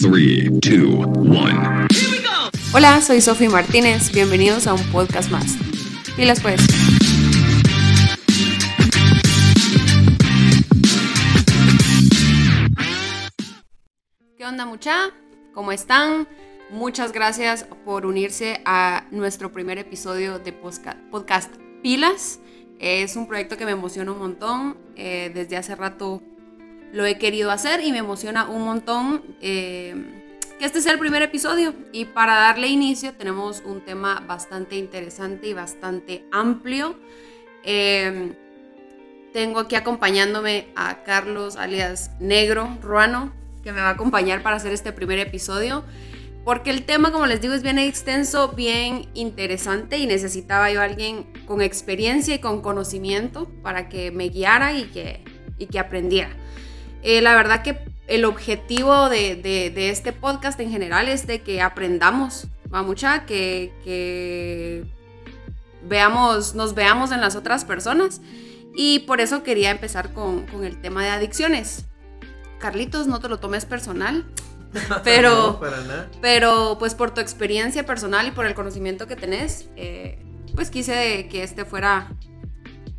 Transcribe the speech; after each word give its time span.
3, 0.00 0.48
2, 0.50 1.06
1. 1.14 1.88
Hola, 2.72 3.02
soy 3.02 3.20
Sofía 3.20 3.50
Martínez. 3.50 4.10
Bienvenidos 4.12 4.66
a 4.66 4.72
un 4.72 4.82
podcast 4.84 5.30
más. 5.30 5.58
Pilas 6.16 6.40
pues. 6.40 6.58
¿Qué 14.38 14.46
onda 14.46 14.64
mucha? 14.64 15.10
¿Cómo 15.52 15.70
están? 15.70 16.26
Muchas 16.70 17.12
gracias 17.12 17.66
por 17.84 18.06
unirse 18.06 18.62
a 18.64 19.06
nuestro 19.10 19.52
primer 19.52 19.76
episodio 19.76 20.38
de 20.38 20.54
podcast 20.54 21.54
Pilas. 21.82 22.40
Es 22.78 23.16
un 23.16 23.28
proyecto 23.28 23.58
que 23.58 23.66
me 23.66 23.72
emociona 23.72 24.12
un 24.12 24.18
montón. 24.18 24.78
Eh, 24.96 25.30
desde 25.34 25.58
hace 25.58 25.74
rato 25.74 26.22
lo 26.92 27.04
he 27.04 27.18
querido 27.18 27.50
hacer 27.50 27.84
y 27.84 27.92
me 27.92 27.98
emociona 27.98 28.48
un 28.48 28.64
montón 28.64 29.22
eh, 29.40 29.94
que 30.58 30.64
este 30.66 30.80
sea 30.80 30.92
el 30.92 30.98
primer 30.98 31.22
episodio. 31.22 31.74
Y 31.92 32.04
para 32.04 32.34
darle 32.34 32.68
inicio 32.68 33.12
tenemos 33.14 33.62
un 33.64 33.80
tema 33.80 34.22
bastante 34.26 34.76
interesante 34.76 35.48
y 35.48 35.54
bastante 35.54 36.24
amplio. 36.32 36.96
Eh, 37.64 38.34
tengo 39.32 39.60
aquí 39.60 39.76
acompañándome 39.76 40.68
a 40.74 41.02
Carlos 41.04 41.56
alias 41.56 42.10
Negro 42.18 42.78
Ruano, 42.82 43.32
que 43.62 43.72
me 43.72 43.80
va 43.80 43.88
a 43.88 43.92
acompañar 43.92 44.42
para 44.42 44.56
hacer 44.56 44.72
este 44.72 44.92
primer 44.92 45.18
episodio. 45.18 45.84
Porque 46.44 46.70
el 46.70 46.84
tema, 46.84 47.12
como 47.12 47.26
les 47.26 47.40
digo, 47.40 47.54
es 47.54 47.62
bien 47.62 47.78
extenso, 47.78 48.48
bien 48.48 49.08
interesante 49.14 49.98
y 49.98 50.06
necesitaba 50.06 50.70
yo 50.70 50.80
a 50.80 50.84
alguien 50.84 51.26
con 51.46 51.60
experiencia 51.60 52.34
y 52.34 52.38
con 52.38 52.62
conocimiento 52.62 53.48
para 53.62 53.88
que 53.88 54.10
me 54.10 54.30
guiara 54.30 54.72
y 54.72 54.84
que, 54.84 55.22
y 55.58 55.66
que 55.66 55.78
aprendiera. 55.78 56.30
Eh, 57.02 57.20
la 57.20 57.34
verdad 57.34 57.62
que 57.62 57.78
el 58.06 58.24
objetivo 58.24 59.08
de, 59.08 59.36
de, 59.36 59.90
este 59.90 60.12
podcast 60.12 60.58
en 60.60 60.70
general 60.70 61.08
es 61.08 61.26
de 61.26 61.42
que 61.42 61.62
aprendamos, 61.62 62.48
va 62.72 62.82
mucha, 62.82 63.24
que, 63.24 63.72
que 63.84 64.84
veamos, 65.82 66.54
nos 66.54 66.74
veamos 66.74 67.12
en 67.12 67.20
las 67.20 67.36
otras 67.36 67.64
personas. 67.64 68.20
Y 68.74 69.00
por 69.00 69.20
eso 69.20 69.42
quería 69.42 69.70
empezar 69.70 70.12
con, 70.12 70.46
con 70.46 70.64
el 70.64 70.80
tema 70.80 71.04
de 71.04 71.10
adicciones. 71.10 71.86
Carlitos, 72.58 73.06
no 73.06 73.20
te 73.20 73.28
lo 73.28 73.38
tomes 73.38 73.64
personal, 73.64 74.26
pero, 75.04 75.60
pero 76.20 76.76
pues 76.78 76.94
por 76.94 77.12
tu 77.12 77.20
experiencia 77.20 77.84
personal 77.84 78.26
y 78.26 78.30
por 78.30 78.46
el 78.46 78.54
conocimiento 78.54 79.06
que 79.06 79.16
tenés, 79.16 79.68
eh, 79.76 80.18
pues 80.54 80.70
quise 80.70 81.28
que 81.28 81.42
este 81.42 81.64
fuera 81.64 82.12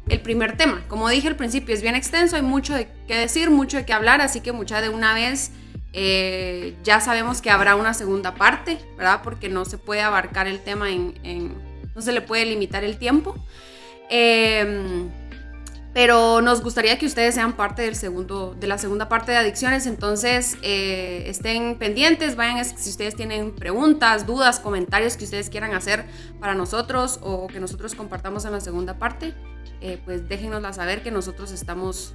el 0.09 0.21
primer 0.21 0.57
tema. 0.57 0.83
Como 0.87 1.07
dije 1.09 1.27
al 1.27 1.35
principio, 1.35 1.73
es 1.73 1.81
bien 1.81 1.95
extenso, 1.95 2.35
hay 2.35 2.41
mucho 2.41 2.73
de 2.73 2.87
qué 3.07 3.15
decir, 3.15 3.49
mucho 3.49 3.77
de 3.77 3.85
qué 3.85 3.93
hablar, 3.93 4.21
así 4.21 4.41
que 4.41 4.51
mucha 4.51 4.81
de 4.81 4.89
una 4.89 5.13
vez 5.13 5.51
eh, 5.93 6.75
ya 6.83 7.01
sabemos 7.01 7.41
que 7.41 7.49
habrá 7.49 7.75
una 7.75 7.93
segunda 7.93 8.35
parte, 8.35 8.77
¿verdad? 8.97 9.21
Porque 9.23 9.49
no 9.49 9.65
se 9.65 9.77
puede 9.77 10.01
abarcar 10.01 10.47
el 10.47 10.59
tema 10.59 10.89
en, 10.89 11.53
no 11.95 12.01
se 12.01 12.11
le 12.11 12.21
puede 12.21 12.45
limitar 12.45 12.83
el 12.83 12.97
tiempo. 12.97 13.35
Em, 14.09 15.09
pero 15.93 16.41
nos 16.41 16.61
gustaría 16.61 16.97
que 16.97 17.05
ustedes 17.05 17.35
sean 17.35 17.53
parte 17.53 17.81
del 17.81 17.95
segundo, 17.95 18.55
de 18.57 18.67
la 18.67 18.77
segunda 18.77 19.09
parte 19.09 19.33
de 19.33 19.37
adicciones, 19.37 19.85
entonces 19.85 20.57
eh, 20.61 21.25
estén 21.27 21.77
pendientes, 21.77 22.37
vayan 22.37 22.63
si 22.63 22.89
ustedes 22.89 23.15
tienen 23.15 23.53
preguntas, 23.53 24.25
dudas, 24.25 24.61
comentarios 24.61 25.17
que 25.17 25.25
ustedes 25.25 25.49
quieran 25.49 25.73
hacer 25.73 26.05
para 26.39 26.55
nosotros 26.55 27.19
o 27.21 27.47
que 27.47 27.59
nosotros 27.59 27.93
compartamos 27.93 28.45
en 28.45 28.53
la 28.53 28.61
segunda 28.61 28.97
parte, 28.99 29.33
eh, 29.81 29.99
pues 30.05 30.29
déjenosla 30.29 30.73
saber 30.73 31.01
que 31.01 31.11
nosotros 31.11 31.51
estamos, 31.51 32.13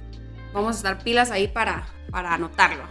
vamos 0.53 0.75
a 0.75 0.77
estar 0.77 1.03
pilas 1.03 1.31
ahí 1.31 1.47
para, 1.47 1.87
para 2.09 2.33
anotarlo. 2.33 2.83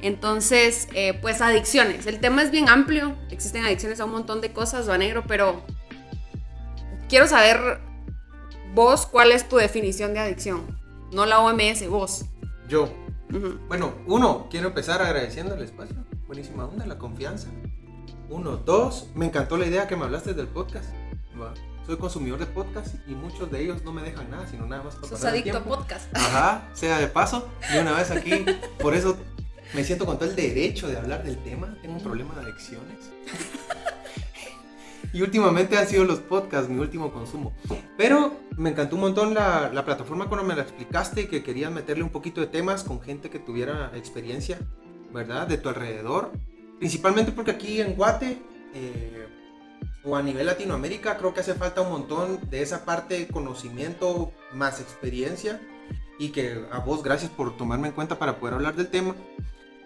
Entonces, 0.00 0.88
eh, 0.94 1.18
pues 1.20 1.40
adicciones. 1.40 2.06
El 2.06 2.20
tema 2.20 2.42
es 2.42 2.50
bien 2.50 2.68
amplio. 2.68 3.16
Existen 3.30 3.64
adicciones 3.64 3.98
a 4.00 4.04
un 4.04 4.12
montón 4.12 4.40
de 4.40 4.52
cosas, 4.52 4.88
va 4.88 4.98
negro, 4.98 5.24
pero 5.26 5.62
quiero 7.08 7.26
saber 7.26 7.80
vos 8.74 9.06
cuál 9.06 9.32
es 9.32 9.48
tu 9.48 9.56
definición 9.56 10.14
de 10.14 10.20
adicción. 10.20 10.78
No 11.10 11.26
la 11.26 11.40
OMS, 11.40 11.88
vos. 11.88 12.26
Yo. 12.68 12.92
Bueno, 13.68 13.94
uno, 14.06 14.46
quiero 14.50 14.68
empezar 14.68 15.02
agradeciendo 15.02 15.54
el 15.54 15.62
espacio. 15.62 15.96
Buenísima 16.26 16.64
onda, 16.64 16.86
la 16.86 16.98
confianza. 16.98 17.48
Uno, 18.28 18.56
dos, 18.56 19.08
me 19.14 19.26
encantó 19.26 19.56
la 19.56 19.66
idea 19.66 19.88
que 19.88 19.96
me 19.96 20.04
hablaste 20.04 20.34
del 20.34 20.48
podcast. 20.48 20.90
Va 21.40 21.52
soy 21.88 21.96
consumidor 21.96 22.38
de 22.38 22.44
podcast 22.44 22.96
y 23.08 23.14
muchos 23.14 23.50
de 23.50 23.62
ellos 23.62 23.82
no 23.82 23.94
me 23.94 24.02
dejan 24.02 24.30
nada, 24.30 24.46
sino 24.46 24.66
nada 24.66 24.82
más 24.82 24.96
para 24.96 25.08
Sos 25.08 25.24
adicto 25.24 25.56
a 25.56 25.64
podcast. 25.64 26.14
Ajá, 26.14 26.68
sea 26.74 26.98
de 26.98 27.06
paso, 27.06 27.48
de 27.72 27.80
una 27.80 27.92
vez 27.92 28.10
aquí, 28.10 28.44
por 28.78 28.94
eso 28.94 29.16
me 29.72 29.82
siento 29.82 30.04
con 30.04 30.18
todo 30.18 30.28
el 30.28 30.36
derecho 30.36 30.86
de 30.86 30.98
hablar 30.98 31.24
del 31.24 31.38
tema. 31.38 31.74
Tengo 31.80 31.94
un 31.94 32.02
problema 32.02 32.34
de 32.34 32.42
adicciones. 32.42 33.10
y 35.14 35.22
últimamente 35.22 35.78
han 35.78 35.88
sido 35.88 36.04
los 36.04 36.18
podcasts 36.18 36.68
mi 36.68 36.78
último 36.78 37.10
consumo. 37.10 37.54
Pero 37.96 38.36
me 38.58 38.68
encantó 38.68 38.96
un 38.96 39.00
montón 39.00 39.32
la, 39.32 39.70
la 39.72 39.86
plataforma 39.86 40.28
cuando 40.28 40.46
me 40.46 40.54
la 40.54 40.64
explicaste, 40.64 41.26
que 41.26 41.42
querías 41.42 41.72
meterle 41.72 42.04
un 42.04 42.10
poquito 42.10 42.42
de 42.42 42.48
temas 42.48 42.84
con 42.84 43.00
gente 43.00 43.30
que 43.30 43.38
tuviera 43.38 43.92
experiencia, 43.94 44.58
¿verdad? 45.10 45.46
De 45.46 45.56
tu 45.56 45.70
alrededor. 45.70 46.32
Principalmente 46.78 47.32
porque 47.32 47.52
aquí 47.52 47.80
en 47.80 47.94
Guate... 47.94 48.42
Eh, 48.74 49.37
o 50.08 50.16
a 50.16 50.22
nivel 50.22 50.46
Latinoamérica, 50.46 51.18
creo 51.18 51.34
que 51.34 51.40
hace 51.40 51.54
falta 51.54 51.82
un 51.82 51.90
montón 51.90 52.40
de 52.48 52.62
esa 52.62 52.84
parte 52.84 53.18
de 53.18 53.28
conocimiento 53.28 54.32
más 54.52 54.80
experiencia. 54.80 55.60
Y 56.18 56.30
que 56.30 56.64
a 56.72 56.80
vos 56.80 57.02
gracias 57.02 57.30
por 57.30 57.56
tomarme 57.56 57.88
en 57.88 57.94
cuenta 57.94 58.18
para 58.18 58.40
poder 58.40 58.54
hablar 58.54 58.74
del 58.74 58.88
tema. 58.88 59.14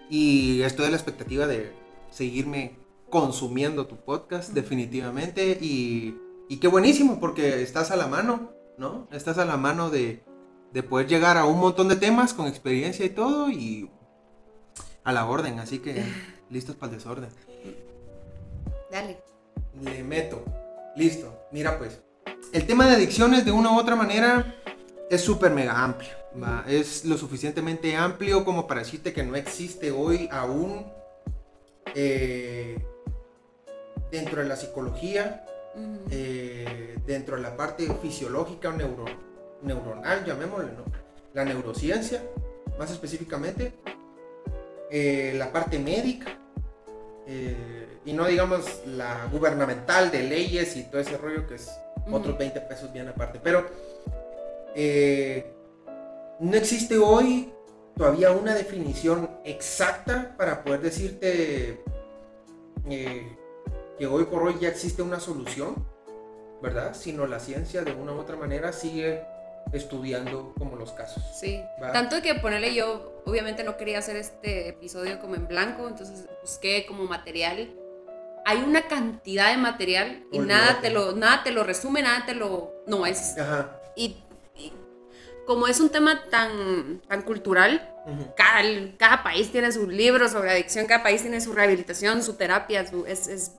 Y 0.08 0.62
estoy 0.62 0.86
a 0.86 0.90
la 0.90 0.96
expectativa 0.96 1.46
de 1.46 1.72
seguirme 2.10 2.78
consumiendo 3.10 3.86
tu 3.86 3.96
podcast 3.96 4.50
definitivamente. 4.52 5.58
Y, 5.60 6.16
y 6.48 6.58
qué 6.58 6.68
buenísimo 6.68 7.20
porque 7.20 7.62
estás 7.62 7.90
a 7.90 7.96
la 7.96 8.06
mano, 8.06 8.52
¿no? 8.78 9.08
Estás 9.10 9.38
a 9.38 9.44
la 9.44 9.56
mano 9.56 9.90
de, 9.90 10.22
de 10.72 10.82
poder 10.82 11.08
llegar 11.08 11.36
a 11.36 11.44
un 11.44 11.58
montón 11.58 11.88
de 11.88 11.96
temas 11.96 12.32
con 12.32 12.46
experiencia 12.46 13.04
y 13.04 13.10
todo 13.10 13.50
y 13.50 13.90
a 15.04 15.12
la 15.12 15.26
orden, 15.26 15.58
así 15.58 15.80
que 15.80 16.04
listos 16.48 16.76
para 16.76 16.92
el 16.92 16.98
desorden. 16.98 17.28
Dale 18.90 19.31
le 19.82 20.02
meto. 20.02 20.44
Listo. 20.96 21.46
Mira 21.50 21.78
pues. 21.78 22.00
El 22.52 22.66
tema 22.66 22.86
de 22.86 22.96
adicciones 22.96 23.44
de 23.44 23.52
una 23.52 23.72
u 23.72 23.78
otra 23.78 23.96
manera 23.96 24.56
es 25.10 25.20
súper 25.20 25.52
mega 25.52 25.82
amplio. 25.82 26.10
Es 26.66 27.04
lo 27.04 27.18
suficientemente 27.18 27.94
amplio 27.96 28.44
como 28.44 28.66
para 28.66 28.80
decirte 28.80 29.12
que 29.12 29.22
no 29.22 29.36
existe 29.36 29.90
hoy 29.90 30.28
aún 30.30 30.86
eh, 31.94 32.78
dentro 34.10 34.42
de 34.42 34.48
la 34.48 34.56
psicología, 34.56 35.44
eh, 36.10 36.98
dentro 37.06 37.36
de 37.36 37.42
la 37.42 37.56
parte 37.56 37.86
fisiológica 38.00 38.70
o 38.70 38.72
neuro, 38.72 39.04
neuronal, 39.62 40.24
llamémosle, 40.24 40.72
¿no? 40.72 40.84
La 41.34 41.44
neurociencia, 41.44 42.22
más 42.78 42.90
específicamente, 42.90 43.74
eh, 44.90 45.34
la 45.36 45.52
parte 45.52 45.78
médica, 45.78 46.38
y 48.04 48.12
no 48.12 48.26
digamos 48.26 48.82
la 48.86 49.26
gubernamental 49.30 50.10
de 50.10 50.24
leyes 50.24 50.76
y 50.76 50.84
todo 50.84 51.00
ese 51.00 51.16
rollo 51.16 51.46
que 51.46 51.54
es 51.54 51.70
otros 52.10 52.36
20 52.36 52.60
pesos 52.62 52.92
bien 52.92 53.08
aparte. 53.08 53.40
Pero 53.42 53.66
eh, 54.74 55.52
no 56.40 56.56
existe 56.56 56.98
hoy 56.98 57.52
todavía 57.96 58.32
una 58.32 58.54
definición 58.54 59.30
exacta 59.44 60.34
para 60.36 60.64
poder 60.64 60.80
decirte 60.80 61.82
eh, 62.88 63.36
que 63.98 64.06
hoy 64.06 64.24
por 64.24 64.42
hoy 64.42 64.56
ya 64.60 64.68
existe 64.68 65.02
una 65.02 65.20
solución, 65.20 65.86
¿verdad? 66.60 66.94
Sino 66.94 67.26
la 67.26 67.38
ciencia 67.38 67.82
de 67.82 67.92
una 67.92 68.12
u 68.12 68.18
otra 68.18 68.36
manera 68.36 68.72
sigue 68.72 69.22
estudiando 69.72 70.54
como 70.58 70.76
los 70.76 70.90
casos. 70.92 71.22
Sí. 71.38 71.62
Tanto 71.92 72.20
que 72.20 72.34
ponerle 72.34 72.74
yo, 72.74 73.22
obviamente 73.24 73.62
no 73.62 73.76
quería 73.76 73.98
hacer 73.98 74.16
este 74.16 74.68
episodio 74.68 75.20
como 75.20 75.36
en 75.36 75.46
blanco, 75.46 75.86
entonces 75.86 76.26
busqué 76.42 76.84
como 76.86 77.04
material 77.04 77.72
hay 78.44 78.62
una 78.62 78.82
cantidad 78.88 79.50
de 79.50 79.56
material 79.56 80.24
y 80.32 80.38
nada 80.38 80.80
te, 80.80 80.90
lo, 80.90 81.12
nada 81.12 81.42
te 81.42 81.50
lo 81.50 81.64
resume, 81.64 82.02
nada 82.02 82.24
te 82.26 82.34
lo... 82.34 82.72
No, 82.86 83.06
es... 83.06 83.38
Ajá. 83.38 83.80
Y, 83.96 84.16
como 85.46 85.66
es 85.66 85.80
un 85.80 85.90
tema 85.90 86.22
tan, 86.30 87.00
tan 87.08 87.22
cultural, 87.22 87.88
cada, 88.36 88.62
cada, 88.96 89.22
país 89.22 89.50
tiene 89.50 89.72
su 89.72 89.88
libro 89.90 90.28
sobre 90.28 90.50
adicción, 90.50 90.86
cada 90.86 91.02
país 91.02 91.22
tiene 91.22 91.40
su 91.40 91.52
rehabilitación, 91.52 92.22
su 92.22 92.34
terapia, 92.34 92.86
su, 92.86 93.06
es, 93.06 93.26
es... 93.26 93.52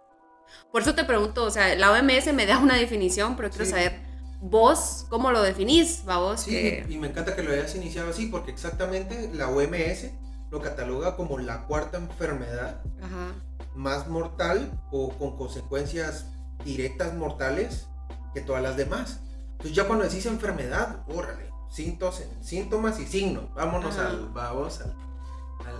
Por 0.71 0.81
eso 0.81 0.95
te 0.95 1.03
pregunto, 1.03 1.44
o 1.44 1.51
sea, 1.51 1.75
la 1.75 1.91
OMS 1.91 2.33
me 2.33 2.45
da 2.45 2.57
una 2.57 2.75
definición, 2.75 3.36
pero 3.36 3.50
quiero 3.50 3.65
saber, 3.65 4.00
vos, 4.39 5.06
¿cómo 5.09 5.31
lo 5.31 5.41
definís? 5.41 6.03
¿Va 6.07 6.18
vos? 6.18 6.41
Sí, 6.41 6.83
y 6.88 6.97
me 6.97 7.07
encanta 7.07 7.36
que 7.36 7.44
lo 7.44 7.51
hayas 7.51 7.75
iniciado 7.75 8.09
así, 8.09 8.27
porque 8.27 8.51
exactamente 8.51 9.29
la 9.33 9.50
OMS 9.50 10.07
lo 10.51 10.62
cataloga 10.62 11.15
como 11.15 11.39
la 11.39 11.65
cuarta 11.65 11.97
enfermedad 11.97 12.81
Ajá 13.01 13.33
más 13.75 14.08
mortal 14.08 14.72
o 14.92 15.10
con 15.18 15.38
consecuencias 15.38 16.28
directas 16.64 17.14
mortales 17.14 17.88
que 18.34 18.42
todas 18.42 18.62
las 18.62 18.78
demás. 18.78 19.20
Entonces 19.54 19.75
ya 19.75 19.88
cuando 19.88 20.06
decís 20.06 20.25
enfermedad, 20.25 21.04
órale, 21.08 21.50
síntomas, 21.70 22.24
síntomas 22.42 23.00
y 23.00 23.06
signos, 23.06 23.54
vámonos 23.54 23.98
al, 23.98 24.30
vamos 24.30 24.81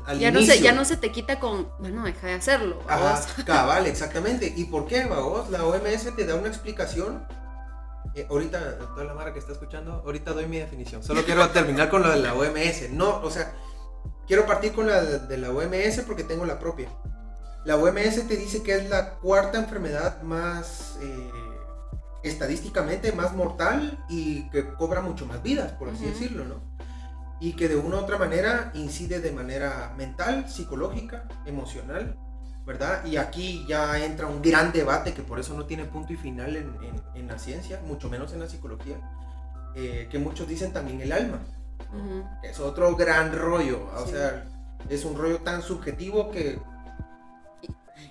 al, 0.08 0.20
Ya 0.20 0.32
no, 0.32 0.42
se, 0.42 0.60
ya 0.62 0.72
no 0.72 0.86
se 0.86 0.98
te 0.98 1.12
quita 1.12 1.40
con, 1.40 1.70
bueno, 1.80 2.04
deja 2.04 2.28
de 2.28 2.34
hacerlo. 2.34 2.80
Ajá, 2.88 3.22
cabal, 3.46 3.88
exactamente. 3.88 4.54
¿Y 4.56 4.66
por 4.66 4.88
qué, 4.88 5.06
vos? 5.06 5.50
La 5.50 5.66
OMS 5.66 6.16
te 6.16 6.26
da 6.26 6.36
una 6.36 6.48
explicación. 6.48 7.26
Eh, 8.16 8.28
ahorita, 8.30 8.78
toda 8.80 9.06
la 9.06 9.14
mara 9.16 9.34
que 9.34 9.40
está 9.40 9.54
escuchando, 9.54 10.04
ahorita 10.06 10.34
doy 10.34 10.46
mi 10.46 10.60
definición. 10.60 11.04
Solo 11.04 11.24
quiero 11.26 11.50
terminar 11.52 11.90
con 11.90 12.04
lo 12.04 12.12
de 12.12 12.20
la 12.20 12.36
OMS. 12.36 12.92
No, 12.92 13.22
o 13.22 13.30
sea, 13.30 13.54
quiero 14.28 14.46
partir 14.46 14.74
con 14.74 14.88
la 14.88 15.02
de, 15.02 15.20
de 15.20 15.38
la 15.38 15.50
OMS 15.50 16.02
porque 16.06 16.24
tengo 16.24 16.46
la 16.46 16.60
propia. 16.60 16.90
La 17.66 17.78
OMS 17.78 18.28
te 18.28 18.36
dice 18.36 18.62
que 18.64 18.76
es 18.76 18.90
la 18.90 19.16
cuarta 19.16 19.58
enfermedad 19.58 20.22
más, 20.22 20.98
eh, 21.02 21.32
estadísticamente 22.24 23.12
más 23.12 23.34
mortal 23.36 24.04
y 24.10 24.50
que 24.50 24.74
cobra 24.74 25.02
mucho 25.02 25.26
más 25.26 25.42
vidas, 25.44 25.72
por 25.74 25.90
así 25.90 26.06
decirlo, 26.06 26.46
¿no? 26.46 26.56
Y 27.40 27.54
que 27.54 27.68
de 27.68 27.76
una 27.76 27.98
u 27.98 28.00
otra 28.00 28.18
manera 28.18 28.72
incide 28.74 29.20
de 29.20 29.32
manera 29.32 29.94
mental, 29.98 30.50
psicológica, 30.50 31.26
emocional, 31.46 32.18
¿verdad? 32.66 33.06
Y 33.06 33.18
aquí 33.18 33.66
ya 33.68 34.04
entra 34.06 34.28
un 34.28 34.42
gran 34.42 34.72
debate 34.72 35.14
que 35.14 35.22
por 35.24 35.40
eso 35.40 35.54
no 35.54 35.66
tiene 35.66 35.84
punto 35.86 36.14
y 36.14 36.18
final 36.18 36.56
en, 36.56 36.78
en- 36.82 37.02
en 37.16 37.28
la 37.28 37.38
ciencia, 37.38 37.82
mucho 37.86 38.10
menos 38.10 38.32
en 38.34 38.40
la 38.40 38.48
psicología, 38.48 38.96
eh, 39.76 40.08
que 40.10 40.20
muchos 40.20 40.48
dicen 40.48 40.72
también 40.72 41.02
el 41.02 41.12
alma, 41.12 41.40
es 42.44 42.60
otro 42.60 42.96
gran 42.96 43.38
rollo, 43.38 43.90
o 43.98 44.08
sea, 44.08 44.46
es 44.90 45.04
un 45.06 45.18
rollo 45.18 45.40
tan 45.40 45.62
subjetivo 45.62 46.32
que... 46.32 46.60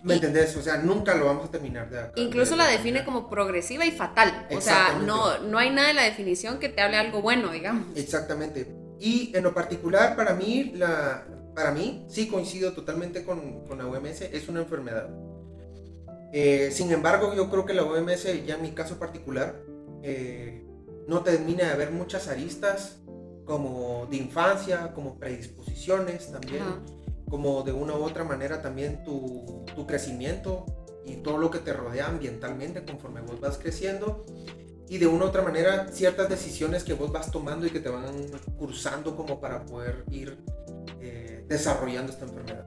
¿Me 0.02 0.14
Y- 0.14 0.16
entendés? 0.16 0.56
O 0.56 0.62
sea, 0.62 0.78
nunca 0.78 1.14
lo 1.14 1.26
vamos 1.26 1.46
a 1.46 1.50
terminar 1.50 1.88
de 1.90 1.98
acá. 2.00 2.12
Incluso 2.16 2.52
de- 2.52 2.56
la 2.58 2.66
de 2.66 2.72
define 2.78 3.04
como 3.04 3.28
progresiva 3.30 3.84
y 3.84 3.92
fatal. 3.92 4.46
O 4.50 4.60
sea, 4.60 4.98
no, 5.04 5.38
no 5.38 5.58
hay 5.58 5.70
nada 5.70 5.90
en 5.90 5.96
la 5.96 6.02
definición 6.02 6.58
que 6.58 6.68
te 6.68 6.80
hable 6.82 6.96
algo 6.96 7.22
bueno, 7.22 7.50
digamos. 7.50 7.86
Exactamente. 7.96 8.74
Y 8.98 9.32
en 9.36 9.42
lo 9.44 9.54
particular, 9.54 10.16
para 10.16 10.34
mí, 10.34 10.72
la, 10.74 11.24
para 11.54 11.70
mí, 11.72 12.04
sí 12.08 12.28
coincido 12.28 12.72
totalmente 12.72 13.24
con, 13.24 13.66
con 13.66 13.78
la 13.78 13.86
OMS, 13.86 14.22
es 14.22 14.48
una 14.48 14.60
enfermedad. 14.60 15.08
Eh, 16.32 16.70
sin 16.72 16.90
embargo, 16.92 17.34
yo 17.34 17.50
creo 17.50 17.66
que 17.66 17.74
la 17.74 17.82
OMS, 17.84 18.44
ya 18.46 18.54
en 18.54 18.62
mi 18.62 18.70
caso 18.72 18.98
particular, 18.98 19.60
eh, 20.02 20.64
no 21.06 21.20
termina 21.22 21.64
de 21.66 21.70
haber 21.72 21.90
muchas 21.90 22.28
aristas 22.28 22.98
como 23.44 24.06
de 24.10 24.16
infancia, 24.16 24.92
como 24.94 25.18
predisposiciones 25.18 26.30
también. 26.32 26.62
Como 27.32 27.62
de 27.62 27.72
una 27.72 27.94
u 27.94 28.04
otra 28.04 28.24
manera 28.24 28.60
también 28.60 29.02
tu, 29.04 29.64
crecimiento 29.86 30.66
y 31.06 31.16
todo 31.16 31.38
lo 31.38 31.50
que 31.50 31.60
te 31.60 31.72
rodea 31.72 32.08
ambientalmente 32.08 32.84
conforme 32.84 33.22
vos 33.22 33.40
vas 33.40 33.56
creciendo 33.56 34.26
y 34.86 34.98
de 34.98 35.06
una 35.06 35.24
u 35.24 35.28
otra 35.28 35.40
manera 35.40 35.88
ciertas 35.90 36.28
decisiones 36.28 36.84
que 36.84 36.92
vos 36.92 37.10
vas 37.10 37.30
tomando 37.30 37.66
y 37.66 37.70
que 37.70 37.80
te 37.80 37.88
van 37.88 38.26
cursando 38.58 39.16
como 39.16 39.40
para 39.40 39.64
poder 39.64 40.04
ir 40.10 40.36
eh, 41.00 41.42
desarrollando 41.48 42.12
esta 42.12 42.26
enfermedad. 42.26 42.66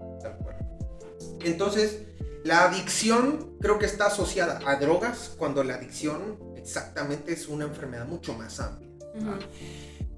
Entonces, 1.43 1.99
la 2.43 2.63
adicción 2.63 3.57
creo 3.61 3.77
que 3.77 3.85
está 3.85 4.07
asociada 4.07 4.61
a 4.65 4.77
drogas 4.77 5.35
cuando 5.37 5.63
la 5.63 5.75
adicción 5.75 6.39
exactamente 6.57 7.33
es 7.33 7.47
una 7.47 7.65
enfermedad 7.65 8.07
mucho 8.07 8.33
más 8.33 8.59
amplia. 8.59 8.89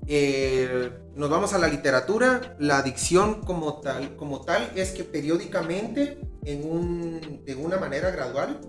Eh, 0.07 0.89
nos 1.15 1.29
vamos 1.29 1.53
a 1.53 1.57
la 1.57 1.67
literatura. 1.67 2.55
La 2.59 2.77
adicción 2.79 3.41
como 3.41 3.81
tal, 3.81 4.15
como 4.15 4.41
tal 4.41 4.71
es 4.75 4.91
que 4.91 5.03
periódicamente, 5.03 6.19
en 6.45 6.69
un, 6.69 7.41
de 7.45 7.55
una 7.55 7.77
manera 7.77 8.09
gradual, 8.11 8.61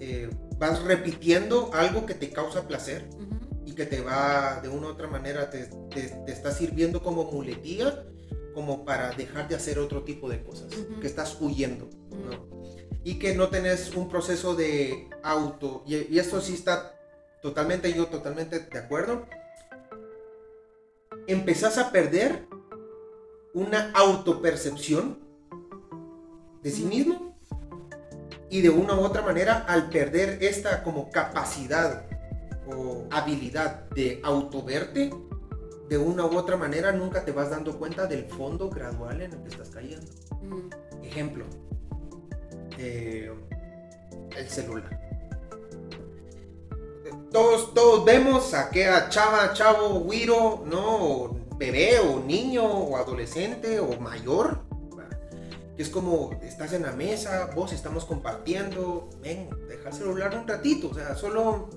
eh, 0.00 0.28
vas 0.58 0.82
repitiendo 0.82 1.70
algo 1.72 2.04
que 2.06 2.14
te 2.14 2.30
causa 2.30 2.66
placer 2.68 3.08
y 3.64 3.72
que 3.72 3.86
te 3.86 4.00
va, 4.00 4.60
de 4.62 4.68
una 4.68 4.88
u 4.88 4.90
otra 4.90 5.08
manera, 5.08 5.50
te, 5.50 5.66
te- 5.90 6.08
te 6.24 6.32
está 6.32 6.50
sirviendo 6.52 7.02
como 7.02 7.24
muletilla, 7.24 8.04
como 8.54 8.84
para 8.84 9.10
dejar 9.12 9.48
de 9.48 9.54
hacer 9.54 9.78
otro 9.78 10.02
tipo 10.04 10.28
de 10.28 10.42
cosas, 10.42 10.68
que 11.00 11.06
estás 11.06 11.36
huyendo, 11.40 11.88
¿no? 12.10 12.46
Y 13.04 13.18
que 13.18 13.34
no 13.34 13.48
tenés 13.48 13.94
un 13.94 14.08
proceso 14.08 14.54
de 14.54 15.08
auto, 15.22 15.82
y, 15.86 15.96
y 16.14 16.18
esto 16.18 16.40
sí 16.40 16.54
está 16.54 16.98
totalmente, 17.42 17.92
yo 17.92 18.06
totalmente 18.06 18.60
de 18.60 18.78
acuerdo, 18.78 19.26
empezás 21.26 21.78
a 21.78 21.90
perder 21.90 22.46
una 23.54 23.90
autopercepción 23.92 25.18
de 26.62 26.70
sí 26.70 26.84
mismo 26.84 27.36
y 28.50 28.60
de 28.60 28.70
una 28.70 28.94
u 28.94 29.00
otra 29.00 29.22
manera 29.22 29.64
al 29.68 29.88
perder 29.88 30.42
esta 30.42 30.82
como 30.82 31.10
capacidad 31.10 32.06
o 32.66 33.06
habilidad 33.10 33.88
de 33.90 34.20
autoverte, 34.24 35.10
de 35.88 35.98
una 35.98 36.26
u 36.26 36.36
otra 36.36 36.56
manera 36.56 36.92
nunca 36.92 37.24
te 37.24 37.32
vas 37.32 37.50
dando 37.50 37.78
cuenta 37.78 38.06
del 38.06 38.24
fondo 38.24 38.68
gradual 38.68 39.22
en 39.22 39.32
el 39.32 39.42
que 39.42 39.48
estás 39.48 39.70
cayendo. 39.70 40.06
Ejemplo, 41.02 41.44
eh, 42.78 43.32
el 44.36 44.48
celular. 44.48 45.05
Todos, 47.32 47.74
todos 47.74 48.04
vemos 48.04 48.54
a 48.54 48.62
aquella 48.62 49.08
chava, 49.08 49.52
chavo, 49.52 50.00
güiro, 50.00 50.62
¿no? 50.66 50.96
O 50.96 51.36
bebé, 51.56 51.98
o 52.00 52.20
niño, 52.20 52.64
o 52.64 52.96
adolescente, 52.96 53.80
o 53.80 53.98
mayor. 54.00 54.60
Que 55.76 55.82
es 55.82 55.90
como, 55.90 56.30
estás 56.42 56.72
en 56.72 56.82
la 56.82 56.92
mesa, 56.92 57.50
vos 57.54 57.72
estamos 57.72 58.06
compartiendo, 58.06 59.10
ven, 59.20 59.50
deja 59.68 59.90
el 59.90 59.94
celular 59.94 60.34
un 60.34 60.48
ratito, 60.48 60.88
o 60.88 60.94
sea, 60.94 61.14
solo 61.14 61.68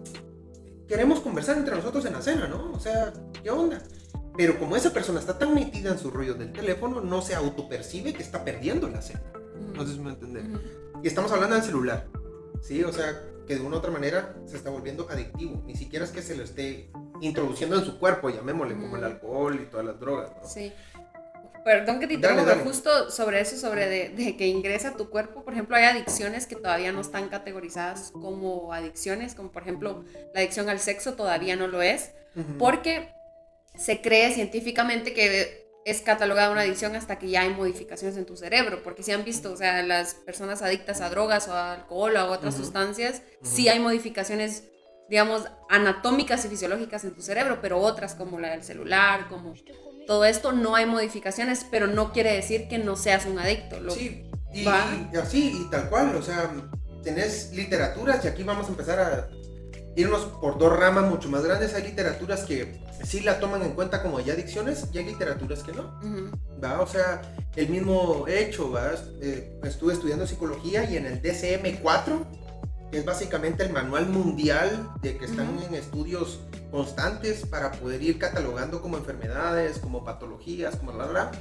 queremos 0.87 1.19
conversar 1.19 1.57
entre 1.57 1.75
nosotros 1.75 2.05
en 2.05 2.13
la 2.13 2.21
cena, 2.21 2.47
¿no? 2.47 2.71
O 2.71 2.79
sea, 2.79 3.11
¿qué 3.43 3.49
onda? 3.49 3.83
Pero 4.37 4.57
como 4.57 4.77
esa 4.77 4.93
persona 4.93 5.19
está 5.19 5.37
tan 5.37 5.53
metida 5.53 5.91
en 5.91 5.99
su 5.99 6.11
rollo 6.11 6.33
del 6.33 6.53
teléfono, 6.53 7.01
no 7.01 7.21
se 7.21 7.35
autopercibe 7.35 8.13
que 8.13 8.23
está 8.23 8.45
perdiendo 8.45 8.87
la 8.87 9.01
cena. 9.01 9.21
No 9.75 9.85
sé 9.85 9.93
si 9.93 9.99
me 9.99 10.11
entienden. 10.11 10.55
Ujú. 10.55 10.61
Y 11.03 11.07
estamos 11.07 11.31
hablando 11.33 11.55
del 11.55 11.65
celular, 11.65 12.07
¿sí? 12.61 12.83
O 12.83 12.91
sea, 12.93 13.21
que 13.47 13.55
de 13.55 13.61
una 13.61 13.77
u 13.77 13.79
otra 13.79 13.91
manera 13.91 14.35
se 14.45 14.57
está 14.57 14.69
volviendo 14.69 15.07
adictivo. 15.09 15.63
Ni 15.65 15.75
siquiera 15.75 16.05
es 16.05 16.11
que 16.11 16.21
se 16.21 16.35
lo 16.35 16.43
esté 16.43 16.91
introduciendo 17.21 17.77
en 17.77 17.83
su 17.85 17.97
cuerpo, 17.99 18.29
llamémosle, 18.29 18.75
como 18.75 18.95
el 18.95 19.01
Mm. 19.01 19.05
alcohol 19.05 19.59
y 19.61 19.65
todas 19.65 19.85
las 19.85 19.99
drogas, 19.99 20.31
¿no? 20.41 20.47
Sí. 20.47 20.71
Perdón 21.65 21.99
que 21.99 22.07
te 22.07 22.13
interrumpa, 22.13 22.55
justo 22.63 23.11
sobre 23.11 23.41
eso, 23.41 23.57
sobre 23.57 23.87
de, 23.89 24.09
de 24.09 24.37
que 24.37 24.47
ingresa 24.47 24.89
a 24.89 24.93
tu 24.95 25.09
cuerpo, 25.09 25.43
por 25.43 25.53
ejemplo, 25.53 25.75
hay 25.75 25.83
adicciones 25.83 26.47
que 26.47 26.55
todavía 26.55 26.91
no 26.93 27.01
están 27.01 27.27
categorizadas 27.27 28.11
como 28.11 28.71
adicciones, 28.71 29.35
como 29.35 29.51
por 29.51 29.63
ejemplo 29.63 30.05
la 30.33 30.39
adicción 30.39 30.69
al 30.69 30.79
sexo 30.79 31.15
todavía 31.15 31.55
no 31.57 31.67
lo 31.67 31.81
es, 31.81 32.11
porque 32.57 33.09
se 33.75 33.99
cree 34.01 34.33
científicamente 34.33 35.13
que 35.13 35.68
es 35.89 36.01
catalogada 36.01 36.51
una 36.51 36.61
adicción 36.61 36.95
hasta 36.95 37.17
que 37.19 37.29
ya 37.29 37.41
hay 37.41 37.49
modificaciones 37.53 38.17
en 38.17 38.25
tu 38.25 38.35
cerebro, 38.37 38.81
porque 38.83 39.03
si 39.03 39.11
han 39.11 39.23
visto, 39.23 39.51
o 39.51 39.57
sea, 39.57 39.81
las 39.83 40.13
personas 40.13 40.61
adictas 40.61 41.01
a 41.01 41.09
drogas 41.09 41.47
o 41.47 41.53
a 41.53 41.73
alcohol 41.73 42.15
o 42.15 42.19
a 42.19 42.25
otras 42.25 42.55
sustancias, 42.55 43.21
Ujú. 43.41 43.51
sí 43.55 43.69
hay 43.69 43.79
modificaciones, 43.79 44.63
digamos, 45.09 45.43
anatómicas 45.69 46.43
y 46.45 46.49
fisiológicas 46.49 47.03
en 47.03 47.13
tu 47.15 47.21
cerebro, 47.21 47.59
pero 47.61 47.79
otras 47.79 48.15
como 48.15 48.39
la 48.39 48.51
del 48.51 48.63
celular, 48.63 49.27
como 49.29 49.53
todo 50.07 50.25
esto, 50.25 50.51
no 50.51 50.75
hay 50.75 50.85
modificaciones, 50.85 51.65
pero 51.69 51.87
no 51.87 52.11
quiere 52.11 52.33
decir 52.33 52.67
que 52.67 52.77
no 52.79 52.95
seas 52.95 53.25
un 53.25 53.37
adicto. 53.39 53.79
Lo- 53.79 53.93
Sí, 53.93 54.23
y 54.51 54.67
así, 54.67 55.51
y 55.65 55.69
tal 55.69 55.89
cual, 55.89 56.15
o 56.15 56.21
sea, 56.21 56.51
tenés 57.03 57.51
literaturas 57.53 58.23
y 58.25 58.27
aquí 58.27 58.43
vamos 58.43 58.65
a 58.67 58.69
empezar 58.69 58.99
a 58.99 59.29
irnos 59.95 60.21
por 60.41 60.57
dos 60.57 60.77
ramas 60.77 61.09
mucho 61.09 61.29
más 61.29 61.43
grandes. 61.43 61.73
Hay 61.73 61.83
literaturas 61.83 62.41
que 62.43 62.81
sí 63.03 63.21
la 63.21 63.39
toman 63.39 63.61
en 63.63 63.71
cuenta 63.71 64.01
como 64.03 64.19
ya 64.19 64.33
adicciones 64.33 64.85
y 64.93 64.97
hay 64.97 65.05
literaturas 65.05 65.63
que 65.63 65.73
no. 65.73 65.99
Ujú, 66.03 66.31
¿va? 66.63 66.81
O 66.81 66.87
sea, 66.87 67.21
el 67.55 67.69
mismo 67.69 68.25
hecho, 68.27 68.71
¿va? 68.71 68.91
Eh, 69.21 69.59
estuve 69.63 69.93
estudiando 69.93 70.25
psicología 70.27 70.89
y 70.89 70.97
en 70.97 71.05
el 71.05 71.21
DCM4, 71.21 72.25
que 72.91 72.97
es 72.99 73.05
básicamente 73.05 73.63
el 73.63 73.71
manual 73.71 74.07
mundial 74.09 74.89
de 75.01 75.17
que 75.17 75.25
están 75.25 75.55
Ujú. 75.57 75.67
en 75.67 75.75
estudios 75.75 76.39
constantes 76.71 77.45
para 77.45 77.71
poder 77.71 78.01
ir 78.01 78.17
catalogando 78.19 78.81
como 78.81 78.97
enfermedades, 78.97 79.79
como 79.79 80.03
patologías, 80.03 80.75
como 80.75 80.91
la 80.93 81.05
bla. 81.05 81.31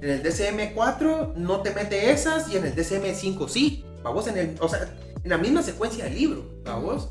En 0.00 0.10
el 0.10 0.22
DCM4 0.22 1.34
no 1.34 1.60
te 1.62 1.72
mete 1.74 2.10
esas 2.10 2.48
y 2.48 2.56
en 2.56 2.66
el 2.66 2.74
DCM5 2.76 3.48
sí. 3.48 3.84
Vamos 4.02 4.28
en 4.28 4.38
el, 4.38 4.56
o 4.60 4.68
sea, 4.68 4.88
en 5.24 5.30
la 5.30 5.38
misma 5.38 5.62
secuencia 5.62 6.04
del 6.04 6.14
libro, 6.14 6.44
vamos. 6.64 7.10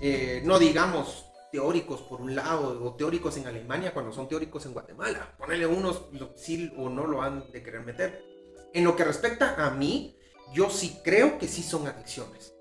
Eh, 0.00 0.42
no 0.44 0.58
digamos 0.58 1.26
teóricos 1.50 2.02
por 2.02 2.20
un 2.20 2.34
lado 2.34 2.84
o 2.84 2.94
teóricos 2.96 3.36
en 3.38 3.46
Alemania 3.46 3.94
cuando 3.94 4.12
son 4.12 4.28
teóricos 4.28 4.66
en 4.66 4.72
Guatemala. 4.72 5.34
Ponerle 5.38 5.66
unos 5.66 6.06
sí 6.36 6.72
o 6.76 6.88
no 6.88 7.06
lo 7.06 7.22
han 7.22 7.50
de 7.50 7.62
querer 7.62 7.80
meter. 7.80 8.22
En 8.74 8.84
lo 8.84 8.94
que 8.94 9.04
respecta 9.04 9.54
a 9.64 9.70
mí, 9.70 10.18
yo 10.52 10.68
sí 10.70 11.00
creo 11.02 11.38
que 11.38 11.48
sí 11.48 11.62
son 11.62 11.86
adicciones. 11.86 12.54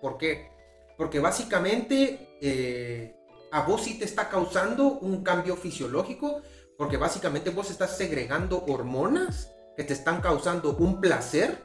¿Por 0.00 0.18
qué? 0.18 0.50
Porque 0.96 1.20
básicamente 1.20 2.36
eh, 2.40 3.14
a 3.52 3.62
vos 3.62 3.82
sí 3.82 3.98
te 3.98 4.04
está 4.04 4.28
causando 4.28 4.98
un 4.98 5.22
cambio 5.22 5.56
fisiológico, 5.56 6.42
porque 6.76 6.96
básicamente 6.96 7.50
vos 7.50 7.70
estás 7.70 7.96
segregando 7.96 8.64
hormonas 8.66 9.52
que 9.76 9.84
te 9.84 9.92
están 9.92 10.20
causando 10.20 10.76
un 10.76 11.00
placer 11.00 11.62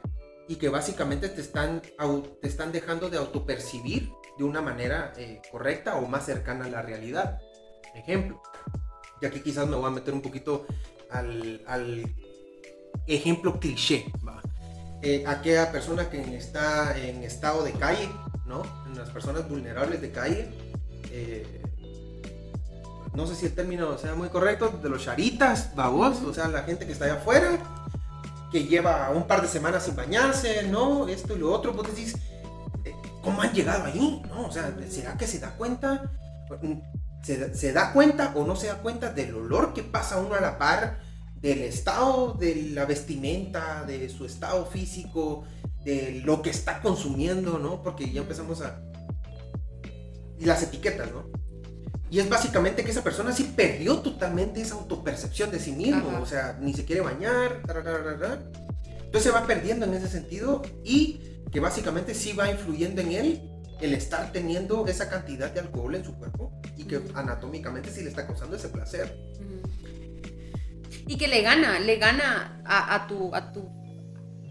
y 0.48 0.56
que 0.56 0.68
básicamente 0.68 1.28
te 1.28 1.40
están, 1.40 1.82
te 1.82 2.48
están 2.48 2.70
dejando 2.70 3.10
de 3.10 3.18
autopercibir 3.18 4.10
de 4.38 4.44
una 4.44 4.60
manera 4.60 5.12
eh, 5.16 5.40
correcta 5.50 5.96
o 5.96 6.06
más 6.06 6.26
cercana 6.26 6.66
a 6.66 6.68
la 6.68 6.82
realidad. 6.82 7.38
Ejemplo, 7.94 8.42
y 9.20 9.26
aquí 9.26 9.40
quizás 9.40 9.66
me 9.66 9.76
voy 9.76 9.86
a 9.86 9.90
meter 9.90 10.12
un 10.12 10.22
poquito 10.22 10.66
al, 11.10 11.62
al, 11.66 12.04
ejemplo 13.06 13.58
cliché, 13.58 14.06
¿va? 14.26 14.40
Eh, 15.02 15.24
aquella 15.26 15.70
persona 15.70 16.10
que 16.10 16.36
está 16.36 16.96
en 16.98 17.22
estado 17.22 17.62
de 17.62 17.72
calle, 17.72 18.08
¿no? 18.46 18.62
En 18.86 18.98
las 18.98 19.10
personas 19.10 19.48
vulnerables 19.48 20.00
de 20.00 20.10
calle. 20.10 20.48
eh, 21.10 21.62
no 23.14 23.26
sé 23.26 23.34
si 23.34 23.46
el 23.46 23.54
término 23.54 23.96
sea 23.96 24.14
muy 24.14 24.28
correcto, 24.28 24.68
de 24.82 24.90
los 24.90 25.02
charitas, 25.02 25.74
babos, 25.74 26.20
o 26.22 26.34
sea, 26.34 26.48
la 26.48 26.64
gente 26.64 26.86
que 26.86 26.92
está 26.92 27.06
allá 27.06 27.14
afuera, 27.14 27.58
que 28.52 28.64
lleva 28.64 29.08
un 29.10 29.26
par 29.26 29.40
de 29.40 29.48
semanas 29.48 29.84
sin 29.84 29.96
bañarse, 29.96 30.64
¿no? 30.68 31.08
Esto 31.08 31.34
y 31.34 31.38
lo 31.38 31.50
otro, 31.50 31.72
vos 31.72 31.86
decís, 31.86 32.14
¿cómo 33.26 33.42
han 33.42 33.52
llegado 33.52 33.84
ahí? 33.84 34.22
¿No? 34.28 34.46
O 34.46 34.52
sea, 34.52 34.74
¿será 34.88 35.18
que 35.18 35.26
se 35.26 35.40
da 35.40 35.50
cuenta? 35.56 36.10
¿Se, 37.22 37.54
se 37.54 37.72
da 37.72 37.92
cuenta 37.92 38.32
o 38.36 38.46
no 38.46 38.54
se 38.54 38.68
da 38.68 38.76
cuenta 38.76 39.12
del 39.12 39.34
olor 39.34 39.74
que 39.74 39.82
pasa 39.82 40.18
uno 40.18 40.36
a 40.36 40.40
la 40.40 40.58
par, 40.58 41.00
del 41.40 41.62
estado 41.62 42.34
de 42.34 42.70
la 42.72 42.84
vestimenta, 42.84 43.84
de 43.84 44.08
su 44.08 44.24
estado 44.24 44.64
físico, 44.64 45.44
de 45.84 46.22
lo 46.24 46.40
que 46.40 46.50
está 46.50 46.80
consumiendo, 46.80 47.58
¿no? 47.58 47.82
Porque 47.82 48.10
ya 48.10 48.22
empezamos 48.22 48.62
a... 48.62 48.80
Las 50.38 50.62
etiquetas, 50.62 51.10
¿no? 51.10 51.24
Y 52.10 52.20
es 52.20 52.28
básicamente 52.28 52.84
que 52.84 52.92
esa 52.92 53.02
persona 53.02 53.32
sí 53.32 53.52
perdió 53.56 53.98
totalmente 53.98 54.60
esa 54.60 54.74
autopercepción 54.74 55.50
de 55.50 55.58
sí 55.58 55.72
mismo. 55.72 56.10
Ajá. 56.10 56.20
O 56.20 56.26
sea, 56.26 56.58
ni 56.60 56.74
se 56.74 56.84
quiere 56.84 57.00
bañar. 57.00 57.62
tarararara. 57.66 58.44
Entonces 58.84 59.22
se 59.24 59.30
va 59.30 59.46
perdiendo 59.46 59.86
en 59.86 59.94
ese 59.94 60.08
sentido 60.08 60.62
y 60.84 61.35
que 61.52 61.60
básicamente 61.60 62.14
sí 62.14 62.32
va 62.32 62.50
influyendo 62.50 63.00
en 63.00 63.12
él 63.12 63.50
el 63.80 63.94
estar 63.94 64.32
teniendo 64.32 64.86
esa 64.86 65.08
cantidad 65.08 65.50
de 65.50 65.60
alcohol 65.60 65.94
en 65.94 66.04
su 66.04 66.14
cuerpo 66.14 66.52
y 66.76 66.84
que 66.84 67.00
anatómicamente 67.14 67.90
sí 67.90 68.02
le 68.02 68.08
está 68.10 68.26
causando 68.26 68.56
ese 68.56 68.68
placer. 68.68 69.16
Y 71.06 71.16
que 71.18 71.28
le 71.28 71.42
gana, 71.42 71.78
le 71.78 71.96
gana 71.98 72.62
a, 72.64 72.94
a 72.94 73.06
tu, 73.06 73.34
a 73.34 73.52
tu, 73.52 73.68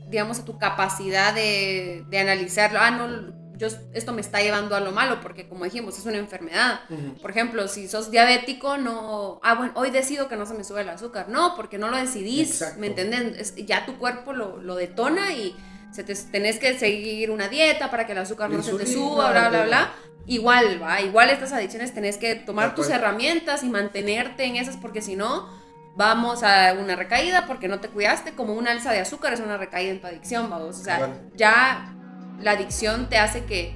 digamos, 0.10 0.40
a 0.40 0.46
tu 0.46 0.58
capacidad 0.58 1.34
de, 1.34 2.06
de 2.08 2.20
analizarlo. 2.20 2.80
Ah, 2.80 2.92
no, 2.92 3.34
yo, 3.58 3.68
esto 3.94 4.14
me 4.14 4.22
está 4.22 4.42
llevando 4.42 4.76
a 4.76 4.80
lo 4.80 4.92
malo, 4.92 5.20
porque 5.22 5.50
como 5.50 5.66
dijimos, 5.66 5.98
es 5.98 6.06
una 6.06 6.18
enfermedad. 6.18 6.82
Por 7.22 7.32
ejemplo, 7.32 7.68
si 7.68 7.88
sos 7.90 8.10
diabético, 8.12 8.78
no, 8.78 9.40
ah, 9.44 9.56
bueno, 9.56 9.74
hoy 9.76 9.90
decido 9.92 10.30
que 10.30 10.38
no 10.38 10.46
se 10.46 10.54
me 10.54 10.64
sube 10.64 10.82
el 10.82 10.90
azúcar. 10.90 11.28
No, 11.30 11.56
porque 11.56 11.78
no 11.78 11.90
lo 11.90 11.98
decidís, 11.98 12.52
Exacto. 12.52 12.80
¿me 12.80 12.88
entienden? 12.88 13.36
Es- 13.38 13.56
ya 13.56 13.86
tu 13.86 13.98
cuerpo 13.98 14.32
lo, 14.34 14.58
lo 14.62 14.76
detona 14.76 15.34
y 15.34 15.56
se 15.96 16.04
te, 16.04 16.14
tenés 16.14 16.60
que 16.60 16.78
seguir 16.78 17.32
una 17.32 17.48
dieta 17.48 17.90
para 17.90 18.06
que 18.06 18.12
el 18.12 18.18
azúcar 18.18 18.50
no 18.50 18.62
se 18.62 18.72
te 18.74 18.84
insulina, 18.84 19.08
suba, 19.08 19.32
bla, 19.32 19.50
bla, 19.50 19.50
bla. 19.50 19.66
bla. 19.66 19.94
Igual, 20.28 20.82
va, 20.82 21.02
igual 21.02 21.30
estas 21.30 21.54
adicciones 21.54 21.94
tenés 21.94 22.18
que 22.18 22.36
tomar 22.36 22.76
tus 22.76 22.90
herramientas 22.90 23.64
y 23.64 23.70
mantenerte 23.70 24.44
en 24.44 24.58
esas, 24.58 24.76
porque 24.76 25.02
si 25.02 25.16
no, 25.16 25.48
vamos 25.96 26.44
a 26.44 26.74
una 26.74 26.96
recaída 26.96 27.46
porque 27.48 27.68
no 27.68 27.80
te 27.80 27.88
cuidaste, 27.88 28.34
como 28.34 28.54
una 28.54 28.72
alza 28.72 28.92
de 28.92 29.00
azúcar 29.00 29.34
es 29.34 29.40
una 29.40 29.58
recaída 29.58 29.92
en 29.92 30.02
tu 30.02 30.08
adicción, 30.08 30.50
vamos. 30.50 30.80
O 30.80 30.84
sea, 30.84 31.14
ya 31.36 31.94
la 32.42 32.52
adicción 32.52 33.08
te 33.08 33.18
hace 33.18 33.46
que, 33.46 33.74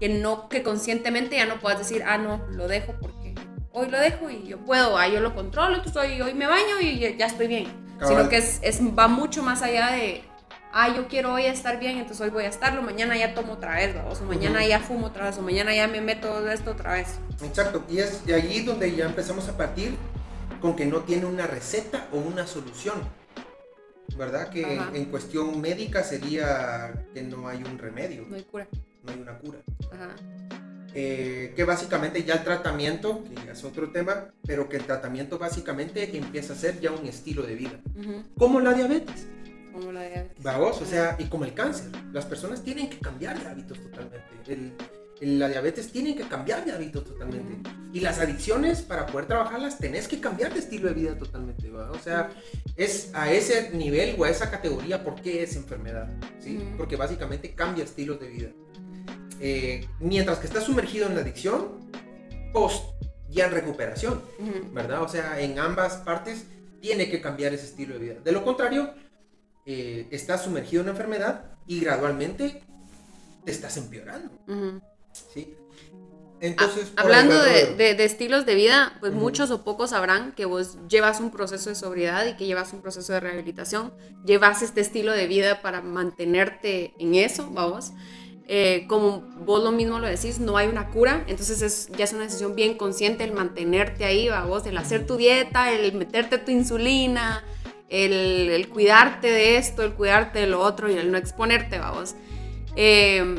que 0.00 0.08
no, 0.08 0.48
que 0.48 0.62
conscientemente 0.62 1.36
ya 1.36 1.46
no 1.46 1.60
puedas 1.60 1.78
decir, 1.78 2.02
ah, 2.04 2.18
no, 2.18 2.44
lo 2.48 2.66
dejo 2.66 2.94
porque 3.00 3.34
hoy 3.72 3.88
lo 3.88 4.00
dejo 4.00 4.30
y 4.30 4.48
yo 4.48 4.58
puedo, 4.58 4.98
ah, 4.98 5.06
yo 5.06 5.20
lo 5.20 5.34
controlo, 5.34 5.76
entonces 5.76 6.02
hoy, 6.02 6.20
hoy 6.20 6.34
me 6.34 6.46
baño 6.46 6.80
y 6.80 6.98
ya, 6.98 7.10
ya 7.10 7.26
estoy 7.26 7.46
bien. 7.46 7.66
Cabal. 7.98 8.16
Sino 8.16 8.28
que 8.28 8.38
es, 8.38 8.58
es, 8.62 8.80
va 8.80 9.06
mucho 9.06 9.44
más 9.44 9.62
allá 9.62 9.92
de, 9.92 10.24
ah, 10.72 10.94
yo 10.94 11.06
quiero 11.08 11.32
hoy 11.34 11.44
estar 11.46 11.78
bien, 11.78 11.98
entonces 11.98 12.20
hoy 12.20 12.30
voy 12.30 12.44
a 12.44 12.48
estarlo, 12.48 12.82
mañana 12.82 13.16
ya 13.16 13.34
tomo 13.34 13.54
otra 13.54 13.76
vez, 13.76 13.94
vamos, 13.94 14.20
o 14.20 14.24
mañana 14.24 14.60
Ujú. 14.60 14.68
ya 14.68 14.80
fumo 14.80 15.06
otra 15.06 15.26
vez, 15.26 15.38
o 15.38 15.42
mañana 15.42 15.74
ya 15.74 15.86
me 15.88 16.00
meto 16.00 16.50
esto 16.50 16.70
otra 16.72 16.94
vez. 16.94 17.08
Exacto, 17.42 17.84
y 17.88 17.98
es 17.98 18.24
de 18.26 18.34
allí 18.34 18.60
donde 18.62 18.94
ya 18.94 19.04
empezamos 19.06 19.48
a 19.48 19.56
partir 19.56 19.94
con 20.60 20.74
que 20.76 20.86
no 20.86 21.00
tiene 21.00 21.26
una 21.26 21.46
receta 21.46 22.08
o 22.12 22.18
una 22.18 22.46
solución. 22.46 22.94
¿Verdad? 24.16 24.50
Que 24.50 24.78
Ajá. 24.78 24.90
en 24.92 25.06
cuestión 25.06 25.58
médica 25.60 26.02
sería 26.02 26.92
que 27.14 27.22
no 27.22 27.48
hay 27.48 27.62
un 27.64 27.78
remedio, 27.78 28.26
No 28.28 28.36
hay 28.36 28.42
cura. 28.42 28.68
no 29.02 29.10
hay 29.12 29.18
una 29.20 29.38
cura. 29.38 29.58
Ajá. 29.90 30.10
Eh, 30.94 31.54
que 31.56 31.64
básicamente 31.64 32.22
ya 32.22 32.34
el 32.34 32.44
tratamiento, 32.44 33.24
que 33.24 33.50
es 33.52 33.64
otro 33.64 33.90
tema, 33.90 34.26
pero 34.46 34.68
que 34.68 34.76
el 34.76 34.84
tratamiento 34.84 35.38
básicamente 35.38 36.14
empieza 36.14 36.52
a 36.52 36.56
ser 36.56 36.78
ya 36.80 36.90
un 36.90 37.06
estilo 37.06 37.42
de 37.44 37.54
vida. 37.54 37.80
Ujú. 37.98 38.22
Como 38.36 38.60
la 38.60 38.74
diabetes, 38.74 39.26
Como 39.72 39.92
la 39.92 40.02
diabetes. 40.02 40.42
vamos, 40.42 40.80
o 40.80 40.86
sea, 40.86 41.16
y 41.18 41.24
como 41.24 41.44
el 41.44 41.54
cáncer. 41.54 41.90
Las 42.12 42.26
personas 42.26 42.62
tienen 42.62 42.88
que 42.90 42.98
cambiar 42.98 43.40
de 43.42 43.48
hábitos 43.48 43.80
totalmente. 43.80 44.18
El- 44.48 44.72
el- 45.20 45.38
la 45.38 45.48
diabetes 45.48 45.90
tienen 45.92 46.16
que 46.16 46.24
cambiar 46.24 46.64
de 46.64 46.72
hábitos 46.72 47.04
totalmente. 47.04 47.68
Y 47.92 48.00
las 48.00 48.18
adicciones, 48.18 48.82
para 48.82 49.06
poder 49.06 49.26
trabajarlas, 49.28 49.78
tenés 49.78 50.08
que 50.08 50.20
cambiar 50.20 50.52
de 50.52 50.58
estilo 50.58 50.88
de 50.88 50.94
vida 50.94 51.16
totalmente, 51.16 51.70
¿va? 51.70 51.90
O 51.92 51.98
sea, 51.98 52.30
es 52.76 53.10
a 53.14 53.30
ese 53.32 53.70
nivel 53.70 54.16
o 54.18 54.24
a 54.24 54.30
esa 54.30 54.50
categoría 54.50 55.04
por 55.04 55.14
qué 55.22 55.42
es 55.44 55.54
enfermedad, 55.56 56.08
¿sí? 56.40 56.56
Ujú. 56.56 56.76
Porque 56.76 56.96
básicamente 56.96 57.54
cambia 57.54 57.84
estilos 57.84 58.18
de 58.20 58.28
vida. 58.28 58.48
Eh, 59.40 59.86
mientras 60.00 60.38
que 60.38 60.46
estás 60.46 60.64
sumergido 60.64 61.06
en 61.06 61.14
la 61.14 61.20
adicción, 61.22 61.88
post 62.52 62.84
ya 63.28 63.46
en 63.46 63.52
recuperación, 63.52 64.20
Ujú. 64.38 64.72
¿verdad? 64.72 65.02
O 65.02 65.08
sea, 65.08 65.40
en 65.40 65.58
ambas 65.58 65.96
partes 65.98 66.46
tiene 66.80 67.08
que 67.10 67.20
cambiar 67.20 67.54
ese 67.54 67.66
estilo 67.66 67.94
de 67.94 68.00
vida. 68.00 68.14
De 68.24 68.32
lo 68.32 68.44
contrario, 68.44 68.92
eh, 69.66 70.08
estás 70.10 70.42
sumergido 70.44 70.80
en 70.80 70.86
la 70.86 70.92
enfermedad 70.92 71.44
y 71.66 71.80
gradualmente 71.80 72.62
te 73.44 73.52
estás 73.52 73.76
empeorando, 73.76 74.32
Ujú. 74.46 74.80
¿sí? 75.34 75.54
Entonces, 76.40 76.90
por 76.90 77.04
Hablando 77.04 77.34
el 77.44 77.76
de, 77.76 77.84
de- 77.84 77.94
de 77.94 78.04
estilos 78.04 78.44
de 78.46 78.56
vida, 78.56 78.96
pues 78.98 79.12
Ujú. 79.12 79.20
muchos 79.20 79.50
o 79.52 79.62
pocos 79.62 79.90
sabrán 79.90 80.32
que 80.32 80.44
vos 80.44 80.76
llevas 80.88 81.20
un 81.20 81.30
proceso 81.30 81.70
de 81.70 81.76
sobriedad 81.76 82.26
y 82.26 82.34
que 82.36 82.46
llevas 82.46 82.72
un 82.72 82.82
proceso 82.82 83.12
de 83.12 83.20
rehabilitación, 83.20 83.92
llevas 84.24 84.62
este 84.62 84.80
estilo 84.80 85.12
de 85.12 85.28
vida 85.28 85.62
para 85.62 85.82
mantenerte 85.82 86.94
en 86.98 87.14
eso, 87.14 87.48
vamos. 87.52 87.92
Eh, 88.48 88.86
como 88.88 89.20
vos 89.46 89.62
lo 89.62 89.70
mismo 89.70 90.00
lo 90.00 90.08
decís, 90.08 90.40
no 90.40 90.56
hay 90.56 90.66
una 90.66 90.90
cura, 90.90 91.24
entonces 91.28 91.62
es, 91.62 91.86
ya 91.96 92.04
es 92.04 92.12
una 92.12 92.24
decisión 92.24 92.56
bien 92.56 92.76
consciente 92.76 93.22
el 93.22 93.30
mantenerte 93.32 94.04
ahí, 94.04 94.28
vos, 94.48 94.66
el 94.66 94.76
hacer 94.78 95.06
tu 95.06 95.16
dieta, 95.16 95.70
el 95.70 95.94
meterte 95.94 96.38
tu 96.38 96.50
insulina, 96.50 97.44
el, 97.92 98.48
el 98.50 98.68
cuidarte 98.68 99.30
de 99.30 99.56
esto, 99.58 99.82
el 99.82 99.92
cuidarte 99.92 100.40
de 100.40 100.46
lo 100.46 100.60
otro 100.60 100.90
y 100.90 100.94
el 100.96 101.12
no 101.12 101.18
exponerte, 101.18 101.78
vamos. 101.78 102.14
Eh, 102.74 103.36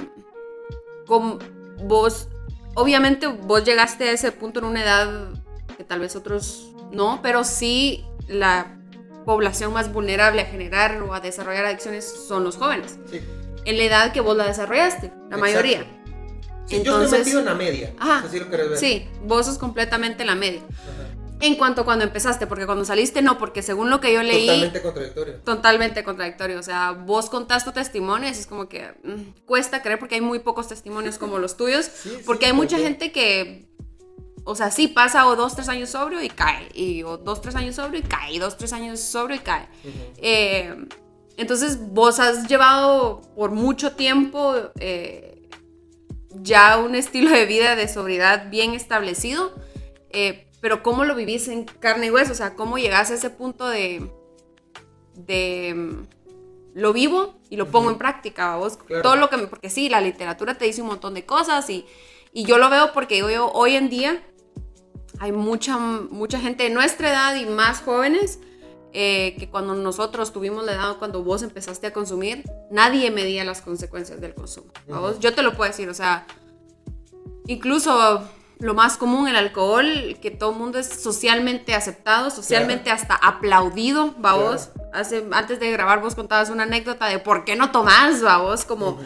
com- 1.07 1.39
vos, 1.83 2.27
obviamente 2.75 3.27
vos 3.27 3.63
llegaste 3.63 4.07
a 4.09 4.11
ese 4.11 4.31
punto 4.31 4.59
en 4.59 4.65
una 4.65 4.83
edad 4.83 5.29
que 5.75 5.83
tal 5.83 5.99
vez 5.99 6.15
otros 6.15 6.71
no, 6.91 7.19
pero 7.23 7.43
sí 7.43 8.05
la 8.27 8.77
población 9.25 9.73
más 9.73 9.91
vulnerable 9.91 10.41
a 10.41 10.45
generar 10.45 11.01
o 11.01 11.13
a 11.13 11.19
desarrollar 11.19 11.65
adicciones 11.65 12.05
son 12.27 12.43
los 12.43 12.57
jóvenes. 12.57 12.99
Sí. 13.09 13.21
En 13.65 13.77
la 13.77 13.83
edad 13.85 14.11
que 14.13 14.21
vos 14.21 14.37
la 14.37 14.45
desarrollaste, 14.45 15.07
la 15.07 15.13
Exacto. 15.13 15.37
mayoría. 15.39 15.85
Sí, 16.67 16.81
yo 16.83 17.01
estoy 17.01 17.19
metido 17.19 17.39
en 17.39 17.45
la 17.45 17.55
media. 17.55 17.93
Ajá. 17.99 18.23
Así 18.25 18.39
lo 18.39 18.49
querés 18.49 18.69
ver. 18.69 18.77
Sí, 18.77 19.07
vos 19.25 19.45
sos 19.47 19.57
completamente 19.57 20.23
la 20.25 20.35
media. 20.35 20.61
Ajá. 20.69 21.12
En 21.39 21.55
cuanto 21.55 21.81
a 21.81 21.85
cuando 21.85 22.05
empezaste, 22.05 22.47
porque 22.47 22.65
cuando 22.65 22.85
saliste 22.85 23.21
no, 23.21 23.37
porque 23.37 23.61
según 23.61 23.89
lo 23.89 23.99
que 23.99 24.13
yo 24.13 24.23
leí, 24.23 24.45
Totalmente 24.47 24.81
contradictorio. 24.81 25.35
totalmente 25.43 26.03
contradictorio. 26.03 26.59
O 26.59 26.63
sea, 26.63 26.91
vos 26.91 27.29
contás 27.29 27.65
tu 27.65 27.71
testimonio 27.73 28.29
y 28.29 28.31
es 28.31 28.47
como 28.47 28.69
que 28.69 28.93
mm, 29.03 29.43
cuesta 29.45 29.81
creer 29.81 29.99
porque 29.99 30.15
hay 30.15 30.21
muy 30.21 30.39
pocos 30.39 30.67
testimonios 30.69 31.17
como 31.17 31.39
los 31.39 31.57
tuyos. 31.57 31.85
Sí, 32.03 32.17
porque 32.25 32.45
sí, 32.45 32.51
hay 32.51 32.55
mucha 32.55 32.77
porque- 32.77 32.83
gente 32.87 33.11
que, 33.11 33.67
o 34.45 34.55
sea, 34.55 34.71
sí 34.71 34.87
pasa 34.87 35.27
o 35.27 35.35
dos, 35.35 35.55
tres 35.55 35.67
años 35.67 35.89
sobrio 35.89 36.21
y 36.23 36.29
cae. 36.29 36.69
Y 36.73 37.03
o 37.03 37.17
dos, 37.17 37.41
tres 37.41 37.55
años 37.55 37.75
sobrio 37.75 37.99
y 37.99 38.03
cae. 38.03 38.33
Y 38.33 38.39
dos, 38.39 38.55
tres 38.57 38.71
años 38.71 38.99
sobrio 39.01 39.35
y 39.35 39.39
cae. 39.39 39.67
Eh, 40.17 40.75
entonces, 41.35 41.77
vos 41.91 42.19
has 42.19 42.47
llevado 42.47 43.21
por 43.35 43.51
mucho 43.51 43.93
tiempo 43.93 44.55
eh, 44.79 45.41
ya 46.35 46.77
un 46.77 46.95
estilo 46.95 47.31
de 47.31 47.45
vida 47.45 47.75
de 47.75 47.87
sobriedad 47.87 48.49
bien 48.49 48.73
establecido. 48.73 49.53
Eh, 50.13 50.47
pero 50.61 50.81
¿cómo 50.81 51.03
lo 51.03 51.15
vivís 51.15 51.47
en 51.49 51.65
carne 51.65 52.07
y 52.07 52.11
hueso? 52.11 52.31
O 52.31 52.35
sea, 52.35 52.55
¿cómo 52.55 52.77
llegás 52.77 53.11
a 53.11 53.15
ese 53.15 53.29
punto 53.29 53.67
de... 53.67 54.09
de 55.15 55.73
mm, 55.75 56.03
lo 56.75 56.91
vivo 56.93 57.35
y 57.49 57.57
lo 57.57 57.65
pongo 57.67 57.85
Ujú. 57.87 57.91
en 57.93 57.97
práctica, 57.99 58.55
vos. 58.55 58.77
Claro. 58.77 59.03
Todo 59.03 59.15
lo 59.17 59.29
que... 59.29 59.37
me- 59.37 59.47
porque 59.47 59.69
sí, 59.69 59.89
la 59.89 60.01
literatura 60.01 60.57
te 60.57 60.65
dice 60.65 60.81
un 60.81 60.87
montón 60.87 61.13
de 61.13 61.25
cosas 61.25 61.69
y, 61.69 61.85
y 62.31 62.45
yo 62.45 62.57
lo 62.57 62.69
veo 62.69 62.93
porque 62.93 63.17
yo, 63.17 63.29
yo 63.29 63.51
hoy 63.51 63.75
en 63.75 63.89
día 63.89 64.23
hay 65.19 65.31
mucha, 65.31 65.77
mucha 65.77 66.39
gente 66.39 66.63
de 66.63 66.69
nuestra 66.71 67.09
edad 67.09 67.35
y 67.35 67.45
más 67.45 67.81
jóvenes 67.81 68.39
eh, 68.93 69.35
que 69.37 69.49
cuando 69.49 69.75
nosotros 69.75 70.31
tuvimos 70.33 70.63
la 70.65 70.73
edad, 70.73 70.97
cuando 70.97 71.23
vos 71.23 71.43
empezaste 71.43 71.87
a 71.87 71.93
consumir, 71.93 72.43
nadie 72.71 73.11
medía 73.11 73.43
las 73.43 73.61
consecuencias 73.61 74.19
del 74.21 74.33
consumo. 74.33 74.71
¿va 74.91 74.99
vos? 74.99 75.11
Ujú. 75.13 75.19
Yo 75.21 75.33
te 75.35 75.43
lo 75.43 75.55
puedo 75.55 75.69
decir, 75.69 75.89
o 75.89 75.93
sea, 75.93 76.25
incluso 77.47 78.23
lo 78.63 78.73
más 78.73 78.95
común, 78.95 79.27
el 79.27 79.35
alcohol, 79.35 80.17
que 80.21 80.31
todo 80.31 80.51
el 80.51 80.57
mundo 80.57 80.79
es 80.79 80.87
socialmente 80.87 81.75
aceptado, 81.75 82.29
socialmente 82.29 82.91
hasta 82.91 83.13
aplaudido, 83.13 84.13
¿va 84.15 84.33
Claro. 84.33 84.51
vos? 84.51 84.69
Hace, 84.93 85.25
antes 85.33 85.59
de 85.59 85.69
grabar 85.69 85.99
vos 85.99 86.15
contabas 86.15 86.49
una 86.49 86.63
anécdota 86.63 87.07
de 87.07 87.19
por 87.19 87.43
qué 87.43 87.57
no 87.57 87.71
tomás, 87.71 88.23
¿va 88.23 88.37
vos? 88.37 88.63
Como 88.63 89.01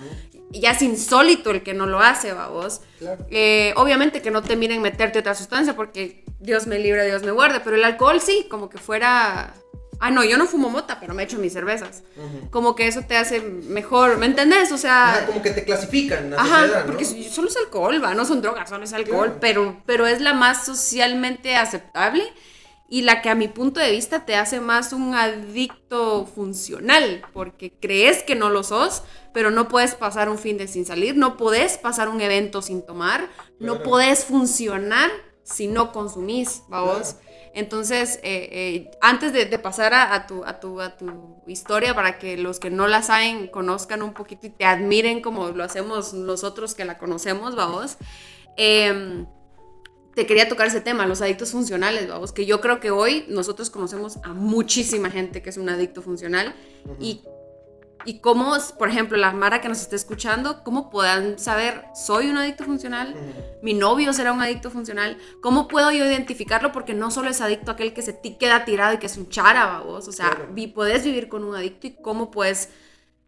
ya 0.51 0.71
es 0.71 0.81
insólito 0.83 1.49
el 1.49 1.63
que 1.63 1.73
no 1.73 1.87
lo 1.87 1.99
hace, 2.01 2.33
¿va 2.33 2.49
vos? 2.49 2.81
Claro. 2.99 3.25
Eh, 3.31 3.73
obviamente 3.77 4.21
que 4.21 4.29
no 4.29 4.43
te 4.43 4.55
miren 4.55 4.79
meterte 4.83 5.17
otra 5.17 5.33
sustancia 5.33 5.75
porque 5.75 6.23
Dios 6.39 6.67
me 6.67 6.77
libre, 6.77 7.03
Dios 7.07 7.23
me 7.23 7.31
guarde, 7.31 7.59
pero 7.59 7.77
el 7.77 7.83
alcohol 7.83 8.21
sí, 8.21 8.45
como 8.51 8.69
que 8.69 8.77
fuera 8.77 9.55
ah, 9.99 10.11
no, 10.11 10.23
yo 10.23 10.37
no 10.37 10.45
fumo 10.45 10.69
mota, 10.69 10.99
pero 10.99 11.13
me 11.13 11.23
echo 11.23 11.37
mis 11.37 11.53
cervezas. 11.53 12.03
Como 12.51 12.75
que 12.75 12.87
eso 12.87 13.01
te 13.07 13.17
hace 13.17 13.41
mejor, 13.41 14.17
¿me 14.17 14.25
entendés? 14.25 14.71
O 14.71 14.77
sea, 14.77 15.09
Ajá, 15.15 15.25
como 15.27 15.41
que 15.41 15.51
te 15.51 15.63
clasifican 15.63 16.29
la 16.31 16.37
Ajá, 16.37 16.59
sociedad, 16.61 16.79
¿no? 16.81 16.85
porque 16.87 17.05
solo 17.05 17.47
es 17.49 17.57
alcohol, 17.57 18.03
va, 18.03 18.13
no 18.13 18.25
son 18.25 18.41
drogas, 18.41 18.69
solo 18.69 18.83
es 18.83 18.93
alcohol, 18.93 19.25
Claro. 19.27 19.37
pero, 19.39 19.81
pero 19.85 20.07
es 20.07 20.21
la 20.21 20.33
más 20.33 20.65
socialmente 20.65 21.55
aceptable 21.55 22.23
y 22.89 23.01
la 23.01 23.21
que 23.21 23.29
a 23.29 23.35
mi 23.35 23.49
punto 23.49 23.81
de 23.81 23.91
vista 23.91 24.25
te 24.25 24.35
hace 24.35 24.61
más 24.61 24.93
un 24.93 25.13
adicto 25.13 26.25
funcional, 26.25 27.25
porque 27.33 27.73
crees 27.81 28.23
que 28.23 28.35
no 28.35 28.49
lo 28.49 28.63
sos, 28.63 29.03
pero 29.33 29.51
no 29.51 29.67
puedes 29.67 29.93
pasar 29.95 30.29
un 30.29 30.37
fin 30.37 30.57
de 30.57 30.67
sin 30.69 30.85
salir, 30.85 31.17
no 31.17 31.35
podés 31.35 31.77
pasar 31.77 32.07
un 32.07 32.21
evento 32.21 32.61
sin 32.61 32.85
tomar, 32.85 33.27
no 33.59 33.83
podés 33.83 34.23
funcionar 34.23 35.11
si 35.43 35.67
no 35.67 35.91
consumís, 35.91 36.63
¿va 36.71 36.81
vos? 36.81 37.15
Entonces, 37.57 38.19
eh, 38.21 38.49
eh, 38.51 38.91
antes 39.01 39.33
de, 39.33 39.45
de 39.45 39.57
pasar 39.57 39.91
a, 39.95 40.13
a 40.13 40.27
tu, 40.27 40.45
a, 40.45 40.59
tu, 40.59 40.79
a 40.79 40.95
tu 40.95 41.41
historia, 41.47 41.95
para 41.95 42.19
que 42.19 42.37
los 42.37 42.59
que 42.59 42.69
no 42.69 42.85
la 42.85 43.01
saben 43.01 43.47
conozcan 43.47 44.03
un 44.03 44.13
poquito 44.13 44.45
y 44.45 44.51
te 44.51 44.63
admiren 44.63 45.21
como 45.21 45.49
lo 45.49 45.63
hacemos 45.63 46.13
nosotros 46.13 46.75
que 46.75 46.85
la 46.85 46.99
conocemos, 46.99 47.55
vamos, 47.55 47.97
em, 48.57 49.25
te 50.13 50.27
quería 50.27 50.47
tocar 50.47 50.67
ese 50.67 50.81
tema, 50.81 51.07
los 51.07 51.23
adictos 51.23 51.49
funcionales, 51.49 52.07
vamos, 52.07 52.31
que 52.31 52.45
yo 52.45 52.61
creo 52.61 52.79
que 52.79 52.91
hoy 52.91 53.25
nosotros 53.27 53.71
conocemos 53.71 54.19
a 54.23 54.33
muchísima 54.33 55.09
gente 55.09 55.41
que 55.41 55.49
es 55.49 55.57
un 55.57 55.69
adicto 55.69 56.03
funcional 56.03 56.53
y, 56.99 57.23
y 58.05 58.19
cómo, 58.19 58.55
por 58.77 58.89
ejemplo, 58.89 59.17
la 59.17 59.31
Mara 59.31 59.59
que 59.61 59.67
nos 59.69 59.81
está 59.81 59.95
escuchando, 59.95 60.63
cómo 60.63 60.89
puedan 60.89 61.37
saber, 61.39 61.83
soy 61.93 62.29
un 62.29 62.37
adicto 62.37 62.63
funcional, 62.63 63.15
mi 63.61 63.73
novio 63.73 64.13
será 64.13 64.31
un 64.31 64.41
adicto 64.41 64.69
funcional. 64.71 65.17
¿Cómo 65.41 65.67
puedo 65.67 65.91
yo 65.91 66.05
identificarlo? 66.05 66.71
Porque 66.71 66.93
no 66.93 67.11
solo 67.11 67.29
es 67.29 67.41
adicto 67.41 67.71
aquel 67.71 67.93
que 67.93 68.01
se 68.01 68.13
ti 68.13 68.37
queda 68.37 68.63
tirado 68.65 68.93
y 68.93 68.97
que 68.97 69.07
es 69.07 69.17
un 69.17 69.29
chara, 69.29 69.79
vos. 69.79 70.07
O 70.07 70.11
sea, 70.11 70.29
Claro. 70.29 70.47
vi- 70.53 70.67
podés 70.67 71.03
vivir 71.03 71.27
con 71.27 71.43
un 71.43 71.55
adicto 71.55 71.87
y 71.87 71.95
cómo 72.01 72.31
puedes. 72.31 72.69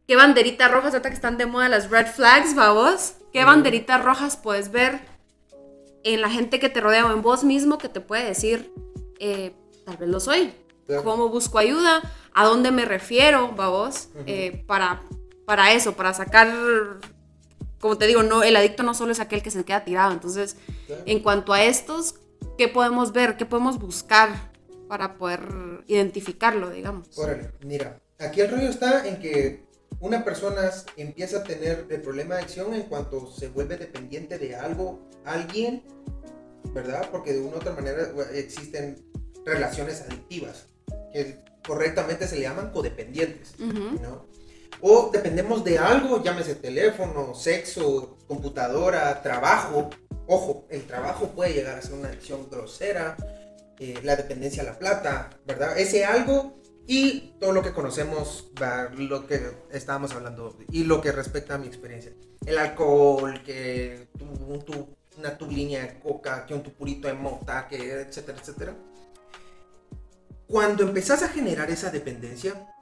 ¿Qué 0.08 0.16
banderitas 0.16 0.72
rojas, 0.72 0.94
ahorita 0.94 1.10
que 1.10 1.16
están 1.16 1.38
de 1.38 1.46
moda 1.46 1.68
las 1.70 1.90
red 1.90 2.08
flags, 2.08 2.56
vos? 2.56 3.16
¿Qué 3.34 3.44
banderitas 3.46 4.04
rojas 4.04 4.38
puedes 4.38 4.72
ver 4.72 5.00
en 6.04 6.22
la 6.22 6.30
gente 6.30 6.60
que 6.60 6.70
te 6.70 6.80
rodea 6.82 7.06
o 7.06 7.12
en 7.14 7.22
vos 7.22 7.44
mismo 7.44 7.78
que 7.78 7.90
te 7.90 8.00
puede 8.02 8.26
decir, 8.26 8.72
eh, 9.20 9.54
tal 9.86 9.98
vez 9.98 10.10
lo 10.10 10.20
soy? 10.20 10.54
¿Cómo 11.04 11.30
busco 11.30 11.60
ayuda? 11.60 12.02
¿A 12.40 12.46
dónde 12.46 12.72
me 12.72 12.86
refiero? 12.86 13.48
Ujú. 13.50 14.24
Eh, 14.26 14.64
para, 14.66 15.04
para 15.46 15.74
eso, 15.74 15.98
para 15.98 16.14
sacar. 16.14 16.48
Como 17.82 17.98
te 17.98 18.08
digo, 18.08 18.24
no, 18.24 18.44
el 18.44 18.56
adicto 18.56 18.82
no 18.82 18.94
solo 18.94 19.12
es 19.12 19.20
aquel 19.20 19.44
que 19.44 19.52
se 19.52 19.66
queda 19.66 19.84
tirado. 19.84 20.14
Entonces, 20.14 20.56
Claro. 20.88 21.04
en 21.06 21.20
cuanto 21.22 21.52
a 21.52 21.62
estos, 21.64 22.16
¿qué 22.58 22.70
podemos 22.70 23.12
ver? 23.12 23.36
¿Qué 23.36 23.46
podemos 23.46 23.78
buscar 23.78 24.54
para 24.88 25.18
poder 25.18 25.42
identificarlo, 25.88 26.70
digamos? 26.70 27.10
Órale, 27.18 27.52
mira, 27.66 28.00
aquí 28.20 28.40
el 28.40 28.50
rollo 28.52 28.70
está 28.70 29.06
en 29.06 29.20
que 29.20 29.66
una 30.00 30.24
persona 30.24 30.62
empieza 30.96 31.40
a 31.40 31.44
tener 31.44 31.88
el 31.90 32.02
problema 32.02 32.36
de 32.36 32.44
adicción 32.44 32.74
en 32.74 32.84
cuanto 32.84 33.30
se 33.34 33.50
vuelve 33.50 33.76
dependiente 33.76 34.38
de 34.38 34.56
algo, 34.56 35.10
alguien, 35.26 35.84
¿verdad? 36.74 37.10
Porque 37.12 37.34
de 37.34 37.42
una 37.42 37.56
u 37.56 37.58
otra 37.58 37.74
manera 37.74 38.14
bueno, 38.14 38.32
existen 38.32 39.06
relaciones 39.46 40.04
adictivas, 40.04 40.68
que 41.12 41.49
correctamente 41.66 42.28
se 42.28 42.36
le 42.36 42.42
llaman 42.42 42.72
codependientes, 42.72 43.54
Ujú. 43.60 44.00
¿no? 44.02 44.26
O 44.82 45.10
dependemos 45.12 45.64
de 45.64 45.78
algo, 45.78 46.24
llámese 46.24 46.56
teléfono, 46.56 47.34
sexo, 47.36 48.18
computadora, 48.28 49.22
trabajo. 49.22 49.90
Ojo, 50.28 50.66
el 50.70 50.84
trabajo 50.88 51.30
puede 51.30 51.54
llegar 51.54 51.78
a 51.78 51.82
ser 51.82 51.94
una 51.94 52.08
adicción 52.10 52.48
grosera, 52.50 53.18
eh, 53.80 54.00
la 54.04 54.16
dependencia 54.16 54.62
a 54.62 54.66
la 54.66 54.80
plata, 54.80 55.30
¿verdad? 55.46 55.78
Ese 55.78 56.06
algo 56.06 56.60
y 56.88 57.36
todo 57.40 57.52
lo 57.52 57.62
que 57.62 57.74
conocemos, 57.74 58.52
lo 58.98 59.28
que 59.28 59.42
estábamos 59.72 60.14
hablando 60.14 60.56
y 60.72 60.84
lo 60.84 61.02
que 61.02 61.12
respecta 61.12 61.56
a 61.56 61.58
mi 61.58 61.68
experiencia. 61.68 62.14
El 62.46 62.58
alcohol, 62.58 63.42
que 63.44 64.08
tu, 64.18 64.26
tu- 64.60 64.96
una 65.18 65.38
tu 65.38 65.48
línea 65.48 65.82
de 65.82 66.00
coca, 66.00 66.46
que 66.46 66.54
un 66.54 66.64
tu 66.64 66.72
purito 66.74 67.08
de 67.10 67.14
mota, 67.16 67.68
que 67.68 68.00
etcétera, 68.02 68.38
etcétera. 68.40 68.76
Cuando 70.50 70.82
empezás 70.84 71.22
a 71.22 71.30
generar 71.30 71.70
esa 71.70 71.92
dependencia, 71.92 72.74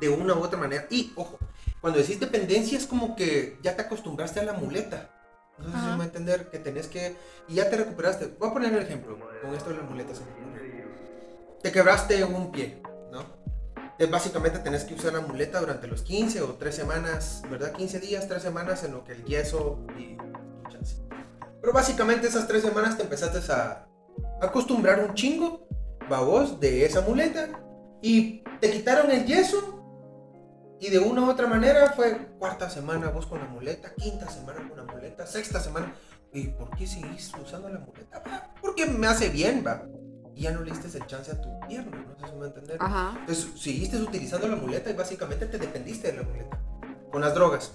de 0.00 0.08
una 0.08 0.34
u 0.34 0.38
otra 0.42 0.58
manera, 0.58 0.86
y 0.88 1.12
ojo, 1.16 1.38
cuando 1.80 2.00
decís 2.00 2.18
dependencia 2.18 2.78
es 2.78 2.86
como 2.86 3.14
que 3.14 3.58
ya 3.62 3.76
te 3.76 3.82
acostumbraste 3.82 4.40
a 4.40 4.44
la 4.44 4.54
muleta. 4.54 5.10
No 5.58 5.66
sé 5.66 5.72
si 5.72 5.96
me 5.96 6.02
a 6.02 6.06
entender 6.06 6.48
que 6.50 6.58
tenés 6.58 6.88
que. 6.88 7.14
Y 7.46 7.56
ya 7.56 7.68
te 7.68 7.76
recuperaste. 7.76 8.34
Voy 8.38 8.48
a 8.48 8.52
poner 8.54 8.72
el 8.72 8.82
ejemplo 8.82 9.18
con 9.42 9.54
esto 9.54 9.68
de 9.68 9.76
la 9.76 9.82
muleta. 9.82 10.14
se 10.14 10.22
me 10.24 10.30
ocurre. 10.30 10.84
Te 11.62 11.70
quebraste 11.70 12.24
un 12.24 12.50
pie, 12.50 12.82
¿no? 13.12 13.24
Entonces, 13.76 14.10
básicamente 14.10 14.58
tenés 14.58 14.84
que 14.84 14.94
usar 14.94 15.12
la 15.12 15.20
muleta 15.20 15.60
durante 15.60 15.86
los 15.86 16.02
15 16.02 16.40
o 16.40 16.54
3 16.54 16.74
semanas, 16.74 17.42
¿verdad? 17.48 17.72
15 17.72 18.00
días, 18.00 18.26
3 18.26 18.42
semanas 18.42 18.82
en 18.82 18.92
lo 18.92 19.04
que 19.04 19.12
el 19.12 19.24
yeso 19.26 19.86
y. 19.96 20.02
y 20.02 20.18
chance. 20.72 20.96
Pero 21.60 21.72
básicamente 21.72 22.26
esas 22.26 22.48
3 22.48 22.62
semanas 22.62 22.96
te 22.96 23.02
empezaste 23.04 23.52
a 23.52 23.86
acostumbrar 24.40 25.00
un 25.00 25.14
chingo, 25.14 25.63
babos, 26.08 26.60
de 26.60 26.84
esa 26.84 27.00
muleta. 27.02 27.48
Y 28.02 28.42
te 28.60 28.70
quitaron 28.70 29.10
el 29.10 29.24
yeso. 29.24 29.70
Y 30.80 30.90
de 30.90 30.98
una 30.98 31.22
u 31.22 31.30
otra 31.30 31.46
manera 31.46 31.92
fue 31.92 32.28
cuarta 32.38 32.68
semana 32.68 33.08
vos 33.08 33.26
con 33.26 33.38
la 33.38 33.46
muleta, 33.46 33.94
quinta 33.94 34.28
semana 34.28 34.68
con 34.68 34.76
la 34.76 34.92
muleta, 34.92 35.26
sexta 35.26 35.60
semana. 35.60 35.94
¿Y 36.32 36.48
por 36.48 36.76
qué 36.76 36.86
seguís 36.86 37.32
usando 37.40 37.68
la 37.68 37.78
muleta? 37.78 38.22
Va, 38.26 38.52
Porque 38.60 38.86
me 38.86 39.06
hace 39.06 39.28
bien, 39.28 39.64
va. 39.66 39.86
Y 40.34 40.42
ya 40.42 40.50
no 40.50 40.62
le 40.62 40.72
diste 40.72 40.98
el 40.98 41.06
chance 41.06 41.30
a 41.30 41.40
tu 41.40 41.48
pierna, 41.68 41.96
no 41.96 42.18
sé 42.18 42.26
si 42.26 42.32
me 42.32 42.38
va 42.40 42.44
a 42.44 42.48
entender. 42.48 42.76
Ajá. 42.80 43.16
Entonces 43.20 43.48
seguiste 43.56 43.96
utilizando 43.98 44.48
la 44.48 44.56
muleta 44.56 44.90
y 44.90 44.94
básicamente 44.94 45.46
te 45.46 45.58
dependiste 45.58 46.10
de 46.10 46.18
la 46.18 46.22
muleta. 46.24 46.58
Con 47.10 47.20
las 47.20 47.34
drogas. 47.34 47.72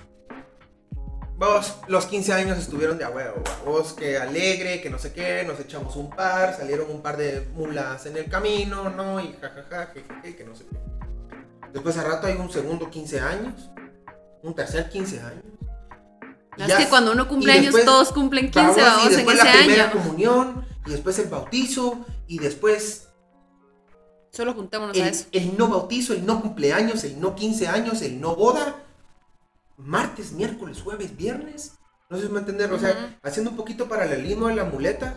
Vos, 1.39 1.75
los 1.87 2.05
15 2.05 2.33
años 2.33 2.57
estuvieron 2.57 2.97
de 2.97 3.05
a 3.05 3.09
huevo. 3.09 3.41
Vos, 3.65 3.93
que 3.93 4.17
alegre, 4.17 4.81
que 4.81 4.89
no 4.89 4.99
sé 4.99 5.13
qué, 5.13 5.45
nos 5.47 5.57
echamos 5.59 5.95
un 5.95 6.09
par, 6.09 6.57
salieron 6.57 6.91
un 6.91 7.01
par 7.01 7.15
de 7.15 7.47
mulas 7.55 8.05
en 8.05 8.17
el 8.17 8.29
camino, 8.29 8.89
¿no? 8.89 9.21
Y 9.21 9.33
jajaja, 9.39 9.93
jejeje, 9.93 10.35
que 10.35 10.43
no 10.43 10.53
sé 10.53 10.65
qué. 10.69 10.77
Después 11.71 11.97
a 11.97 12.03
rato 12.03 12.27
hay 12.27 12.33
un 12.35 12.51
segundo 12.51 12.89
15 12.89 13.21
años, 13.21 13.69
un 14.43 14.53
tercer 14.53 14.89
15 14.89 15.21
años. 15.21 15.43
Y 16.57 16.63
Es 16.63 16.67
ya- 16.67 16.77
que 16.77 16.89
cuando 16.89 17.13
uno 17.13 17.25
cumple 17.29 17.53
y 17.53 17.57
años, 17.59 17.65
después- 17.67 17.85
todos 17.85 18.11
cumplen 18.11 18.51
15, 18.51 18.59
Vamos, 18.59 18.77
y 18.77 18.81
vamos, 18.81 19.03
en 19.05 19.15
después 19.15 19.37
ese 19.37 19.45
la 19.47 19.53
primera 19.53 19.83
año. 19.85 19.93
comunión, 19.93 20.65
y 20.87 20.89
después 20.91 21.19
el 21.19 21.29
bautizo, 21.29 22.05
y 22.27 22.39
después 22.39 23.07
Solo 24.31 24.53
juntémonos 24.55 24.97
a 24.97 24.99
el, 24.99 25.07
eso. 25.07 25.25
el 25.31 25.57
no 25.57 25.69
bautizo, 25.69 26.11
el 26.13 26.25
no 26.25 26.41
cumpleaños, 26.41 27.05
el 27.05 27.19
no 27.21 27.33
15 27.33 27.69
años, 27.69 28.01
el 28.01 28.19
no 28.19 28.35
boda, 28.35 28.75
martes, 29.79 30.31
miércoles, 30.33 30.81
jueves, 30.81 31.15
viernes. 31.15 31.79
No 32.09 32.17
sé 32.17 32.23
si 32.23 32.29
me 32.29 32.33
va 32.35 32.39
a 32.39 32.41
entender, 32.41 32.71
o 32.73 32.79
sea, 32.79 33.17
haciendo 33.23 33.51
un 33.51 33.57
poquito 33.57 33.87
paralelismo 33.87 34.47
de 34.47 34.55
la 34.55 34.63
muleta, 34.65 35.15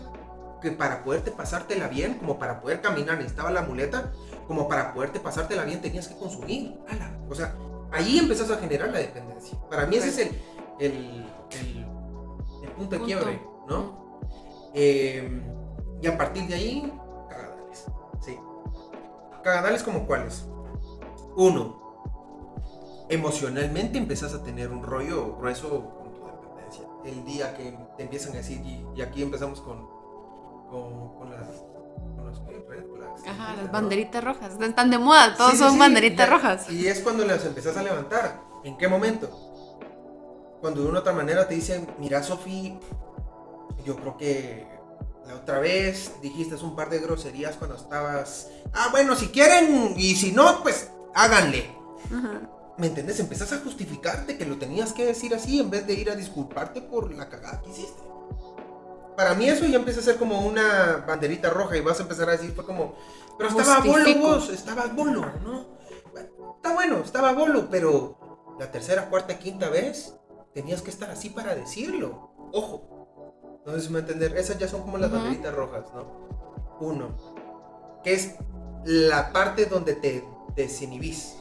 que 0.61 0.71
para 0.71 1.03
poderte 1.03 1.31
pasártela 1.31 1.87
bien, 1.87 2.15
como 2.15 2.39
para 2.39 2.61
poder 2.61 2.81
caminar 2.81 3.17
necesitaba 3.17 3.51
la 3.51 3.63
muleta, 3.63 4.13
como 4.47 4.67
para 4.67 4.93
poderte 4.93 5.19
pasártela 5.19 5.63
bien 5.63 5.81
tenías 5.81 6.07
que 6.07 6.15
consumir. 6.15 6.77
Ala. 6.87 7.17
O 7.29 7.35
sea, 7.35 7.55
ahí 7.91 8.19
empezás 8.19 8.49
a 8.51 8.57
generar 8.57 8.89
la 8.89 8.99
dependencia. 8.99 9.59
Para 9.69 9.85
mí 9.87 9.95
ese 9.97 10.09
es 10.09 10.17
el, 10.19 10.41
el, 10.79 11.25
el- 11.51 11.87
el 12.63 12.71
punto 12.77 12.95
de 12.97 13.01
quiebre, 13.03 13.41
¿no? 13.67 14.19
Eh, 14.73 15.41
y 16.01 16.07
a 16.07 16.17
partir 16.17 16.47
de 16.47 16.53
ahí, 16.53 16.93
cagadales. 17.29 17.85
Sí. 18.21 18.37
Cagadales 19.43 19.83
como 19.83 20.05
cuáles. 20.07 20.45
Uno, 21.35 21.82
emocionalmente 23.13 23.97
empezás 23.97 24.33
a 24.33 24.43
tener 24.43 24.69
un 24.69 24.83
rollo 24.83 25.35
grueso 25.37 25.69
con 25.99 26.13
tu 26.13 26.25
dependencia. 26.25 26.83
El 27.05 27.23
día 27.25 27.55
que 27.55 27.77
te 27.97 28.03
empiezan 28.03 28.33
a 28.33 28.37
decir, 28.37 28.61
y, 28.65 28.85
y 28.95 29.01
aquí 29.01 29.21
empezamos 29.23 29.61
con, 29.61 29.87
con, 30.69 31.15
con 31.17 31.29
las. 31.31 31.47
Ajá, 33.27 33.55
las 33.55 33.71
banderitas 33.71 34.23
rojas. 34.23 34.53
Están 34.59 34.89
de 34.89 34.97
moda, 34.97 35.35
todos 35.35 35.51
Sí, 35.51 35.57
sí, 35.57 35.63
son 35.63 35.73
sí, 35.73 35.79
banderitas 35.79 36.27
ya- 36.27 36.33
rojas. 36.33 36.69
Y 36.69 36.87
es 36.87 36.99
cuando 37.01 37.25
las 37.25 37.45
empezás 37.45 37.77
a 37.77 37.83
levantar. 37.83 38.41
¿En 38.63 38.77
qué 38.77 38.87
momento? 38.87 39.29
Cuando 40.61 40.81
de 40.81 40.87
una 40.89 40.99
u 40.99 41.01
otra 41.01 41.13
manera 41.13 41.47
te 41.47 41.55
dicen, 41.55 41.87
mira 41.99 42.23
Sofi, 42.23 42.77
yo 43.85 43.95
creo 43.97 44.17
que 44.17 44.67
la 45.27 45.35
otra 45.35 45.59
vez 45.59 46.13
dijiste 46.21 46.55
un 46.55 46.75
par 46.75 46.89
de 46.89 46.99
groserías 46.99 47.55
cuando 47.57 47.75
estabas... 47.75 48.49
Ah, 48.73 48.87
bueno, 48.91 49.15
si 49.15 49.27
quieren 49.27 49.93
y 49.97 50.15
si 50.15 50.31
no, 50.31 50.61
pues 50.63 50.89
háganle. 51.13 51.69
Ajá. 52.05 52.41
¿Me 52.77 52.87
entiendes? 52.87 53.19
Empezás 53.19 53.53
a 53.53 53.59
justificarte 53.59 54.37
que 54.37 54.45
lo 54.45 54.57
tenías 54.57 54.93
que 54.93 55.05
decir 55.05 55.33
así 55.35 55.59
en 55.59 55.69
vez 55.69 55.85
de 55.85 55.93
ir 55.93 56.09
a 56.09 56.15
disculparte 56.15 56.81
por 56.81 57.13
la 57.13 57.29
cagada 57.29 57.61
que 57.61 57.69
hiciste. 57.69 58.01
Para 59.15 59.35
mí 59.35 59.47
eso 59.47 59.65
ya 59.65 59.77
empieza 59.77 59.99
a 59.99 60.03
ser 60.03 60.17
como 60.17 60.41
una 60.41 61.03
banderita 61.07 61.51
roja 61.51 61.77
y 61.77 61.81
vas 61.81 61.99
a 61.99 62.03
empezar 62.03 62.27
a 62.29 62.31
decir, 62.31 62.51
fue 62.55 62.65
como, 62.65 62.95
pero 63.37 63.49
estaba 63.49 63.79
bolo 63.79 63.93
Justifico. 63.93 64.27
vos, 64.27 64.49
estaba 64.49 64.87
bolo, 64.87 65.25
¿no? 65.43 65.73
Está 66.55 66.73
bueno, 66.73 66.97
estaba 66.99 67.33
bolo, 67.33 67.69
pero 67.69 68.55
la 68.59 68.71
tercera, 68.71 69.09
cuarta, 69.09 69.37
quinta 69.37 69.69
vez 69.69 70.15
tenías 70.53 70.81
que 70.81 70.89
estar 70.89 71.11
así 71.11 71.29
para 71.29 71.53
decirlo. 71.55 72.31
Ojo. 72.53 73.61
No 73.65 73.73
sé 73.73 73.81
si 73.81 73.89
me 73.89 73.99
entender. 73.99 74.35
Esas 74.37 74.57
ya 74.57 74.67
son 74.67 74.81
como 74.81 74.97
las 74.97 75.11
banderitas 75.11 75.53
rojas, 75.53 75.85
¿no? 75.93 76.77
Uno. 76.79 78.01
Que 78.03 78.13
es 78.13 78.35
la 78.83 79.31
parte 79.31 79.65
donde 79.65 79.95
te 79.95 80.23
desinhibís. 80.55 81.35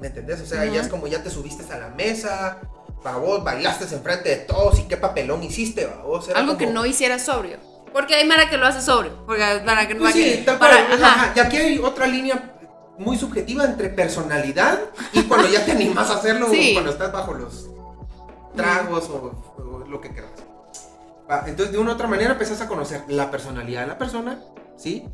¿Me 0.00 0.06
entendés? 0.08 0.40
O 0.40 0.46
sea, 0.46 0.64
ya 0.64 0.80
es 0.80 0.88
como 0.88 1.06
ya 1.06 1.22
te 1.22 1.30
subiste 1.30 1.70
a 1.72 1.78
la 1.78 1.88
mesa, 1.88 2.58
para 3.02 3.16
vos 3.18 3.42
bailaste 3.44 3.84
enfrente 3.94 4.28
de 4.30 4.36
todos 4.36 4.78
y 4.80 4.84
qué 4.84 4.96
papelón 4.96 5.42
hiciste, 5.42 5.86
vos. 6.04 6.28
Era 6.28 6.38
Algo 6.40 6.56
que 6.56 6.64
como- 6.66 6.80
no 6.80 6.86
hicieras 6.86 7.22
sobrio. 7.22 7.58
Porque 7.92 8.14
hay 8.14 8.26
Mara 8.26 8.48
que 8.48 8.56
lo 8.56 8.66
hace 8.66 8.80
sobrio. 8.80 9.24
Porque 9.26 9.42
para 9.66 9.86
que 9.88 9.94
no 9.94 10.00
Pues 10.00 10.12
para 10.14 10.24
sí, 10.24 10.30
que- 10.36 10.42
tal 10.42 10.58
para- 10.58 10.86
cual. 10.86 11.02
ajá. 11.02 11.12
Ajá. 11.24 11.32
Y 11.36 11.40
aquí 11.40 11.56
hay 11.56 11.78
otra 11.78 12.06
línea 12.06 12.52
muy 12.98 13.16
subjetiva 13.18 13.64
entre 13.64 13.88
personalidad 13.88 14.78
y 15.12 15.22
cuando 15.24 15.48
ya 15.48 15.64
te 15.64 15.72
animas 15.72 16.08
a 16.10 16.14
hacerlo, 16.16 16.48
Sí. 16.50 16.72
cuando 16.74 16.92
estás 16.92 17.10
bajo 17.12 17.34
los 17.34 17.68
tragos 18.56 19.08
o, 19.08 19.54
o 19.62 19.78
lo 19.88 20.00
que 20.00 20.10
quieras. 20.12 20.30
Entonces, 21.46 21.72
de 21.72 21.78
una 21.78 21.90
u 21.92 21.94
otra 21.94 22.08
manera 22.08 22.32
empezás 22.32 22.60
a 22.60 22.66
conocer 22.68 23.02
la 23.08 23.30
personalidad 23.30 23.82
de 23.82 23.86
la 23.86 23.98
persona, 23.98 24.40
¿sí? 24.76 25.06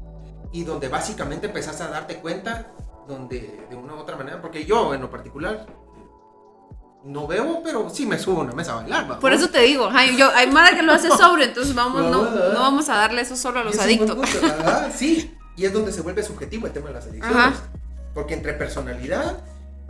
Y 0.53 0.65
donde 0.65 0.89
básicamente 0.89 1.47
empezás 1.47 1.81
a 1.83 1.89
darte 1.89 2.17
cuenta, 2.17 2.69
donde 3.07 3.67
de 3.69 3.77
una 3.77 3.95
u 3.95 3.99
otra 3.99 4.17
manera, 4.17 4.41
porque 4.41 4.65
yo 4.65 4.95
en 4.95 5.01
lo 5.01 5.11
particular 5.11 5.67
no 7.05 7.27
bebo, 7.27 7.63
pero 7.63 7.89
sí 7.89 8.05
me 8.05 8.19
subo 8.19 8.41
a 8.41 8.45
una 8.45 8.53
mesa 8.53 8.73
a 8.73 8.77
bailar. 8.77 9.21
Por 9.21 9.33
eso 9.33 9.49
te 9.49 9.61
digo, 9.61 9.87
ajá, 9.87 10.07
yo, 10.07 10.29
hay 10.35 10.51
Mara 10.51 10.77
que 10.77 10.83
lo 10.83 10.93
hace 10.93 11.09
sobrio, 11.17 11.45
entonces 11.45 11.75
vamos, 11.75 12.03
no, 12.03 12.25
No, 12.31 12.61
vamos 12.61 12.89
a 12.89 12.97
darle 12.97 13.23
eso 13.23 13.37
solo 13.37 13.61
a 13.61 13.65
los 13.65 13.79
adictos. 13.79 14.19
sí, 14.95 15.37
y 15.57 15.65
es 15.65 15.73
donde 15.73 15.93
se 15.93 16.03
vuelve 16.03 16.23
subjetivo 16.23 16.67
el 16.67 16.73
tema 16.73 16.89
de 16.89 16.95
las 16.95 17.07
adicciones. 17.07 17.37
Ajá. 17.37 17.55
Porque 18.13 18.35
entre 18.35 18.55
personalidad 18.55 19.45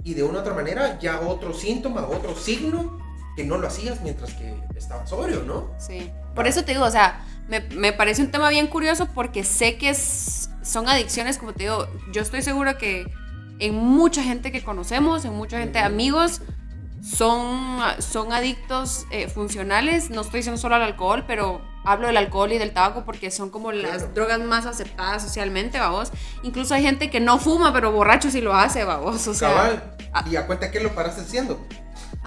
y 0.05 0.14
de 0.14 0.22
una 0.22 0.38
u 0.38 0.40
otra 0.40 0.52
manera 0.52 0.98
ya 0.98 1.20
otro 1.20 1.55
síntoma, 1.55 2.07
otro 2.07 2.35
signo 2.37 2.98
que 3.37 3.44
no 3.44 3.59
lo 3.59 3.68
hacías 3.68 4.01
mientras 4.01 4.33
que 4.33 4.55
estabas 4.75 5.11
sobrio, 5.11 5.42
¿no? 5.42 5.70
Sí. 5.79 6.11
Por 6.35 6.46
eso 6.46 6.64
te 6.64 6.72
digo, 6.72 6.85
o 6.85 6.90
sea, 6.90 7.25
me, 7.49 7.61
me 7.61 7.92
parece 7.92 8.22
un 8.22 8.31
tema 8.31 8.49
bien 8.49 8.66
curioso 8.66 9.07
porque 9.14 9.44
sé 9.44 9.77
que 9.77 9.90
es- 9.90 10.51
son 10.62 10.88
adicciones, 10.88 11.38
como 11.38 11.53
te 11.53 11.64
digo, 11.64 11.87
yo 12.12 12.22
estoy 12.22 12.42
segura 12.42 12.77
que 12.79 13.07
en 13.59 13.75
mucha 13.75 14.22
gente 14.22 14.51
que 14.51 14.64
conocemos, 14.64 15.25
en 15.25 15.33
mucha 15.35 15.59
gente, 15.59 15.79
amigos, 15.79 16.40
son, 17.03 17.79
son 18.01 18.33
adictos 18.33 19.07
eh, 19.11 19.29
funcionales. 19.29 20.11
No 20.11 20.22
estoy 20.22 20.40
diciendo 20.40 20.61
solo 20.61 20.75
al 20.75 20.83
alcohol, 20.83 21.25
pero 21.27 21.61
hablo 21.85 22.09
del 22.09 22.16
alcohol 22.16 22.53
y 22.53 22.59
del 22.59 22.72
tabaco 22.72 23.05
porque 23.05 23.31
son 23.31 23.51
como 23.51 23.70
las 23.70 23.99
Claro. 24.03 24.12
drogas 24.14 24.40
más 24.40 24.66
aceptadas 24.66 25.22
socialmente, 25.22 25.79
vamos. 25.79 26.11
Incluso 26.42 26.75
hay 26.75 26.83
gente 26.83 27.11
que 27.11 27.20
no 27.20 27.38
fuma, 27.38 27.72
pero 27.72 27.92
borracho 27.92 28.31
sí 28.31 28.40
lo 28.40 28.55
hace, 28.55 28.85
vamos. 28.85 29.27
O 29.29 29.35
sea, 29.35 29.49
Cabal. 29.51 29.94
ah. 30.12 30.25
Y 30.29 30.37
a 30.37 30.46
cuenta 30.46 30.70
que 30.72 30.81
lo 30.81 30.94
paraste 30.94 31.20
haciendo. 31.20 31.64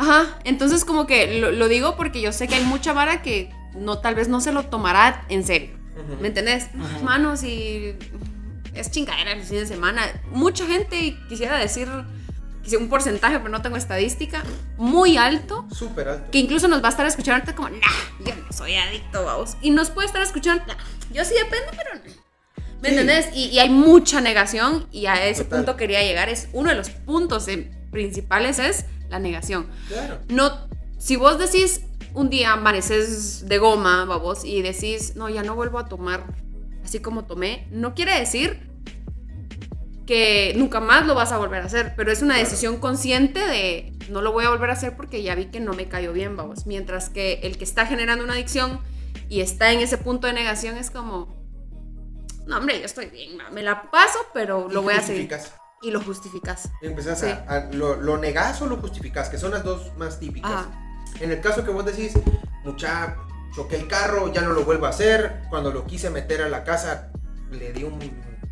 Ajá, 0.02 0.40
entonces 0.46 0.86
como 0.86 1.06
que 1.06 1.40
lo, 1.42 1.52
lo 1.52 1.68
digo 1.68 1.98
porque 1.98 2.22
yo 2.22 2.32
sé 2.32 2.48
que 2.48 2.56
hay 2.56 2.64
mucha 2.64 2.94
vara 2.94 3.22
que 3.22 3.52
no, 3.76 4.00
tal 4.00 4.16
vez 4.16 4.30
no 4.30 4.40
se 4.40 4.54
lo 4.54 4.64
tomará 4.64 5.26
en 5.28 5.44
serio. 5.46 5.72
¿Me 6.22 6.30
entendés? 6.30 6.68
Manos 7.04 7.44
y 7.44 7.94
es 8.74 8.90
chingadera 8.92 9.34
el 9.34 9.44
fin 9.44 9.58
de 9.58 9.66
semana. 9.68 10.02
Mucha 10.32 10.66
gente, 10.66 10.96
y 10.98 11.12
quisiera 11.28 11.58
decir 11.58 11.90
un 12.80 12.88
porcentaje, 12.88 13.40
pero 13.40 13.50
no 13.50 13.62
tengo 13.62 13.76
estadística, 13.76 14.42
muy 14.78 15.18
alto, 15.18 15.68
Súper 15.74 16.08
alto. 16.08 16.32
que 16.32 16.38
incluso 16.38 16.68
nos 16.70 16.82
va 16.82 16.88
a 16.88 16.92
estar 16.92 17.06
escuchando 17.06 17.42
ahorita 17.42 17.56
como, 17.56 17.68
nah, 17.70 18.24
yo 18.26 18.34
no 18.36 18.54
soy 18.54 18.76
adicto, 18.76 19.26
vamos. 19.26 19.58
Y 19.62 19.72
nos 19.72 19.90
puede 19.90 20.06
estar 20.08 20.22
escuchando, 20.22 20.64
"Nah, 20.68 20.76
yo 21.12 21.26
sí 21.26 21.34
dependo, 21.34 21.72
pero 21.72 21.96
no. 21.96 22.02
¿Me 22.82 22.90
Sí. 22.90 22.96
entendés? 22.96 23.30
Y, 23.36 23.46
y 23.48 23.60
hay 23.60 23.70
mucha 23.70 24.22
negación 24.22 24.88
y 24.92 25.08
a 25.08 25.26
ese 25.26 25.44
Total. 25.44 25.60
punto 25.66 25.76
quería 25.78 26.02
llegar. 26.04 26.30
Es 26.30 26.48
uno 26.54 26.70
de 26.70 26.76
los 26.78 26.90
puntos 26.92 27.48
eh, 27.50 27.70
principales 27.92 28.60
es 28.60 28.86
la 29.10 29.20
negación 29.20 29.68
Claro. 29.88 30.20
no, 30.30 30.52
si 30.98 31.16
vos 31.16 31.38
decís 31.40 31.82
un 32.14 32.30
día 32.30 32.54
amaneces 32.54 33.48
de 33.48 33.58
goma, 33.60 34.06
babos, 34.06 34.44
y 34.44 34.62
decís, 34.62 35.16
no, 35.16 35.30
ya 35.30 35.44
no 35.44 35.56
vuelvo 35.56 35.78
a 35.80 35.88
tomar 35.88 36.26
así 36.84 37.00
como 37.00 37.26
tomé, 37.26 37.68
no 37.72 37.94
quiere 37.94 38.18
decir 38.20 38.68
que 40.06 40.54
nunca 40.58 40.80
más 40.80 41.06
lo 41.06 41.14
vas 41.14 41.32
a 41.32 41.38
volver 41.38 41.62
a 41.62 41.66
hacer, 41.66 41.94
pero 41.96 42.12
es 42.12 42.22
una 42.24 42.34
Claro. 42.34 42.50
decisión 42.50 42.78
consciente 42.80 43.40
de 43.40 43.94
no 44.10 44.22
lo 44.22 44.32
voy 44.32 44.46
a 44.46 44.50
volver 44.50 44.72
a 44.72 44.74
hacer 44.74 44.96
porque 44.96 45.22
ya 45.22 45.36
vi 45.36 45.46
que 45.46 45.60
no 45.60 45.74
me 45.74 45.88
cayó 45.88 46.14
bien, 46.14 46.36
babos. 46.36 46.66
Mientras 46.66 47.10
que 47.10 47.42
el 47.44 47.58
que 47.60 47.64
está 47.64 47.86
generando 47.86 48.24
una 48.24 48.34
adicción 48.34 48.80
y 49.30 49.42
está 49.42 49.72
en 49.72 49.82
ese 49.82 50.00
punto 50.00 50.26
de 50.26 50.34
negación 50.34 50.78
es 50.78 50.90
como, 50.90 51.38
no, 52.48 52.58
hombre, 52.58 52.80
yo 52.80 52.86
estoy 52.86 53.06
bien, 53.06 53.38
me 53.52 53.62
la 53.62 53.92
paso, 53.92 54.18
pero 54.34 54.68
lo 54.68 54.82
voy 54.82 54.96
a 54.96 55.02
seguir. 55.04 55.30
Y 55.82 55.92
lo 55.92 56.02
justificas. 56.02 56.70
Empezás 56.82 57.20
Sí. 57.22 57.28
a, 57.28 57.46
a- 57.48 57.60
lo, 57.74 57.96
lo 57.96 58.18
negás 58.18 58.62
o 58.62 58.68
lo 58.68 58.78
justificás, 58.78 59.30
que 59.30 59.38
son 59.38 59.52
las 59.52 59.64
dos 59.64 59.92
más 59.98 60.20
típicas. 60.20 60.52
Ajá. 60.52 60.70
En 61.20 61.32
el 61.32 61.42
caso 61.42 61.64
que 61.64 61.72
vos 61.72 61.86
decís, 61.86 62.14
mucha, 62.64 63.16
choqué 63.56 63.78
el 63.78 63.88
carro, 63.88 64.32
ya 64.32 64.42
no 64.42 64.52
lo 64.52 64.64
vuelvo 64.66 64.86
a 64.86 64.90
hacer. 64.90 65.42
Cuando 65.50 65.72
lo 65.72 65.86
quise 65.86 66.10
meter 66.10 66.42
a 66.42 66.50
la 66.50 66.64
casa, 66.64 67.12
le 67.52 67.72
di 67.74 67.84
un 67.84 67.98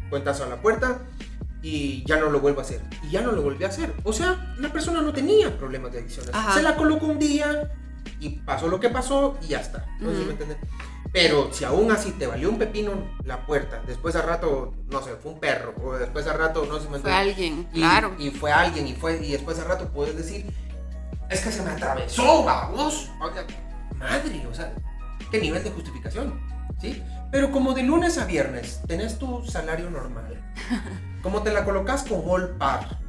cuentazo 0.09 0.43
a 0.43 0.47
la 0.47 0.61
puerta 0.61 0.99
y 1.61 2.03
ya 2.05 2.17
no 2.17 2.29
lo 2.29 2.39
vuelvo 2.39 2.61
a 2.61 2.63
hacer. 2.63 2.81
Y 3.03 3.09
ya 3.11 3.21
no 3.21 3.31
lo 3.33 3.41
volví 3.41 3.63
a 3.65 3.67
hacer. 3.67 3.93
O 4.03 4.13
sea, 4.13 4.55
la 4.57 4.69
persona 4.71 5.01
no 5.01 5.11
tenía 5.13 5.57
problemas 5.57 5.91
de 5.91 5.99
adicciones. 5.99 6.33
Ajá. 6.33 6.53
Se 6.53 6.61
la 6.63 6.75
colocó 6.75 7.07
un 7.07 7.19
día 7.19 7.71
y 8.19 8.39
pasó 8.39 8.67
lo 8.69 8.79
que 8.79 8.89
pasó 8.89 9.37
y 9.41 9.47
ya 9.47 9.59
está. 9.59 9.85
No 9.99 10.09
sé 10.11 10.17
si 10.17 10.23
Ujú. 10.23 10.45
me. 10.45 10.57
Pero 11.13 11.49
si 11.51 11.63
aún 11.63 11.91
así 11.91 12.11
te 12.11 12.27
valió 12.27 12.49
un 12.49 12.57
pepino 12.57 12.91
la 13.23 13.45
puerta, 13.45 13.81
después 13.87 14.15
a 14.15 14.21
rato, 14.21 14.73
no 14.89 15.01
sé, 15.01 15.11
fue 15.15 15.31
un 15.33 15.39
perro, 15.39 15.73
o 15.83 15.93
después 15.93 16.27
a 16.27 16.33
rato, 16.33 16.65
no 16.65 16.79
sé 16.79 16.89
me 16.89 16.99
Fue 16.99 17.11
alguien, 17.13 17.67
Y- 17.73 17.79
claro. 17.79 18.13
Y 18.19 18.29
fue 18.31 18.51
alguien, 18.51 18.87
y 18.87 18.93
fue, 18.93 19.17
y 19.25 19.31
después 19.31 19.57
al 19.59 19.65
rato 19.65 19.89
puedes 19.93 20.15
decir, 20.17 20.45
es 21.29 21.41
que 21.41 21.51
se 21.51 21.61
me 21.63 21.71
atravesó, 21.71 22.43
vamos. 22.43 23.09
Madre, 23.97 24.45
o 24.49 24.53
sea, 24.53 24.73
qué 25.31 25.39
nivel 25.39 25.63
de 25.63 25.71
justificación, 25.71 26.39
¿sí? 26.79 27.01
Pero 27.31 27.51
como 27.51 27.73
de 27.73 27.83
lunes 27.83 28.17
a 28.17 28.25
viernes 28.25 28.81
tenés 28.87 29.17
tu 29.17 29.43
salario 29.45 29.89
normal, 29.89 30.39
como 31.23 31.41
te 31.41 31.51
la 31.51 31.65
colocas 31.65 32.03
con 32.03 32.21
All 32.25 32.57
Par, 32.57 32.99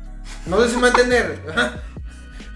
no 0.46 0.60
sé 0.62 0.70
si 0.70 0.76
me 0.78 0.90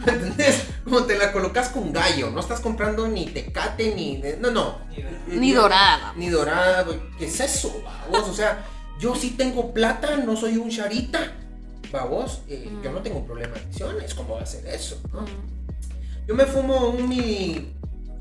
¿me 0.06 0.12
entendés? 0.12 0.64
Como 0.84 1.04
te 1.04 1.16
la 1.16 1.32
colocas 1.32 1.68
con 1.68 1.92
gallo, 1.92 2.30
no 2.30 2.40
estás 2.40 2.60
comprando 2.60 3.06
ni 3.08 3.26
tecate, 3.26 3.94
ni, 3.94 4.22
no, 4.40 4.50
no. 4.50 4.78
Ni 5.28 5.52
dorada. 5.52 6.12
Ni 6.16 6.28
dorada, 6.28 6.82
güey. 6.82 6.98
¿Qué 7.18 7.26
es 7.26 7.40
eso, 7.40 7.82
babos? 7.84 8.28
O 8.28 8.34
sea, 8.34 8.64
yo 8.98 9.14
sí 9.14 9.30
tengo 9.30 9.72
plata, 9.72 10.16
no 10.18 10.36
soy 10.36 10.56
un 10.56 10.70
charita. 10.70 11.32
Babos, 11.90 12.40
eh, 12.48 12.68
Mm. 12.70 12.82
yo 12.82 12.92
no 12.92 13.00
tengo 13.02 13.18
un 13.18 13.26
problema 13.26 13.54
de 13.54 13.60
adicciones. 13.60 14.14
¿Cómo 14.14 14.34
va 14.36 14.42
a 14.42 14.46
ser 14.46 14.66
eso? 14.66 14.98
no? 15.12 15.22
Mm. 15.22 15.26
Yo 16.26 16.34
me 16.34 16.46
fumo 16.46 16.88
un 16.90 17.08
mi, 17.08 17.72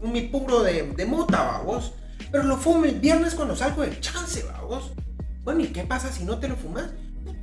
un 0.02 0.12
mi 0.12 0.22
puro 0.24 0.62
de, 0.64 0.84
de 0.84 1.06
mota, 1.06 1.42
babos. 1.44 1.94
Pero 2.32 2.44
lo 2.44 2.58
fumo 2.58 2.86
el 2.86 3.00
viernes 3.00 3.34
cuando 3.36 3.56
salgo 3.56 3.82
del 3.82 4.00
chance, 4.02 4.44
babos. 4.44 4.92
Bueno, 5.44 5.62
¿y 5.62 5.68
qué 5.68 5.84
pasa 5.84 6.12
si 6.12 6.24
no 6.24 6.38
te 6.40 6.48
lo 6.48 6.56
fumas? 6.56 6.86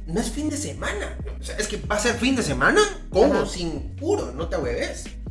No 0.09 0.21
es 0.21 0.31
fin 0.31 0.49
de 0.49 0.57
semana. 0.57 1.19
O 1.39 1.45
sea, 1.45 1.57
es 1.59 1.69
que 1.69 1.77
va 1.77 1.97
a 1.97 1.99
ser 1.99 2.15
fin 2.17 2.35
de 2.35 2.43
semana. 2.43 2.81
¿Cómo? 3.11 3.45
Sin 3.45 3.95
puro, 3.95 4.33
no 4.33 4.49
te 4.49 4.57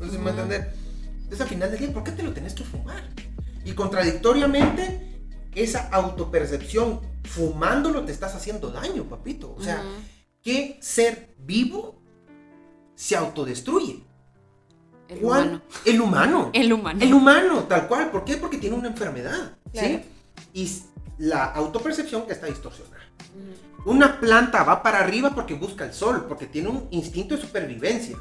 sé 0.05 0.11
si 0.11 0.17
me 0.19 0.29
Ujú. 0.29 0.29
entender. 0.29 0.71
Entonces, 1.15 1.41
al 1.41 1.47
final 1.47 1.71
del 1.71 1.79
día, 1.79 1.91
¿por 1.93 2.03
qué 2.03 2.11
te 2.11 2.21
lo 2.21 2.31
tenés 2.31 2.53
que 2.53 2.63
fumar? 2.63 3.09
Y 3.65 3.73
contradictoriamente, 3.73 5.01
esa 5.55 5.89
autopercepción, 5.89 7.01
fumándolo, 7.23 8.05
te 8.05 8.11
estás 8.11 8.35
haciendo 8.35 8.69
daño, 8.69 9.05
papito. 9.05 9.55
O 9.57 9.61
sea, 9.63 9.77
Ujú. 9.81 9.89
¿qué 10.43 10.77
ser 10.79 11.33
vivo 11.39 11.99
se 12.93 13.15
autodestruye? 13.15 14.03
El 15.09 15.19
¿Cuál? 15.19 15.41
humano. 15.47 15.61
El 15.85 16.01
humano. 16.01 16.49
El 16.53 16.71
humano. 16.71 16.99
El 17.01 17.13
humano, 17.15 17.63
tal 17.63 17.87
cual. 17.87 18.11
¿Por 18.11 18.23
qué? 18.25 18.37
Porque 18.37 18.59
tiene 18.59 18.75
una 18.75 18.89
enfermedad. 18.89 19.57
Claro. 19.73 19.87
¿sí? 19.87 20.01
Y 20.53 20.71
la 21.17 21.45
autopercepción 21.45 22.25
está 22.29 22.45
distorsionada. 22.45 23.03
Ujú. 23.35 23.66
Una 23.87 24.19
planta 24.19 24.63
va 24.63 24.83
para 24.83 24.99
arriba 24.99 25.33
porque 25.33 25.53
busca 25.53 25.85
el 25.85 25.93
sol, 25.93 26.25
porque 26.27 26.45
tiene 26.45 26.67
un 26.67 26.89
instinto 26.91 27.35
de 27.35 27.41
supervivencia. 27.41 28.17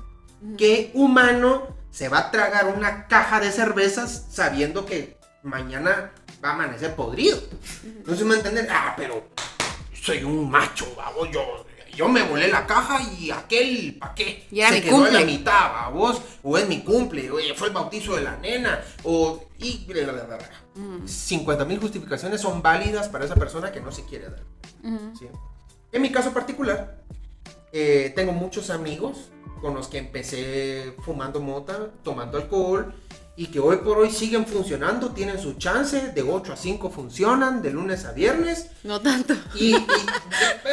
¿Qué 0.57 0.93
humano 0.95 1.67
se 1.91 2.09
va 2.09 2.19
a 2.19 2.31
tragar 2.31 2.67
una 2.67 3.09
caja 3.09 3.41
de 3.41 3.51
cervezas 3.51 4.27
sabiendo 4.31 4.87
que 4.87 5.17
mañana 5.43 6.13
va 6.45 6.51
a 6.51 6.53
amanecer 6.53 6.95
podrido? 6.95 7.41
No 8.07 8.15
se 8.15 8.23
me 8.23 8.31
va 8.31 8.35
a 8.35 8.39
entender. 8.39 8.69
Ah, 8.71 8.95
pero 8.97 9.31
soy 9.93 10.23
un 10.23 10.49
macho, 10.49 10.87
vamos, 10.97 11.31
yo, 11.33 11.67
yo 11.97 12.09
me 12.09 12.23
volé 12.23 12.47
la 12.47 12.65
caja 12.65 13.03
y 13.03 13.33
aquel, 13.33 13.97
¿pa' 13.99 14.15
qué? 14.15 14.47
Y 14.53 14.61
era 14.61 14.71
se 14.71 14.83
quedó 14.83 15.05
en 15.09 15.15
la 15.15 15.25
mitad, 15.25 15.73
vamos, 15.73 16.23
o 16.45 16.57
es 16.57 16.69
mi 16.69 16.85
cumple, 16.85 17.29
oye, 17.33 17.55
fue 17.57 17.67
el 17.67 17.75
bautizo 17.75 18.15
de 18.15 18.23
la 18.23 18.37
nena, 18.37 18.85
o... 19.03 19.49
y... 19.59 19.85
bla, 19.85 20.13
bla, 20.13 20.23
bla, 20.23 20.37
bla. 20.37 20.51
Ujú. 20.77 21.09
50 21.09 21.65
mil 21.65 21.81
justificaciones 21.81 22.41
son 22.41 22.63
válidas 22.63 23.09
para 23.09 23.25
esa 23.25 23.35
persona 23.35 23.73
que 23.73 23.81
no 23.81 23.91
se 23.91 24.05
quiere 24.05 24.31
dar. 24.31 24.45
¿sí? 25.19 25.27
En 25.93 26.03
mi 26.03 26.11
caso 26.11 26.33
particular, 26.33 27.03
eh, 27.73 28.13
tengo 28.15 28.33
muchos 28.33 28.71
amigos 28.71 29.31
con 29.61 29.75
los 29.75 29.89
que 29.89 29.99
empecé 29.99 30.95
fumando 31.05 31.41
mota, 31.41 31.91
tomando 32.03 32.39
alcohol, 32.39 32.95
y 33.39 33.49
que 33.49 33.61
hoy 33.61 33.77
por 33.79 33.99
hoy 33.99 34.11
siguen 34.11 34.47
funcionando, 34.47 35.11
tienen 35.11 35.39
su 35.39 35.55
chance, 35.55 36.13
de 36.13 36.23
8 36.23 36.55
a 36.55 36.57
5 36.57 36.91
funcionan, 36.91 37.61
de 37.61 37.71
lunes 37.71 38.05
a 38.07 38.13
viernes, 38.13 38.69
No 38.83 39.01
tanto. 39.01 39.35
y, 39.55 39.75
y- 39.77 39.87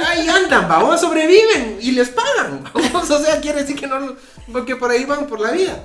ahí 0.06 0.28
andan, 0.30 0.68
vamos, 0.70 1.02
sobreviven 1.02 1.78
y 1.82 1.92
les 1.92 2.10
pagan, 2.10 2.64
vamos, 2.74 3.10
o 3.10 3.20
sea, 3.20 3.42
quiere 3.42 3.62
decir 3.62 3.78
que 3.78 3.88
no, 3.88 4.16
porque 4.52 4.76
por 4.78 4.92
ahí 4.92 5.04
van 5.06 5.28
por 5.28 5.40
la 5.42 5.52
vida. 5.52 5.84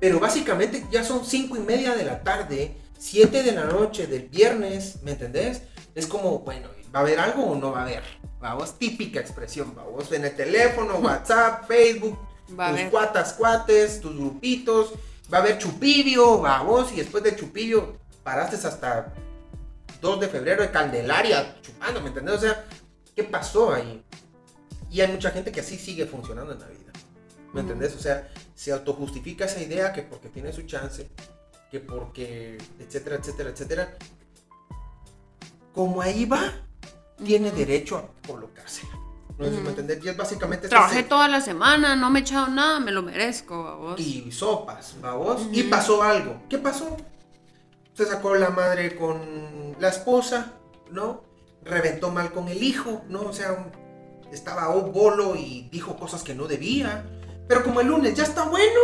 Pero 0.00 0.18
básicamente 0.20 0.84
ya 0.90 1.04
son 1.04 1.24
5 1.24 1.56
y 1.56 1.60
media 1.60 1.94
de 1.94 2.04
la 2.04 2.22
tarde, 2.22 2.76
7 2.98 3.42
de 3.44 3.52
la 3.52 3.64
noche 3.64 4.06
del 4.08 4.28
viernes, 4.28 5.02
¿me 5.02 5.12
entendés? 5.12 5.62
Es 5.94 6.06
como, 6.08 6.40
bueno, 6.40 6.68
¿Va 6.96 7.00
a 7.00 7.02
haber 7.02 7.20
algo 7.20 7.44
o 7.44 7.54
no 7.54 7.72
va 7.72 7.80
a 7.80 7.82
haber? 7.82 8.02
Vamos, 8.40 8.78
típica 8.78 9.20
expresión, 9.20 9.74
vamos, 9.76 10.10
en 10.12 10.24
el 10.24 10.34
teléfono, 10.34 10.96
WhatsApp, 10.96 11.66
Facebook, 11.68 12.18
Va 12.58 12.70
tus 12.70 12.80
cuatas, 12.84 13.34
cuates, 13.34 14.00
tus 14.00 14.16
grupitos, 14.16 14.94
va 15.30 15.36
a 15.36 15.40
haber 15.42 15.58
chupillo, 15.58 16.40
vamos, 16.40 16.90
y 16.92 16.96
después 16.96 17.22
de 17.22 17.36
chupillo 17.36 17.98
paraste 18.22 18.56
hasta 18.66 19.12
2 20.00 20.20
de 20.20 20.28
febrero 20.28 20.62
de 20.62 20.70
Candelaria 20.70 21.60
chupando, 21.60 22.00
¿me 22.00 22.08
entendés? 22.08 22.34
O 22.36 22.40
sea, 22.40 22.64
¿qué 23.14 23.24
pasó 23.24 23.74
ahí? 23.74 24.02
Y 24.90 25.02
hay 25.02 25.08
mucha 25.12 25.30
gente 25.32 25.52
que 25.52 25.60
así 25.60 25.76
sigue 25.76 26.06
funcionando 26.06 26.54
en 26.54 26.60
la 26.60 26.68
vida, 26.68 26.92
¿me 27.52 27.60
entendés? 27.60 27.94
O 27.94 28.00
sea, 28.00 28.26
se 28.54 28.72
autojustifica 28.72 29.44
esa 29.44 29.60
idea 29.60 29.92
que 29.92 30.00
porque 30.00 30.30
tiene 30.30 30.50
su 30.50 30.62
chance, 30.62 31.10
que 31.70 31.78
porque, 31.78 32.56
etcétera, 32.78 33.16
etcétera, 33.16 33.50
etcétera. 33.50 33.98
Como 35.74 36.00
ahí 36.00 36.24
va, 36.24 36.54
tiene 37.24 37.50
derecho 37.50 37.96
a 37.96 38.26
colocársela. 38.26 38.92
No 39.38 39.44
sé 39.44 39.54
si 39.56 39.60
me 39.60 39.68
entendés. 39.70 40.02
Y 40.04 40.08
es 40.08 40.16
básicamente... 40.16 40.68
Trabajé 40.68 41.02
toda 41.02 41.28
la 41.28 41.40
semana, 41.40 41.94
no 41.94 42.10
me 42.10 42.20
he 42.20 42.22
echado 42.22 42.48
nada, 42.48 42.80
me 42.80 42.90
lo 42.90 43.02
merezco, 43.02 43.62
babos. 43.62 44.00
y 44.00 44.30
sopas, 44.32 44.96
babos. 45.00 45.46
Y 45.52 45.62
Ujú. 45.62 45.70
pasó 45.70 46.02
algo. 46.02 46.42
¿Qué 46.48 46.58
pasó? 46.58 46.96
Se 47.92 48.06
sacó 48.06 48.34
la 48.34 48.50
madre 48.50 48.96
con 48.96 49.76
la 49.78 49.88
esposa, 49.88 50.54
¿no? 50.90 51.22
Reventó 51.64 52.10
mal 52.10 52.32
con 52.32 52.48
el 52.48 52.62
hijo, 52.62 53.02
¿no? 53.08 53.22
O 53.22 53.32
sea, 53.32 53.70
estaba 54.32 54.70
oh, 54.70 54.90
bolo 54.90 55.36
y 55.36 55.68
dijo 55.70 55.96
cosas 55.96 56.22
que 56.22 56.34
no 56.34 56.46
debía. 56.46 57.04
Pero 57.48 57.62
como 57.62 57.80
el 57.80 57.88
lunes 57.88 58.14
ya 58.14 58.24
está 58.24 58.44
bueno, 58.44 58.80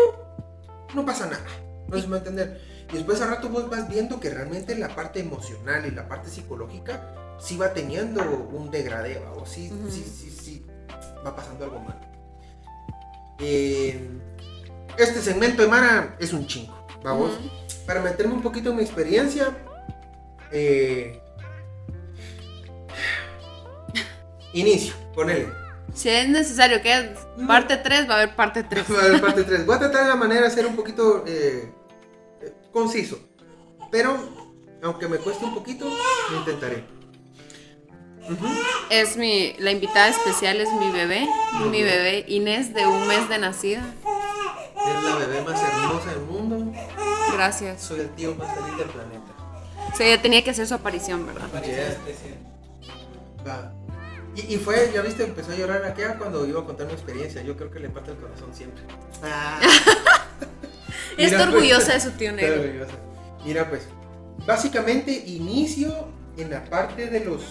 no 0.95 1.05
pasa 1.05 1.27
nada. 1.27 1.47
No 1.89 1.97
sé 1.97 2.03
si 2.03 2.09
me 2.09 2.19
entender. 2.19 2.61
Y 2.91 2.97
después 2.97 3.21
al 3.23 3.31
rato 3.31 3.49
vos 3.49 3.71
vas 3.71 3.89
viendo 3.89 4.21
que 4.21 4.29
realmente 4.29 4.77
la 4.77 4.95
parte 4.95 5.21
emocional 5.21 5.87
y 5.87 5.91
la 5.91 6.09
parte 6.09 6.29
psicológica 6.29 7.15
sí 7.43 7.57
va 7.57 7.73
teniendo 7.73 8.23
un 8.53 8.71
degradé, 8.71 9.19
o 9.37 9.45
sí, 9.45 9.71
Ujú. 9.73 9.91
sí, 9.91 10.05
sí, 10.05 10.31
sí, 10.31 10.67
va 11.27 11.35
pasando 11.35 11.65
algo 11.65 11.81
mal. 11.81 11.99
Eh, 13.41 14.09
este 14.97 15.21
segmento 15.21 15.63
de 15.63 15.69
Mara 15.69 16.17
es 16.21 16.33
un 16.33 16.47
chingo, 16.47 16.87
vamos. 17.03 17.33
Para 17.87 18.01
meterme 18.01 18.35
un 18.35 18.43
poquito 18.43 18.71
en 18.71 18.77
mi 18.77 18.83
experiencia, 18.83 19.57
eh, 20.53 21.21
inicio, 24.53 24.95
ponele. 25.15 25.49
Si 25.95 26.09
es 26.09 26.29
necesario 26.29 26.81
que 26.81 27.15
parte 27.47 27.77
3, 27.77 28.09
va 28.09 28.15
a 28.15 28.17
haber 28.23 28.37
parte 28.37 28.63
3. 28.71 28.85
Va 28.91 29.01
a 29.01 29.05
haber 29.07 29.21
parte 29.21 29.45
3. 29.45 29.67
Voy 29.67 29.77
a 29.77 29.79
tratar 29.81 30.05
de 30.05 30.09
la 30.09 30.17
manera 30.17 30.43
de 30.43 30.51
ser 30.51 30.67
un 30.67 30.77
poquito 30.77 31.25
eh, 31.27 31.71
eh, 32.41 32.53
conciso. 32.73 33.19
Pero, 33.91 34.17
aunque 34.83 35.07
me 35.09 35.19
cueste 35.19 35.45
un 35.45 35.53
poquito, 35.55 35.87
lo 36.31 36.39
intentaré. 36.39 36.85
Es 38.91 39.17
mi, 39.17 39.55
la 39.59 39.71
invitada 39.71 40.09
especial 40.09 40.61
es 40.61 40.73
mi 40.73 40.91
bebé, 40.91 41.27
mi 41.71 41.83
bebé 41.83 42.25
Inés 42.29 42.75
de 42.75 42.87
un 42.87 43.07
mes 43.09 43.29
de 43.29 43.39
nacida. 43.39 43.83
Es 44.77 45.05
la 45.05 45.17
bebé 45.17 45.43
más 45.43 45.61
hermosa 45.63 46.11
del 46.11 46.21
mundo. 46.21 46.73
Gracias. 47.33 47.83
Soy 47.83 48.01
el 48.01 48.11
tío 48.11 48.35
más 48.35 48.55
feliz 48.55 48.77
del 48.77 48.89
planeta. 48.89 49.33
Sea, 49.97 50.07
ella 50.07 50.23
tenía 50.23 50.43
que 50.45 50.51
hacer 50.51 50.67
su 50.67 50.75
aparición, 50.75 51.27
¿verdad? 51.27 51.49
Va. 53.47 53.73
Y, 54.35 54.55
y 54.55 54.57
fue, 54.57 54.91
ya 54.95 55.03
viste, 55.03 55.25
empezó 55.25 55.53
a 55.53 55.55
llorar 55.57 55.85
aquella 55.85 56.17
cuando 56.17 56.47
iba 56.47 56.61
a 56.61 56.65
contar 56.65 56.87
mi 56.87 56.93
experiencia. 56.95 57.43
Yo 57.43 57.57
creo 57.57 57.71
que 57.71 57.81
le 57.81 57.91
parte 57.91 58.13
el 58.13 58.17
corazón 58.17 58.55
siempre. 58.55 58.83
Está 61.19 61.37
Mira, 61.39 61.43
orgullosa 61.43 61.87
pues, 61.93 62.05
de 62.05 62.11
su 62.11 62.17
tío 62.17 62.31
Está 62.31 62.43
negro. 62.43 62.63
orgullosa. 62.63 62.93
Mira, 63.45 63.69
pues, 63.69 63.83
básicamente 64.47 65.13
inicio 65.13 66.09
en 66.39 66.51
la 66.51 66.65
parte 66.65 67.09
de 67.09 67.21
los 67.21 67.43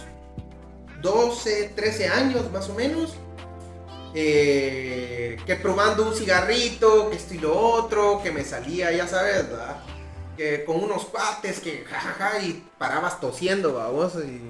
12, 1.02 1.74
13 1.76 2.08
años 2.10 2.52
más 2.52 2.70
o 2.70 2.74
menos. 2.74 3.16
eh, 4.14 5.38
que 5.46 5.56
probando 5.56 6.08
un 6.08 6.16
cigarrito, 6.16 7.10
que 7.10 7.16
esto 7.16 7.34
y 7.34 7.40
lo 7.40 7.58
otro, 7.58 8.22
que 8.22 8.32
me 8.32 8.44
salía, 8.44 8.92
ya 8.92 9.08
sabes, 9.08 9.50
¿verdad? 9.50 9.78
Que 10.38 10.66
con 10.66 10.84
unos 10.84 11.06
cuates 11.06 11.60
que 11.62 11.86
jajaja 11.86 12.40
y 12.42 12.68
parabas 12.78 13.20
tosiendo, 13.22 13.74
vamos, 13.74 14.14
y 14.16 14.42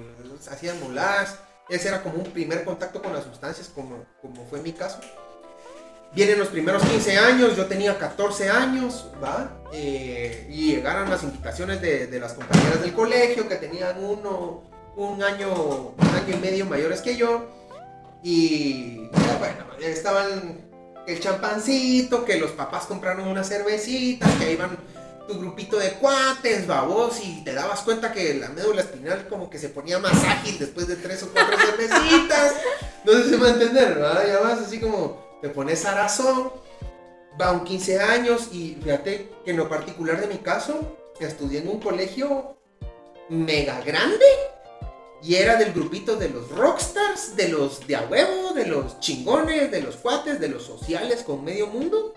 hacías 0.50 0.76
muladas. 0.80 1.38
Ese 1.68 1.88
era 1.88 2.02
como 2.02 2.16
un 2.16 2.32
primer 2.32 2.64
contacto 2.64 3.00
con 3.00 3.12
las 3.12 3.24
sustancias, 3.24 3.70
como, 3.74 4.04
como 4.20 4.44
fue 4.46 4.60
mi 4.60 4.72
caso. 4.72 4.98
Vienen 6.14 6.38
los 6.38 6.48
primeros 6.48 6.82
15 6.82 7.18
años, 7.18 7.56
yo 7.56 7.66
tenía 7.66 7.96
14 7.98 8.50
años, 8.50 9.06
¿va? 9.22 9.62
Eh, 9.72 10.46
y 10.50 10.74
llegaron 10.74 11.08
las 11.08 11.22
invitaciones 11.22 11.80
de, 11.80 12.06
de 12.08 12.20
las 12.20 12.34
compañeras 12.34 12.82
del 12.82 12.92
colegio 12.92 13.48
que 13.48 13.56
tenían 13.56 14.04
uno, 14.04 14.64
un 14.96 15.22
año, 15.22 15.94
un 15.96 16.08
año 16.08 16.36
y 16.36 16.38
medio 16.38 16.66
mayores 16.66 17.00
que 17.00 17.16
yo. 17.16 17.46
Y 18.22 19.08
bueno, 19.38 19.64
estaban 19.80 20.60
el 21.06 21.20
champancito, 21.20 22.24
que 22.24 22.38
los 22.38 22.52
papás 22.52 22.86
compraron 22.86 23.28
unas 23.28 23.48
cervecitas, 23.48 24.30
que 24.36 24.52
iban 24.52 24.78
tu 25.26 25.38
grupito 25.38 25.78
de 25.78 25.92
cuates, 25.94 26.66
babos, 26.66 27.20
y 27.24 27.42
te 27.44 27.52
dabas 27.52 27.80
cuenta 27.80 28.12
que 28.12 28.34
la 28.34 28.48
médula 28.48 28.82
espinal 28.82 29.26
como 29.28 29.50
que 29.50 29.58
se 29.58 29.68
ponía 29.68 29.98
más 29.98 30.24
ágil 30.24 30.58
después 30.58 30.86
de 30.86 30.96
tres 30.96 31.22
o 31.22 31.28
cuatro 31.32 31.56
cervecitas. 31.58 32.54
No 33.04 33.12
sé 33.12 33.28
si 33.28 33.36
va 33.36 33.48
a 33.48 33.50
entender, 33.50 33.94
¿verdad? 33.94 34.26
Ya 34.26 34.40
vas 34.40 34.60
así 34.60 34.78
como 34.80 35.38
te 35.40 35.48
pones 35.48 35.84
a 35.84 35.94
razón, 35.94 36.52
va 37.40 37.50
un 37.50 37.64
15 37.64 38.00
años 38.00 38.48
y 38.52 38.78
fíjate 38.82 39.28
que 39.44 39.50
en 39.50 39.56
lo 39.56 39.68
particular 39.68 40.20
de 40.20 40.28
mi 40.28 40.38
caso, 40.38 40.96
estudié 41.26 41.60
en 41.60 41.68
un 41.68 41.80
colegio 41.80 42.56
mega 43.28 43.80
grande 43.80 44.26
y 45.22 45.36
era 45.36 45.56
del 45.56 45.72
grupito 45.72 46.16
de 46.16 46.28
los 46.28 46.48
rockstars, 46.50 47.36
de 47.36 47.48
los 47.48 47.86
de 47.86 47.94
a 47.94 48.02
huevo, 48.02 48.52
de 48.54 48.66
los 48.66 48.98
chingones, 48.98 49.70
de 49.70 49.80
los 49.80 49.96
cuates, 49.96 50.40
de 50.40 50.48
los 50.48 50.64
sociales 50.64 51.22
con 51.22 51.44
medio 51.44 51.68
mundo. 51.68 52.14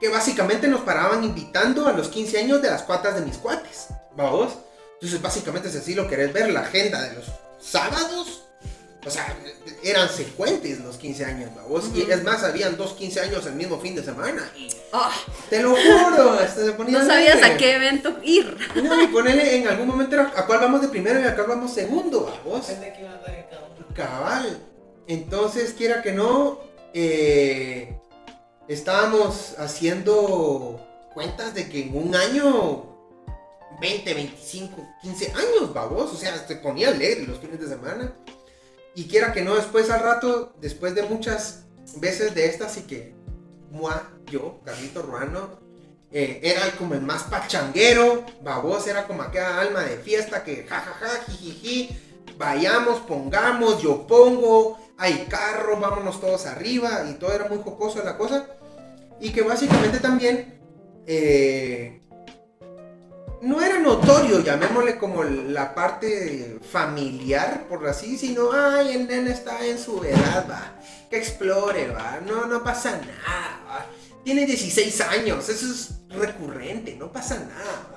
Que 0.00 0.08
básicamente 0.08 0.66
nos 0.68 0.80
paraban 0.80 1.24
invitando 1.24 1.86
a 1.86 1.92
los 1.92 2.08
15 2.08 2.38
años 2.38 2.62
de 2.62 2.70
las 2.70 2.82
cuatas 2.82 3.16
de 3.16 3.20
mis 3.20 3.36
cuates. 3.36 3.88
¿Vamos? 4.16 4.54
Entonces 4.94 5.20
básicamente 5.20 5.70
si 5.70 5.78
así 5.78 5.94
lo 5.94 6.08
querés 6.08 6.32
ver, 6.32 6.50
la 6.50 6.60
agenda 6.60 7.02
de 7.02 7.16
los 7.16 7.26
sábados. 7.58 8.47
O 9.06 9.10
sea, 9.10 9.36
eran 9.82 10.08
secuentes 10.08 10.80
los 10.80 10.96
15 10.96 11.24
años, 11.24 11.50
¿vamos? 11.54 11.84
Y 11.94 12.02
es 12.02 12.24
más, 12.24 12.42
habían 12.42 12.76
dos 12.76 12.94
15 12.94 13.20
años 13.20 13.46
el 13.46 13.54
mismo 13.54 13.78
fin 13.78 13.94
de 13.94 14.02
semana. 14.02 14.50
Y 14.56 14.68
Oh, 14.92 15.10
te 15.50 15.62
lo 15.62 15.76
juro, 15.76 16.32
hasta 16.32 16.64
se 16.64 16.72
ponía 16.72 16.98
no 16.98 17.06
sabías 17.06 17.42
a 17.42 17.56
qué 17.56 17.76
evento 17.76 18.16
ir. 18.22 18.56
No, 18.74 19.02
y 19.02 19.06
ponele 19.08 19.56
en 19.56 19.68
algún 19.68 19.86
momento 19.86 20.14
era, 20.14 20.32
a 20.34 20.46
cuál 20.46 20.60
vamos 20.60 20.80
de 20.80 20.88
primero 20.88 21.20
y 21.20 21.24
a 21.24 21.34
cuál 21.34 21.48
vamos 21.48 21.72
segundo, 21.72 22.24
vamos. 22.44 22.66
Depende 22.66 22.86
de 22.86 22.92
qué 22.94 23.04
va 23.04 23.12
a. 23.14 23.94
Cabal. 23.94 24.62
Entonces, 25.06 25.74
quiera 25.74 26.02
que 26.02 26.12
no, 26.12 26.60
eh, 26.94 27.98
estábamos 28.68 29.54
haciendo 29.58 30.80
cuentas 31.12 31.54
de 31.54 31.68
que 31.68 31.82
en 31.82 31.96
un 31.96 32.14
año, 32.14 32.96
20, 33.80 34.14
25, 34.14 34.88
15 35.02 35.32
años, 35.32 35.74
babos, 35.74 36.12
o 36.12 36.16
sea, 36.16 36.46
se 36.46 36.56
ponía 36.56 36.88
alegre 36.88 37.26
los 37.26 37.38
fines 37.38 37.60
de 37.60 37.68
semana. 37.68 38.14
Y 38.98 39.04
quiera 39.04 39.32
que 39.32 39.42
no, 39.42 39.54
después 39.54 39.88
al 39.90 40.00
rato, 40.00 40.56
después 40.60 40.92
de 40.96 41.02
muchas 41.04 41.66
veces 41.98 42.34
de 42.34 42.46
estas 42.46 42.76
y 42.78 42.80
que, 42.80 43.14
moi, 43.70 43.94
yo, 44.26 44.58
Carlito 44.64 45.02
Ruano, 45.02 45.60
eh, 46.10 46.40
era 46.42 46.72
como 46.76 46.94
el 46.94 47.02
más 47.02 47.22
pachanguero, 47.22 48.26
babos, 48.42 48.88
era 48.88 49.06
como 49.06 49.22
aquella 49.22 49.60
alma 49.60 49.82
de 49.82 49.98
fiesta 49.98 50.42
que 50.42 50.66
jajaja, 50.66 51.22
jijiji, 51.28 51.96
vayamos, 52.38 52.98
pongamos, 52.98 53.80
yo 53.80 54.04
pongo, 54.04 54.76
hay 54.98 55.28
carro, 55.30 55.78
vámonos 55.78 56.20
todos 56.20 56.46
arriba, 56.46 57.06
y 57.08 57.14
todo 57.20 57.32
era 57.32 57.46
muy 57.48 57.58
jocoso 57.58 58.02
la 58.02 58.18
cosa. 58.18 58.48
Y 59.20 59.30
que 59.30 59.42
básicamente 59.42 60.00
también 60.00 60.60
eh, 61.06 62.02
no 63.42 63.62
era 63.62 63.78
notorio, 63.78 64.40
llamémosle 64.40 64.98
como 64.98 65.22
la 65.22 65.74
parte 65.74 66.58
familiar, 66.70 67.66
por 67.68 67.86
así, 67.86 68.18
sino, 68.18 68.50
ay, 68.52 68.94
el 68.94 69.06
nene 69.06 69.30
está 69.30 69.64
en 69.64 69.78
su 69.78 70.02
edad, 70.02 70.46
va, 70.50 70.74
que 71.08 71.18
explore, 71.18 71.88
va, 71.88 72.20
no, 72.26 72.46
no 72.46 72.64
pasa 72.64 72.92
nada, 72.92 73.60
va. 73.68 73.86
Tiene 74.24 74.44
16 74.44 75.00
años, 75.02 75.48
eso 75.48 75.66
es 75.66 76.00
recurrente, 76.08 76.96
no 76.96 77.12
pasa 77.12 77.36
nada, 77.36 77.88
va. 77.92 77.96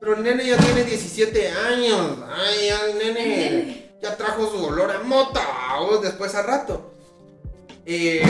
Pero 0.00 0.16
el 0.16 0.22
nene 0.22 0.46
ya 0.46 0.56
tiene 0.56 0.84
17 0.84 1.48
años, 1.50 2.18
ay, 2.34 2.68
el 2.90 2.98
nene 2.98 3.90
ya 4.02 4.16
trajo 4.16 4.50
su 4.50 4.64
olor 4.64 4.90
a 4.90 5.02
mota, 5.02 5.46
vamos, 5.46 6.02
después 6.02 6.34
a 6.34 6.42
rato. 6.42 6.94
Eh, 7.84 8.22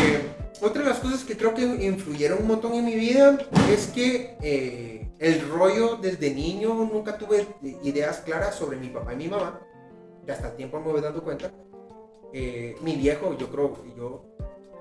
otra 0.60 0.82
de 0.82 0.88
las 0.88 0.98
cosas 0.98 1.22
que 1.22 1.36
creo 1.36 1.54
que 1.54 1.62
influyeron 1.62 2.40
un 2.40 2.48
montón 2.48 2.74
en 2.74 2.84
mi 2.84 2.94
vida 2.94 3.38
es 3.72 3.86
que 3.86 4.36
eh, 4.42 4.99
el 5.20 5.46
rollo 5.50 5.96
desde 5.96 6.34
niño 6.34 6.72
nunca 6.74 7.18
tuve 7.18 7.46
ideas 7.82 8.20
claras 8.20 8.54
sobre 8.54 8.78
mi 8.78 8.88
papá 8.88 9.12
y 9.12 9.16
mi 9.16 9.28
mamá. 9.28 9.60
Hasta 10.26 10.56
tiempo 10.56 10.80
me 10.80 10.90
voy 10.90 11.02
dando 11.02 11.22
cuenta. 11.22 11.52
Eh, 12.32 12.76
mi 12.80 12.96
viejo, 12.96 13.36
yo 13.36 13.50
creo, 13.50 13.84
yo, 13.96 14.24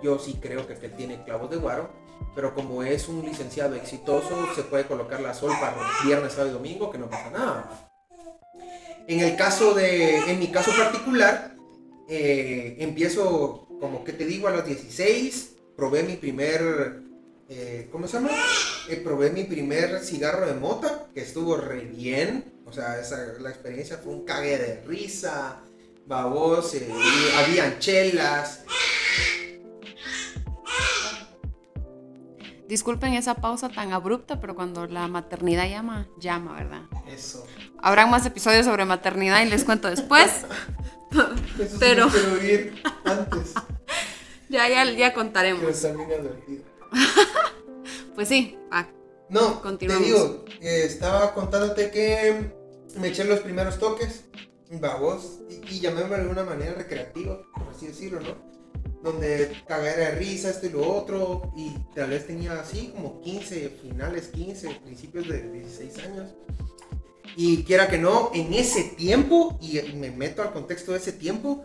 yo 0.02 0.18
sí 0.18 0.40
creo 0.42 0.66
que 0.66 0.74
él 0.74 0.94
tiene 0.96 1.24
clavos 1.26 1.50
de 1.50 1.58
guaro. 1.58 1.90
Pero 2.36 2.56
como 2.56 2.84
es 2.84 3.10
un 3.10 3.26
licenciado 3.26 3.76
exitoso, 3.76 4.48
se 4.56 4.64
puede 4.64 4.86
colocar 4.86 5.20
la 5.20 5.34
sol 5.34 5.52
para 5.60 5.76
viernes, 6.06 6.34
sábado 6.34 6.52
y 6.52 6.54
domingo, 6.54 6.90
que 6.90 6.98
no 6.98 7.10
pasa 7.10 7.32
nada. 7.32 7.92
En 9.08 9.20
el 9.20 9.36
caso 9.36 9.74
de, 9.74 10.20
en 10.32 10.40
mi 10.40 10.48
caso 10.48 10.72
particular, 10.72 11.56
eh, 12.08 12.78
empiezo, 12.80 13.68
como 13.82 14.06
que 14.06 14.14
te 14.14 14.26
digo, 14.26 14.48
a 14.48 14.52
los 14.52 14.66
16, 14.66 15.58
probé 15.76 16.04
mi 16.04 16.16
primer, 16.16 17.09
eh, 17.50 17.90
¿cómo 17.92 18.08
se 18.08 18.14
llama? 18.14 18.30
Eh, 18.90 18.98
probé 19.04 19.32
mi 19.32 19.44
primer 19.44 20.00
cigarro 20.04 20.46
de 20.48 20.54
mota, 20.54 21.08
que 21.14 21.22
estuvo 21.22 21.58
re 21.58 21.82
bien, 21.82 22.54
o 22.66 22.72
sea, 22.72 23.00
esa, 23.00 23.18
la 23.40 23.50
experiencia 23.50 23.98
fue 23.98 24.14
un 24.14 24.24
cague 24.26 24.58
de 24.58 24.82
risa, 24.86 25.62
babos, 26.06 26.74
eh, 26.76 26.88
habían 27.38 27.80
chelas, 27.80 28.64
Disculpen 32.68 33.16
esa 33.16 33.34
pausa 33.34 33.68
tan 33.70 33.94
abrupta, 33.94 34.40
pero 34.40 34.54
cuando 34.54 34.86
la 34.86 35.08
maternidad 35.08 35.68
llama, 35.68 36.08
llama, 36.20 36.54
¿verdad? 36.54 36.82
eso. 37.08 37.44
Habrán 37.80 38.12
más 38.12 38.28
episodios 38.28 38.68
sobre 38.68 38.86
maternidad 38.86 39.42
y 39.42 39.50
les 39.50 39.64
cuento 39.64 39.90
después. 39.90 40.30
Eso 41.12 41.34
sí 41.58 41.78
Pero- 41.80 42.04
antes, 43.06 43.54
ya, 44.50 44.70
ya, 44.70 44.84
ya 44.92 45.14
contaremos. 45.16 45.64
advertido. 45.84 46.59
Pues 48.16 48.28
sí, 48.28 48.58
ah, 48.72 48.88
No, 49.30 49.62
Continuamos. 49.62 50.04
te 50.06 50.12
digo, 50.14 50.46
eh, 50.60 50.84
estaba 50.86 51.34
contándote 51.34 51.90
que 51.90 52.52
me 52.98 53.08
eché 53.10 53.24
los 53.24 53.40
primeros 53.40 53.80
toques, 53.80 54.26
babos, 54.72 55.40
y, 55.50 55.76
y 55.76 55.80
llamémoslo 55.80 56.16
de 56.16 56.22
alguna 56.24 56.44
manera 56.44 56.74
recreativa, 56.74 57.40
por 57.54 57.70
así 57.74 57.88
decirlo, 57.88 58.20
¿no? 58.20 58.36
Donde 59.04 59.56
cagadera 59.68 60.10
de 60.10 60.16
risa, 60.16 60.50
esto 60.50 60.66
y 60.66 60.72
lo 60.72 60.86
otro, 60.94 61.54
y 61.56 61.74
tal 61.96 62.10
vez 62.10 62.28
tenía 62.28 62.60
así 62.60 62.92
como 62.94 63.22
15, 63.22 63.70
finales 63.82 64.28
15, 64.28 64.70
principios 64.84 65.28
de 65.30 65.50
16 65.52 66.00
años. 66.00 66.30
Y 67.38 67.64
quiera 67.64 67.88
que 67.88 67.98
no, 67.98 68.32
en 68.34 68.54
ese 68.54 68.84
tiempo, 68.98 69.58
y 69.62 69.80
me 69.94 70.12
meto 70.12 70.42
al 70.42 70.52
contexto 70.52 70.92
de 70.92 70.98
ese 70.98 71.14
tiempo, 71.14 71.64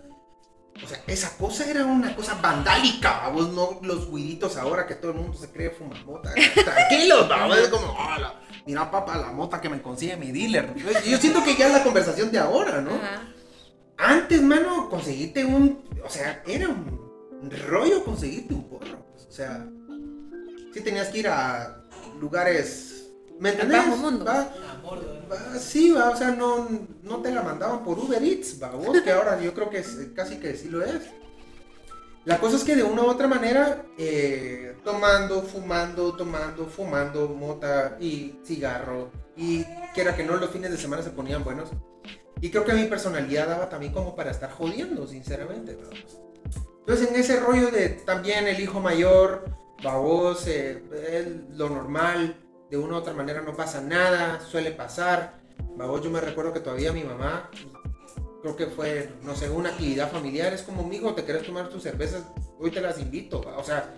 o 0.83 0.87
sea, 0.89 1.03
esa 1.07 1.37
cosa 1.37 1.69
era 1.71 1.85
una 1.85 2.15
cosa 2.17 2.35
vandálica, 2.43 3.21
vamos, 3.25 3.53
no 3.53 3.79
los 3.83 4.11
guiditos 4.11 4.57
ahora 4.57 4.87
que 4.87 4.95
todo 4.97 5.13
el 5.13 5.19
mundo 5.19 5.37
se 5.39 5.51
cree 5.51 5.71
fumamota. 5.71 6.33
Tranquilos, 6.65 7.29
vamos, 7.29 7.59
es 7.59 7.69
como, 7.69 7.87
"Hola, 7.93 8.41
mira 8.67 8.91
papá, 8.91 9.17
la 9.17 9.31
mota 9.33 9.61
que 9.61 9.69
me 9.69 9.81
consigue 9.81 10.17
mi 10.17 10.33
dealer. 10.33 10.75
Yo, 10.75 10.91
yo 11.09 11.19
siento 11.19 11.43
que 11.45 11.55
ya 11.57 11.69
es 11.69 11.73
la 11.73 11.83
conversación 11.85 12.31
de 12.33 12.39
ahora, 12.39 12.81
¿no? 12.81 12.91
ajá. 12.95 13.23
Antes, 13.97 14.43
mano, 14.43 14.89
conseguirte 14.91 15.45
un, 15.45 15.85
o 16.05 16.11
sea, 16.11 16.43
era 16.47 16.69
un 16.69 17.49
rollo 17.69 18.03
conseguirte 18.05 18.53
un 18.53 18.69
porro. 18.69 19.07
pues, 19.13 19.27
o 19.27 19.33
sea, 19.33 19.65
sí 20.73 20.81
tenías 20.81 21.09
que 21.11 21.19
ir 21.21 21.29
a 21.29 21.81
lugares, 22.19 22.94
¿me 23.45 23.51
entendés? 23.51 23.77
bajo 23.77 23.97
mundo. 23.99 24.25
Va, 24.25 24.49
va, 25.31 25.59
sí, 25.59 25.91
va, 25.91 26.09
o 26.09 26.17
sea, 26.17 26.31
no, 26.31 26.67
no 27.03 27.19
te 27.19 27.31
la 27.31 27.43
mandaban 27.43 27.85
por 27.85 27.99
Uber 27.99 28.23
Eats, 28.23 28.61
va, 28.63 28.71
vos, 28.71 28.99
que 29.03 29.13
ahora 29.13 29.39
yo 29.39 29.53
creo 29.53 29.69
que 29.69 29.79
es, 29.79 29.99
casi 30.17 30.37
que 30.37 30.57
sí 30.57 30.69
lo 30.69 30.83
es. 30.83 31.03
La 32.25 32.41
cosa 32.41 32.57
es 32.57 32.65
que 32.65 32.75
de 32.75 32.83
una 32.83 33.03
u 33.03 33.07
otra 33.07 33.29
manera, 33.29 33.85
eh, 33.99 34.79
tomando, 34.83 35.43
fumando, 35.43 36.17
tomando, 36.17 36.65
fumando, 36.65 37.29
mota 37.29 37.99
y 38.01 38.39
cigarro, 38.47 39.11
y 39.37 39.63
quiera 39.93 40.17
que 40.17 40.25
no, 40.25 40.37
los 40.37 40.49
fines 40.49 40.71
de 40.71 40.79
semana 40.79 41.03
se 41.03 41.11
ponían 41.11 41.45
buenos. 41.45 41.69
Y 42.41 42.49
creo 42.49 42.65
que 42.65 42.73
mi 42.73 42.85
personalidad 42.85 43.49
daba 43.49 43.69
también 43.69 43.93
como 43.93 44.17
para 44.17 44.31
estar 44.31 44.51
jodiendo, 44.51 45.07
sinceramente. 45.07 45.77
vamos. 45.77 46.19
Entonces 46.81 47.09
en 47.11 47.17
ese 47.17 47.41
rollo 47.41 47.71
de 47.71 47.91
también 47.91 48.49
el 48.49 48.59
hijo 48.59 48.81
mayor, 48.81 49.45
babos, 49.83 50.47
eh, 50.47 50.83
lo 51.51 51.69
normal, 51.69 52.44
de 52.75 52.79
una 52.81 52.95
u 52.95 52.99
otra 52.99 53.15
manera 53.15 53.41
no 53.41 53.55
pasa 53.55 53.81
nada, 53.81 54.41
suele 54.41 54.73
pasar. 54.73 55.35
Babos, 55.77 56.03
yo 56.03 56.11
me 56.11 56.21
recuerdo 56.21 56.53
que 56.53 56.59
todavía 56.59 56.93
mi 56.93 57.05
mamá, 57.05 57.49
creo 58.43 58.57
que 58.57 58.67
fue, 58.67 59.13
no 59.23 59.37
sé, 59.37 59.49
una 59.49 59.71
actividad 59.71 60.11
familiar, 60.11 60.53
es 60.53 60.63
como, 60.63 60.83
mijo, 60.83 61.15
te 61.15 61.25
quieres 61.25 61.45
tomar 61.45 61.69
tus 61.69 61.85
cervezas, 61.85 62.25
hoy 62.59 62.73
te 62.73 62.81
las 62.81 62.99
invito. 62.99 63.43
va". 63.43 63.59
O 63.59 63.65
sea, 63.65 63.95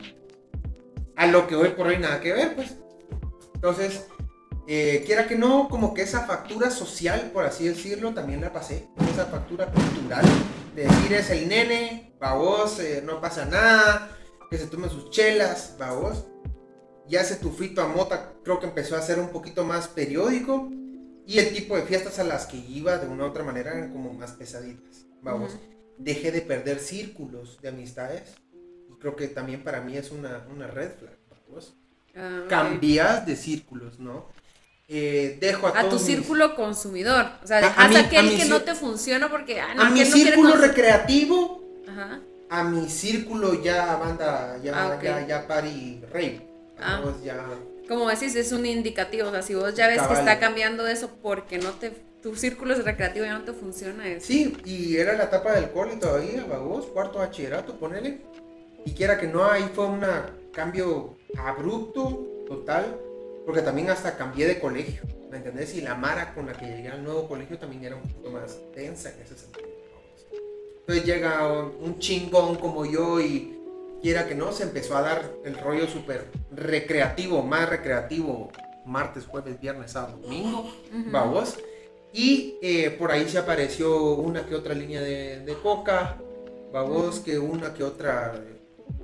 a 1.16 1.26
lo 1.26 1.46
que 1.46 1.56
hoy 1.56 1.70
por 1.70 1.86
hoy 1.86 1.98
nada 1.98 2.20
que 2.20 2.34
ver, 2.34 2.54
pues. 2.54 2.76
Entonces, 3.54 4.06
eh, 4.68 5.02
quiera 5.06 5.26
que 5.26 5.36
no, 5.36 5.68
como 5.70 5.94
que 5.94 6.02
esa 6.02 6.26
factura 6.26 6.70
social, 6.70 7.30
por 7.32 7.46
así 7.46 7.66
decirlo, 7.66 8.12
también 8.12 8.42
la 8.42 8.52
pasé. 8.52 8.88
Esa 9.10 9.24
factura 9.24 9.72
cultural 9.72 10.24
de 10.74 10.82
decir 10.82 11.14
es 11.14 11.30
el 11.30 11.48
nene, 11.48 12.14
va 12.22 12.34
vos, 12.34 12.78
eh, 12.80 13.02
no 13.02 13.22
pasa 13.22 13.46
nada, 13.46 14.10
que 14.50 14.58
se 14.58 14.66
tome 14.66 14.90
sus 14.90 15.08
chelas, 15.08 15.76
va 15.80 15.92
vos. 15.92 16.26
Ya 17.08 17.20
ese 17.20 17.36
tufito 17.36 17.80
a 17.82 17.88
mota 17.88 18.32
creo 18.44 18.58
que 18.60 18.66
empezó 18.66 18.96
a 18.96 19.02
ser 19.02 19.18
un 19.18 19.28
poquito 19.28 19.64
más 19.64 19.88
periódico. 19.88 20.70
Y 21.26 21.38
el 21.38 21.52
tipo 21.52 21.76
de 21.76 21.82
fiestas 21.82 22.18
a 22.20 22.24
las 22.24 22.46
que 22.46 22.56
iba 22.56 22.98
de 22.98 23.08
una 23.08 23.24
u 23.24 23.28
otra 23.28 23.42
manera 23.42 23.72
eran 23.72 23.90
como 23.92 24.12
más 24.12 24.32
pesaditas. 24.32 25.06
Vamos, 25.22 25.54
Ujú. 25.54 25.62
dejé 25.98 26.30
de 26.30 26.40
perder 26.40 26.78
círculos 26.78 27.60
de 27.60 27.68
amistades. 27.70 28.34
Y 28.88 28.94
creo 29.00 29.16
que 29.16 29.26
también 29.28 29.64
para 29.64 29.80
mí 29.80 29.96
es 29.96 30.10
una, 30.12 30.46
una 30.54 30.66
red 30.68 30.90
flag. 30.98 31.16
¿vamos? 31.48 31.74
Ok. 32.10 32.48
cambias 32.48 33.26
de 33.26 33.36
círculos, 33.36 33.98
¿no? 34.00 34.26
Eh, 34.88 35.36
dejo 35.40 35.66
a, 35.66 35.78
A 35.80 35.88
tu 35.88 35.96
mis- 35.96 36.02
círculo 36.02 36.54
consumidor. 36.54 37.26
O 37.42 37.46
sea, 37.46 37.58
A- 37.58 37.60
a 37.60 37.88
dejas 37.88 37.90
mi- 37.90 37.96
aquel 37.96 38.26
a 38.26 38.30
que 38.30 38.44
cir- 38.44 38.48
no 38.48 38.62
te 38.62 38.74
funciona 38.74 39.28
porque. 39.30 39.60
Ah, 39.60 39.74
no, 39.74 39.82
a 39.82 39.90
mi 39.90 40.00
no 40.00 40.06
círculo 40.06 40.56
recreativo, 40.56 41.62
Ajá. 41.88 42.20
a 42.50 42.64
mi 42.64 42.88
círculo 42.88 43.62
ya 43.62 43.96
banda, 43.96 44.58
ya, 44.62 44.72
Ah, 44.92 44.98
ya, 45.02 45.26
ya 45.26 45.46
party 45.46 46.00
rave. 46.12 46.48
Ah. 46.78 47.02
Ya. 47.24 47.46
Como 47.88 48.08
decís, 48.08 48.34
es 48.34 48.52
un 48.52 48.66
indicativo. 48.66 49.28
O 49.28 49.30
sea, 49.30 49.42
si 49.42 49.54
vos 49.54 49.74
ya 49.74 49.86
ves 49.86 49.98
Cabal. 49.98 50.12
que 50.14 50.20
está 50.20 50.38
cambiando 50.38 50.86
eso 50.86 51.10
porque 51.22 51.58
no 51.58 51.70
te. 51.72 51.92
Tu 52.22 52.34
círculo 52.34 52.74
recreativo 52.74 53.24
ya 53.24 53.38
no 53.38 53.44
te 53.44 53.52
funciona. 53.52 54.08
Es, 54.08 54.24
Sí, 54.24 54.56
y 54.64 54.96
era 54.96 55.12
la 55.12 55.24
etapa 55.24 55.52
del 55.52 55.70
cole 55.70 55.96
todavía, 55.96 56.44
vagos, 56.44 56.86
cuarto 56.86 57.18
bachillerato, 57.20 57.78
ponele. 57.78 58.20
Y 58.84 58.92
quiera 58.92 59.18
que 59.18 59.28
no, 59.28 59.44
ahí 59.44 59.68
fue 59.74 59.86
un 59.86 60.04
cambio 60.52 61.16
abrupto, 61.38 62.44
total, 62.48 62.98
porque 63.44 63.62
también 63.62 63.90
hasta 63.90 64.16
cambié 64.16 64.46
de 64.46 64.58
colegio, 64.58 65.02
¿me 65.30 65.36
entendés? 65.36 65.74
Y 65.74 65.82
la 65.82 65.94
mara 65.94 66.34
con 66.34 66.46
la 66.46 66.52
que 66.52 66.66
llegué 66.66 66.88
al 66.88 67.04
nuevo 67.04 67.28
colegio 67.28 67.58
también 67.58 67.84
era 67.84 67.96
un 67.96 68.02
poquito 68.02 68.30
más 68.30 68.58
tensa 68.74 69.12
en 69.12 69.20
ese 69.20 69.36
sentido. 69.36 69.68
Entonces 70.80 71.04
llega 71.04 71.46
un, 71.48 71.76
un 71.80 71.98
chingón 71.98 72.56
como 72.56 72.84
yo 72.86 73.20
y 73.20 73.55
quiera 74.02 74.26
que 74.26 74.34
no, 74.34 74.52
se 74.52 74.62
empezó 74.64 74.96
a 74.96 75.02
dar 75.02 75.30
el 75.44 75.58
rollo 75.58 75.86
súper 75.86 76.26
recreativo, 76.52 77.42
más 77.42 77.68
recreativo, 77.68 78.50
martes, 78.84 79.26
jueves, 79.26 79.60
viernes, 79.60 79.92
sábado, 79.92 80.18
domingo, 80.22 80.60
Ujú. 80.60 81.10
vamos. 81.10 81.56
Y 82.12 82.54
eh, 82.62 82.90
por 82.98 83.10
ahí 83.12 83.28
se 83.28 83.38
apareció 83.38 84.14
una 84.14 84.46
que 84.46 84.54
otra 84.54 84.74
línea 84.74 85.00
de, 85.02 85.40
de 85.40 85.54
coca, 85.54 86.16
babos, 86.72 87.20
que 87.20 87.38
una 87.38 87.74
que 87.74 87.84
otra 87.84 88.34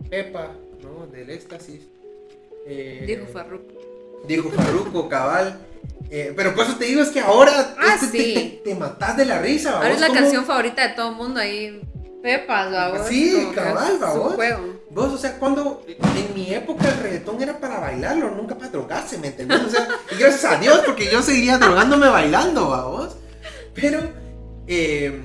pepa, 0.08 0.52
¿no? 0.82 1.06
Del 1.06 1.28
éxtasis. 1.30 1.82
Eh, 2.66 3.04
Dijo 3.06 3.26
Farruko. 3.32 4.22
Dijo 4.26 4.50
Farruko, 4.50 5.08
cabal. 5.08 5.58
Eh, 6.10 6.32
pero 6.36 6.54
por 6.54 6.64
eso 6.64 6.76
te 6.76 6.84
digo, 6.86 7.02
es 7.02 7.10
que 7.10 7.20
ahora 7.20 7.74
Ah, 7.78 7.94
este, 8.00 8.06
sí. 8.06 8.34
te, 8.34 8.40
te, 8.40 8.70
te 8.70 8.74
matas 8.76 9.16
de 9.16 9.24
la 9.24 9.40
risa, 9.40 9.76
Ahora 9.76 9.92
es 9.92 10.00
la 10.00 10.08
¿cómo? 10.08 10.20
canción 10.20 10.44
favorita 10.44 10.86
de 10.88 10.94
todo 10.94 11.10
el 11.10 11.16
mundo 11.16 11.40
ahí. 11.40 11.82
Pepas, 12.22 12.70
babos. 12.70 13.08
Sí, 13.08 13.50
cabal, 13.54 13.98
babos. 13.98 14.36
Vos, 14.90 15.12
o 15.12 15.18
sea, 15.18 15.38
cuando 15.38 15.84
en 15.88 16.34
mi 16.34 16.54
época 16.54 16.88
el 16.88 16.98
reggaetón 17.02 17.42
era 17.42 17.58
para 17.58 17.80
bailarlo, 17.80 18.30
nunca 18.30 18.56
para 18.56 18.70
drogarse, 18.70 19.18
¿me 19.18 19.28
entendés? 19.28 19.60
O 19.62 19.68
sea, 19.68 19.88
y 20.10 20.16
gracias 20.16 20.44
a 20.44 20.58
Dios, 20.58 20.82
porque 20.86 21.10
yo 21.10 21.22
seguiría 21.22 21.58
drogándome 21.58 22.08
bailando, 22.08 22.68
vamos. 22.68 23.16
Pero, 23.74 24.00
eh, 24.66 25.20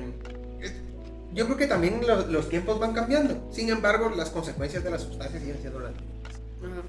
yo 1.33 1.45
creo 1.45 1.57
que 1.57 1.67
también 1.67 2.01
los, 2.07 2.27
los 2.29 2.49
tiempos 2.49 2.79
van 2.79 2.93
cambiando. 2.93 3.47
Sin 3.51 3.69
embargo, 3.69 4.09
las 4.09 4.29
consecuencias 4.29 4.83
de 4.83 4.89
las 4.89 5.03
sustancias 5.03 5.41
siguen 5.41 5.59
siendo 5.61 5.79
las 5.79 5.91
mismas. 5.91 6.85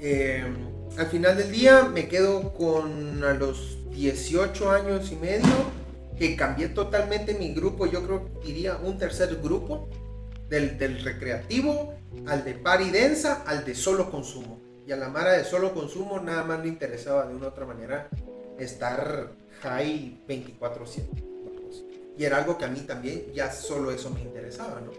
Eh, 0.00 0.44
al 0.96 1.06
final 1.06 1.36
del 1.36 1.50
día 1.50 1.84
me 1.84 2.06
quedo 2.06 2.52
con 2.52 3.24
a 3.24 3.32
los 3.32 3.78
18 3.90 4.70
años 4.70 5.10
y 5.10 5.16
medio 5.16 5.83
que 6.18 6.36
cambié 6.36 6.68
totalmente 6.68 7.34
mi 7.34 7.52
grupo. 7.54 7.86
Yo 7.86 8.04
creo 8.04 8.40
que 8.40 8.48
iría 8.48 8.76
un 8.76 8.98
tercer 8.98 9.36
grupo 9.36 9.88
del, 10.48 10.78
del 10.78 11.02
recreativo 11.02 11.94
al 12.26 12.44
de 12.44 12.54
party 12.54 12.90
densa 12.90 13.42
al 13.46 13.64
de 13.64 13.74
solo 13.74 14.10
consumo. 14.10 14.60
Y 14.86 14.92
a 14.92 14.96
la 14.96 15.08
mara 15.08 15.32
de 15.32 15.44
solo 15.44 15.72
consumo 15.72 16.20
nada 16.20 16.44
más 16.44 16.60
le 16.60 16.68
interesaba 16.68 17.26
de 17.26 17.34
una 17.34 17.46
u 17.46 17.48
otra 17.48 17.64
manera 17.66 18.08
estar 18.58 19.32
high 19.62 20.22
24/7. 20.28 21.08
vamos. 21.44 21.84
Y 22.18 22.24
era 22.24 22.38
algo 22.38 22.58
que 22.58 22.64
a 22.64 22.68
mí 22.68 22.80
también 22.80 23.32
ya 23.32 23.50
solo 23.50 23.90
eso 23.90 24.10
me 24.10 24.20
interesaba, 24.20 24.80
¿no? 24.80 24.92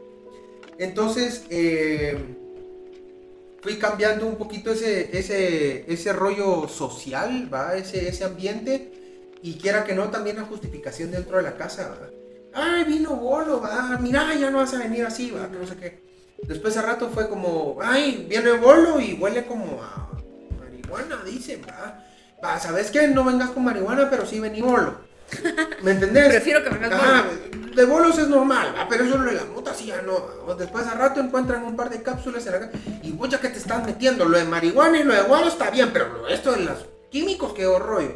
Entonces, 0.78 1.46
eh, 1.50 2.18
fui 3.62 3.78
cambiando 3.78 4.28
un 4.28 4.36
poquito 4.36 4.72
ese, 4.72 5.18
ese, 5.18 5.92
ese 5.92 6.14
rollo 6.14 6.68
social, 6.68 7.50
¿va? 7.54 7.78
Ese, 7.78 8.08
ese 8.10 8.24
ambiente. 8.24 8.92
Y 9.42 9.56
quiera 9.56 9.84
que 9.84 9.94
no, 9.94 10.10
también 10.10 10.38
la 10.38 10.44
justificación 10.44 11.12
dentro 11.12 11.38
de 11.38 11.44
la 11.44 11.56
casa, 11.56 11.90
¿va? 11.90 12.10
Ay, 12.54 12.86
vino 12.86 13.16
bolo, 13.16 13.62
va. 13.62 13.98
Mira, 14.00 14.34
ya 14.34 14.50
no 14.50 14.60
vas 14.60 14.74
a 14.74 14.80
venir 14.80 15.06
así, 15.06 15.32
va. 15.32 15.50
Que 15.50 15.58
no 15.58 15.68
sé 15.68 15.76
qué. 15.76 16.06
Después 16.44 16.76
de 16.76 16.82
rato 16.82 17.10
fue 17.10 17.30
como, 17.30 17.78
ay, 17.82 18.26
viene 18.30 18.52
bolo 18.54 19.00
y 19.00 19.14
huele 19.14 19.46
como 19.46 19.82
a 19.82 20.10
marihuana, 20.60 21.22
dicen, 21.26 21.62
va. 21.68 22.04
Va, 22.44 22.60
¿sabes 22.60 22.92
qué? 22.92 23.08
No 23.08 23.24
vengas 23.24 23.52
con 23.52 23.64
marihuana, 23.64 24.10
pero 24.10 24.26
sí 24.26 24.40
vení 24.40 24.62
bolo. 24.62 24.96
¿Me 25.82 25.92
entendés? 25.92 26.28
Prefiero 26.30 26.64
que 26.64 26.70
me 26.70 26.86
hagas 26.86 27.02
Ajá, 27.02 27.26
de 27.76 27.86
bolos 27.86 28.18
es 28.18 28.28
normal, 28.28 28.74
¿va? 28.78 28.88
pero 28.88 29.04
eso 29.04 29.18
lo 29.18 29.26
de 29.26 29.34
la 29.34 29.46
mota 29.46 29.74
sí 29.74 29.88
ya 29.88 30.02
no. 30.02 30.46
¿va? 30.48 30.56
Después 30.56 30.88
a 30.88 30.94
rato 30.94 31.20
encuentran 31.20 31.64
un 31.64 31.76
par 31.76 31.90
de 31.90 32.02
cápsulas 32.02 32.46
en 32.48 32.54
la 32.54 32.72
y 33.04 33.18
ya 33.30 33.40
que 33.40 33.50
te 33.50 33.58
estás 33.58 33.86
metiendo, 33.86 34.26
lo 34.26 34.38
de 34.38 34.46
marihuana 34.46 35.00
y 35.00 35.04
lo 35.04 35.14
de 35.14 35.24
guaro 35.24 35.48
está 35.48 35.70
bien, 35.70 35.90
pero 35.92 36.10
lo, 36.10 36.28
esto 36.28 36.54
de 36.54 36.64
los 36.64 36.86
químicos 37.10 37.54
quedó 37.54 37.80
rollo. 37.80 38.16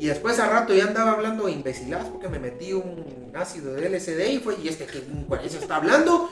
Y 0.00 0.06
después 0.06 0.38
a 0.38 0.48
rato 0.48 0.72
ya 0.72 0.84
andaba 0.84 1.12
hablando 1.12 1.44
de 1.44 1.62
porque 2.10 2.28
me 2.30 2.38
metí 2.38 2.72
un 2.72 3.30
ácido 3.34 3.74
de 3.74 3.86
LSD 3.86 4.30
y 4.30 4.38
fue, 4.38 4.56
y 4.58 4.68
este 4.68 4.86
que 4.86 5.02
güey, 5.28 5.46
se 5.46 5.58
está 5.58 5.76
hablando, 5.76 6.30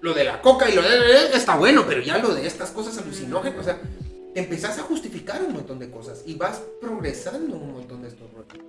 lo 0.00 0.14
de 0.14 0.24
la 0.24 0.40
coca 0.40 0.70
y 0.70 0.74
lo 0.74 0.80
de 0.80 1.36
está 1.36 1.56
bueno, 1.56 1.84
pero 1.86 2.00
ya 2.00 2.16
lo 2.16 2.34
de 2.34 2.46
estas 2.46 2.70
cosas 2.70 2.96
alucinógenas, 2.96 3.60
o 3.60 3.62
sea, 3.62 3.78
te 4.32 4.40
empezás 4.40 4.78
a 4.78 4.84
justificar 4.84 5.42
un 5.42 5.52
montón 5.52 5.78
de 5.78 5.90
cosas 5.90 6.22
y 6.24 6.34
vas 6.36 6.62
progresando 6.80 7.56
un 7.56 7.74
montón 7.74 8.00
de 8.00 8.08
estos 8.08 8.32
rollos. 8.32 8.64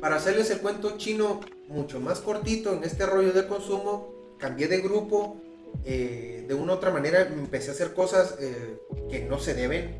Para 0.00 0.16
hacerles 0.16 0.48
el 0.48 0.60
cuento 0.60 0.96
chino 0.96 1.40
mucho 1.68 2.00
más 2.00 2.20
cortito 2.20 2.72
en 2.72 2.82
este 2.84 3.04
rollo 3.04 3.34
de 3.34 3.46
consumo, 3.46 4.36
cambié 4.38 4.68
de 4.68 4.80
grupo, 4.80 5.36
eh, 5.84 6.46
de 6.48 6.54
una 6.54 6.72
u 6.72 6.76
otra 6.76 6.90
manera 6.90 7.20
empecé 7.20 7.68
a 7.68 7.74
hacer 7.74 7.92
cosas 7.92 8.36
eh, 8.40 8.78
que 9.10 9.20
no 9.24 9.38
se 9.38 9.52
deben, 9.52 9.98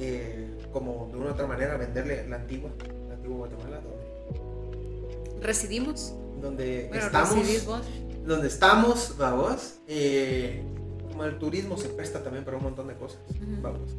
eh, 0.00 0.51
como 0.72 1.08
de 1.10 1.18
una 1.18 1.30
u 1.30 1.32
otra 1.32 1.46
manera 1.46 1.76
venderle 1.76 2.26
la 2.28 2.36
antigua, 2.36 2.70
la 3.08 3.14
antigua 3.14 3.36
Guatemala, 3.38 3.80
donde, 3.80 5.40
Residimos. 5.40 6.14
donde 6.40 6.86
Bueno, 6.88 7.04
estamos, 7.04 7.66
vos. 7.66 7.82
donde 8.24 8.48
estamos, 8.48 9.16
vamos, 9.18 9.74
eh, 9.86 10.64
como 11.08 11.24
el 11.24 11.38
turismo 11.38 11.76
se 11.76 11.88
presta 11.88 12.22
también 12.22 12.44
para 12.44 12.56
un 12.56 12.62
montón 12.64 12.88
de 12.88 12.94
cosas, 12.94 13.20
vamos. 13.60 13.96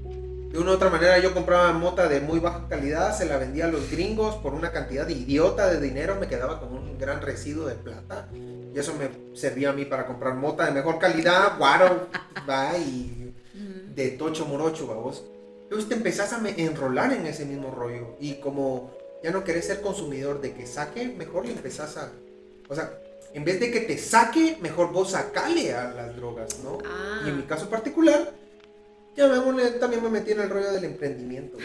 De 0.51 0.59
una 0.59 0.69
u 0.69 0.73
otra 0.75 0.91
manera 0.91 1.17
yo 1.17 1.33
compraba 1.33 1.71
mota 1.73 2.07
de 2.07 2.21
muy 2.21 2.39
baja 2.39 2.67
calidad, 2.67 3.17
se 3.17 3.25
la 3.25 3.37
vendía 3.37 3.65
a 3.65 3.69
los 3.69 3.89
gringos 3.89 4.35
por 4.35 4.53
una 4.53 4.71
cantidad 4.71 5.07
de 5.07 5.13
idiota 5.13 5.67
de 5.67 5.81
dinero, 5.81 6.15
me 6.19 6.27
quedaba 6.27 6.59
con 6.59 6.73
un 6.73 6.99
gran 6.99 7.21
residuo 7.21 7.65
de 7.65 7.73
plata 7.73 8.29
y 8.33 8.77
eso 8.77 8.93
me 8.93 9.35
servía 9.35 9.71
a 9.71 9.73
mí 9.73 9.85
para 9.85 10.05
comprar 10.05 10.35
mota 10.35 10.65
de 10.65 10.71
mejor 10.71 10.99
calidad, 10.99 11.57
guaro, 11.57 12.07
va, 12.49 12.77
y 12.77 13.33
de 13.95 14.09
tocho 14.11 14.45
morocho, 14.45 14.87
vos. 14.87 15.23
Entonces 15.73 15.89
te 15.89 15.95
empezás 15.95 16.31
a 16.33 16.49
enrolar 16.55 17.13
en 17.13 17.25
ese 17.25 17.45
mismo 17.45 17.71
rollo 17.71 18.15
y 18.19 18.35
como 18.35 18.91
ya 19.23 19.31
no 19.31 19.43
querés 19.43 19.65
ser 19.65 19.81
consumidor 19.81 20.39
de 20.39 20.53
que 20.53 20.67
saque, 20.67 21.07
mejor 21.07 21.47
le 21.47 21.53
empezás 21.53 21.97
a... 21.97 22.11
O 22.69 22.75
sea, 22.75 22.93
en 23.33 23.43
vez 23.43 23.59
de 23.59 23.71
que 23.71 23.79
te 23.79 23.97
saque, 23.97 24.59
mejor 24.61 24.91
vos 24.91 25.09
sacale 25.13 25.73
a 25.73 25.91
las 25.91 26.15
drogas, 26.15 26.59
¿no? 26.63 26.77
Ah. 26.85 27.23
Y 27.25 27.29
en 27.29 27.37
mi 27.37 27.43
caso 27.43 27.71
particular, 27.71 28.33
ya 29.17 29.27
me, 29.27 29.63
también 29.71 30.03
me 30.03 30.09
metí 30.09 30.33
en 30.33 30.41
el 30.41 30.49
rollo 30.51 30.71
del 30.73 30.83
emprendimiento. 30.83 31.57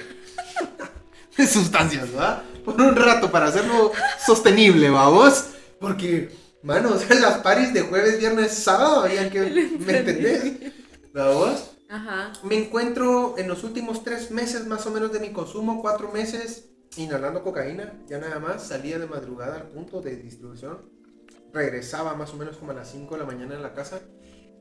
de 1.36 1.46
sustancias, 1.46 2.10
¿verdad? 2.10 2.44
Por 2.64 2.80
un 2.80 2.96
rato 2.96 3.30
para 3.30 3.48
hacerlo 3.48 3.92
sostenible, 4.24 4.88
vamos. 4.88 5.48
Porque, 5.78 6.30
mano, 6.62 6.94
o 6.94 6.98
sea, 6.98 7.14
las 7.14 7.40
paris 7.40 7.74
de 7.74 7.82
jueves, 7.82 8.18
viernes, 8.18 8.54
sábado 8.54 9.04
habían 9.04 9.28
que... 9.28 9.40
¿Me 9.40 9.98
entendés? 9.98 10.72
¿Vamos? 11.12 11.77
Me 12.44 12.58
encuentro 12.58 13.38
en 13.38 13.48
los 13.48 13.64
últimos 13.64 14.04
tres 14.04 14.30
meses 14.30 14.66
más 14.66 14.86
o 14.86 14.90
menos 14.90 15.10
de 15.10 15.20
mi 15.20 15.32
consumo, 15.32 15.80
cuatro 15.80 16.12
meses, 16.12 16.68
inhalando 16.98 17.42
cocaína, 17.42 17.94
ya 18.06 18.18
nada 18.18 18.38
más, 18.38 18.62
salía 18.62 18.98
de 18.98 19.06
madrugada 19.06 19.56
al 19.56 19.68
punto 19.68 20.02
de 20.02 20.16
distribución, 20.16 20.90
regresaba 21.52 22.14
más 22.14 22.34
o 22.34 22.36
menos 22.36 22.58
como 22.58 22.72
a 22.72 22.74
las 22.74 22.90
5 22.90 23.14
de 23.14 23.20
la 23.20 23.26
mañana 23.26 23.54
en 23.54 23.62
la 23.62 23.72
casa. 23.72 24.00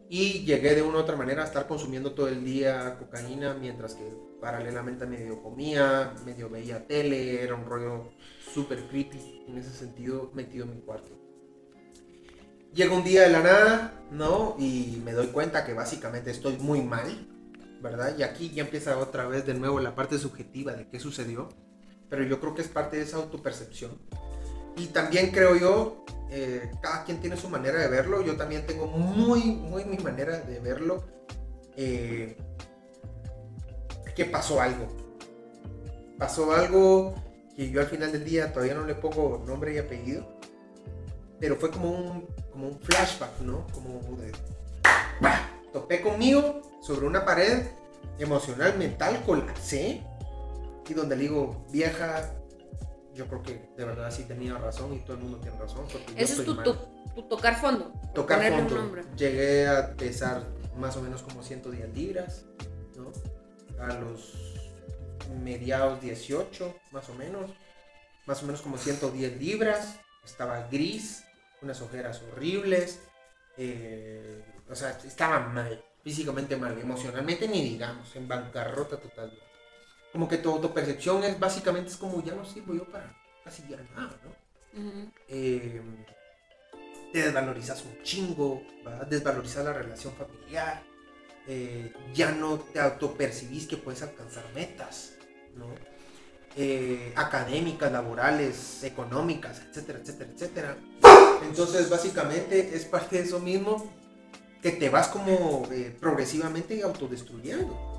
Y 0.10 0.46
llegué 0.46 0.74
de 0.74 0.84
una 0.84 1.00
u 1.00 1.02
otra 1.02 1.18
manera 1.18 1.42
a 1.44 1.46
estar 1.46 1.68
consumiendo 1.68 2.14
todo 2.14 2.30
el 2.30 2.46
día 2.46 2.98
cocaína 2.98 3.56
mientras 3.56 3.94
que 3.94 4.10
paralelamente 4.40 5.06
medio 5.06 5.44
comía, 5.44 6.14
medio 6.26 6.50
veía 6.50 6.88
tele, 6.88 7.44
era 7.44 7.56
un 7.56 7.66
rollo 7.66 8.12
súper 8.54 8.88
creepy 8.88 9.44
en 9.50 9.58
ese 9.58 9.72
sentido 9.72 10.32
metido 10.34 10.64
en 10.64 10.76
mi 10.76 10.82
cuarto. 10.82 11.27
Llega 12.78 12.94
un 12.94 13.04
día 13.04 13.24
de 13.24 13.30
la 13.30 13.42
nada, 13.42 13.92
¿no? 14.12 14.56
Y 14.60 15.02
me 15.04 15.12
doy 15.12 15.30
cuenta 15.30 15.66
que 15.66 15.74
básicamente 15.74 16.30
estoy 16.30 16.58
muy 16.58 16.80
mal, 16.84 17.28
¿verdad? 17.82 18.16
Y 18.16 18.22
aquí 18.22 18.52
ya 18.52 18.62
empieza 18.62 19.00
otra 19.00 19.28
vez 19.28 19.48
de 19.48 19.56
nuevo 19.56 19.80
la 19.80 19.96
parte 19.96 20.20
subjetiva 20.20 20.74
de 20.74 20.88
qué 20.88 21.00
sucedió. 21.00 21.50
Pero 22.08 22.24
yo 22.24 22.40
creo 22.40 22.54
que 22.54 22.62
es 22.62 22.68
parte 22.68 22.98
de 22.98 23.02
esa 23.02 23.18
autopercepción. 23.18 23.98
Y 24.76 24.86
también 24.88 25.32
creo 25.32 25.56
yo, 25.56 26.06
eh, 26.30 26.70
cada 26.80 27.04
quien 27.04 27.20
tiene 27.20 27.36
su 27.36 27.50
manera 27.50 27.80
de 27.80 27.88
verlo. 27.88 28.22
Yo 28.22 28.38
también 28.38 28.68
tengo 28.68 28.86
muy, 28.86 29.46
muy 29.46 29.84
mi 29.84 29.98
manera 29.98 30.38
de 30.38 30.60
verlo. 30.60 31.04
eh, 31.76 32.38
que 34.16 34.26
pasó 34.26 34.62
algo. 34.62 34.88
Pasó 36.20 36.52
algo 36.54 37.16
que 37.56 37.72
yo 37.72 37.82
al 37.82 37.88
final 37.88 38.12
del 38.12 38.24
día 38.24 38.54
todavía 38.54 38.76
no 38.76 38.86
le 38.86 38.94
pongo 38.94 39.44
nombre 39.48 39.74
y 39.74 39.80
apellido. 39.80 40.28
Pero 41.40 41.56
fue 41.56 41.72
como 41.72 41.92
un, 41.92 42.37
como 42.58 42.70
un 42.70 42.80
flashback, 42.80 43.40
¿no? 43.42 43.68
Como 43.68 44.18
de... 44.18 44.32
¡Bah! 45.22 45.40
Topé 45.72 46.02
conmigo 46.02 46.62
sobre 46.82 47.06
una 47.06 47.24
pared 47.24 47.68
emocional, 48.18 48.76
mental, 48.80 49.22
colapsé. 49.26 50.04
Y 50.90 50.94
donde 50.96 51.16
le 51.18 51.24
digo, 51.24 51.68
vieja, 51.72 52.34
yo 53.14 53.28
creo 53.28 53.44
que 53.44 53.70
de 53.78 53.86
verdad 53.86 54.10
sí 54.10 54.24
tenía 54.24 54.58
razón 54.58 54.94
y 54.96 55.00
todo 55.00 55.18
el 55.18 55.24
mundo 55.24 55.38
tiene 55.40 55.56
razón. 55.60 55.86
Ese 56.16 56.34
es 56.34 56.46
tu, 56.46 56.56
tu- 56.64 56.76
tu 57.14 57.24
tocar 57.28 57.60
fondo. 57.62 57.94
Tocar 58.16 58.40
fondo. 58.52 58.76
Llegué 59.16 59.68
a 59.68 59.94
pesar 59.94 60.48
más 60.78 60.98
o 60.98 61.02
menos 61.04 61.22
como 61.22 61.44
110 61.44 61.94
libras, 61.94 62.46
¿no? 62.96 63.12
A 63.84 63.94
los 63.94 64.34
mediados 65.44 66.02
18, 66.02 66.74
más 66.92 67.08
o 67.10 67.14
menos. 67.14 67.52
Más 68.26 68.42
o 68.42 68.46
menos 68.48 68.62
como 68.62 68.78
110 68.80 69.38
libras. 69.40 70.00
Estaba 70.26 70.68
gris, 70.72 71.24
unas 71.62 71.82
ojeras 71.82 72.22
horribles. 72.24 73.02
eh, 73.58 74.44
o 74.70 74.76
sea, 74.76 74.92
estaba 75.06 75.40
mal, 75.40 75.84
físicamente 76.04 76.56
mal, 76.56 76.78
emocionalmente 76.78 77.48
ni 77.48 77.62
digamos, 77.70 78.16
en 78.16 78.28
bancarrota 78.28 78.98
total. 78.98 79.32
Como 80.12 80.28
que 80.28 80.38
tu 80.38 80.52
autopercepción 80.52 81.24
es 81.24 81.40
básicamente 81.40 81.90
es 81.92 81.98
como 81.98 82.24
ya 82.24 82.34
no 82.34 82.46
sirvo 82.46 82.74
yo 82.74 82.86
para 82.86 83.16
casi 83.44 83.64
ya 83.70 83.78
nada, 83.96 84.18
¿no? 84.24 85.12
Eh, 85.28 85.82
te 87.12 87.22
desvalorizas 87.24 87.84
un 87.86 88.04
chingo, 88.04 88.62
¿va? 88.86 89.06
desvalorizas 89.06 89.64
la 89.64 89.74
relación 89.74 90.14
familiar, 90.14 90.84
eh, 91.48 91.94
ya 92.14 92.32
no 92.32 92.60
te 92.60 92.80
autopercibís 92.80 93.68
que 93.68 93.78
puedes 93.78 94.02
alcanzar 94.02 94.44
metas, 94.54 95.14
¿no? 95.56 95.68
Eh, 96.56 97.14
académicas, 97.16 97.92
laborales, 97.92 98.84
económicas, 98.84 99.62
etcétera, 99.62 100.00
etcétera, 100.00 100.32
etcétera. 100.34 100.78
Entonces, 101.44 101.90
básicamente 101.90 102.76
es 102.76 102.86
parte 102.86 103.18
de 103.18 103.24
eso 103.24 103.40
mismo 103.40 103.92
que 104.62 104.72
te 104.72 104.90
vas 104.90 105.08
como 105.08 105.68
eh, 105.72 105.96
progresivamente 106.00 106.82
autodestruyendo. 106.84 107.96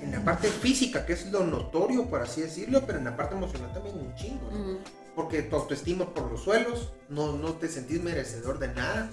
En 0.00 0.12
la 0.12 0.24
parte 0.24 0.46
física, 0.46 1.04
que 1.04 1.14
es 1.14 1.26
lo 1.32 1.42
notorio, 1.42 2.04
por 2.04 2.22
así 2.22 2.40
decirlo, 2.40 2.84
pero 2.86 2.98
en 2.98 3.04
la 3.04 3.16
parte 3.16 3.34
emocional 3.34 3.72
también 3.72 3.98
un 3.98 4.14
chingo. 4.14 4.48
¿no? 4.52 4.60
Ujú. 4.60 4.78
porque 5.16 5.42
tu 5.42 5.56
autoestima 5.56 6.14
por 6.14 6.30
los 6.30 6.44
suelos, 6.44 6.92
no, 7.08 7.32
no 7.32 7.54
te 7.54 7.68
sentís 7.68 8.00
merecedor 8.02 8.58
de 8.58 8.68
nada, 8.68 9.10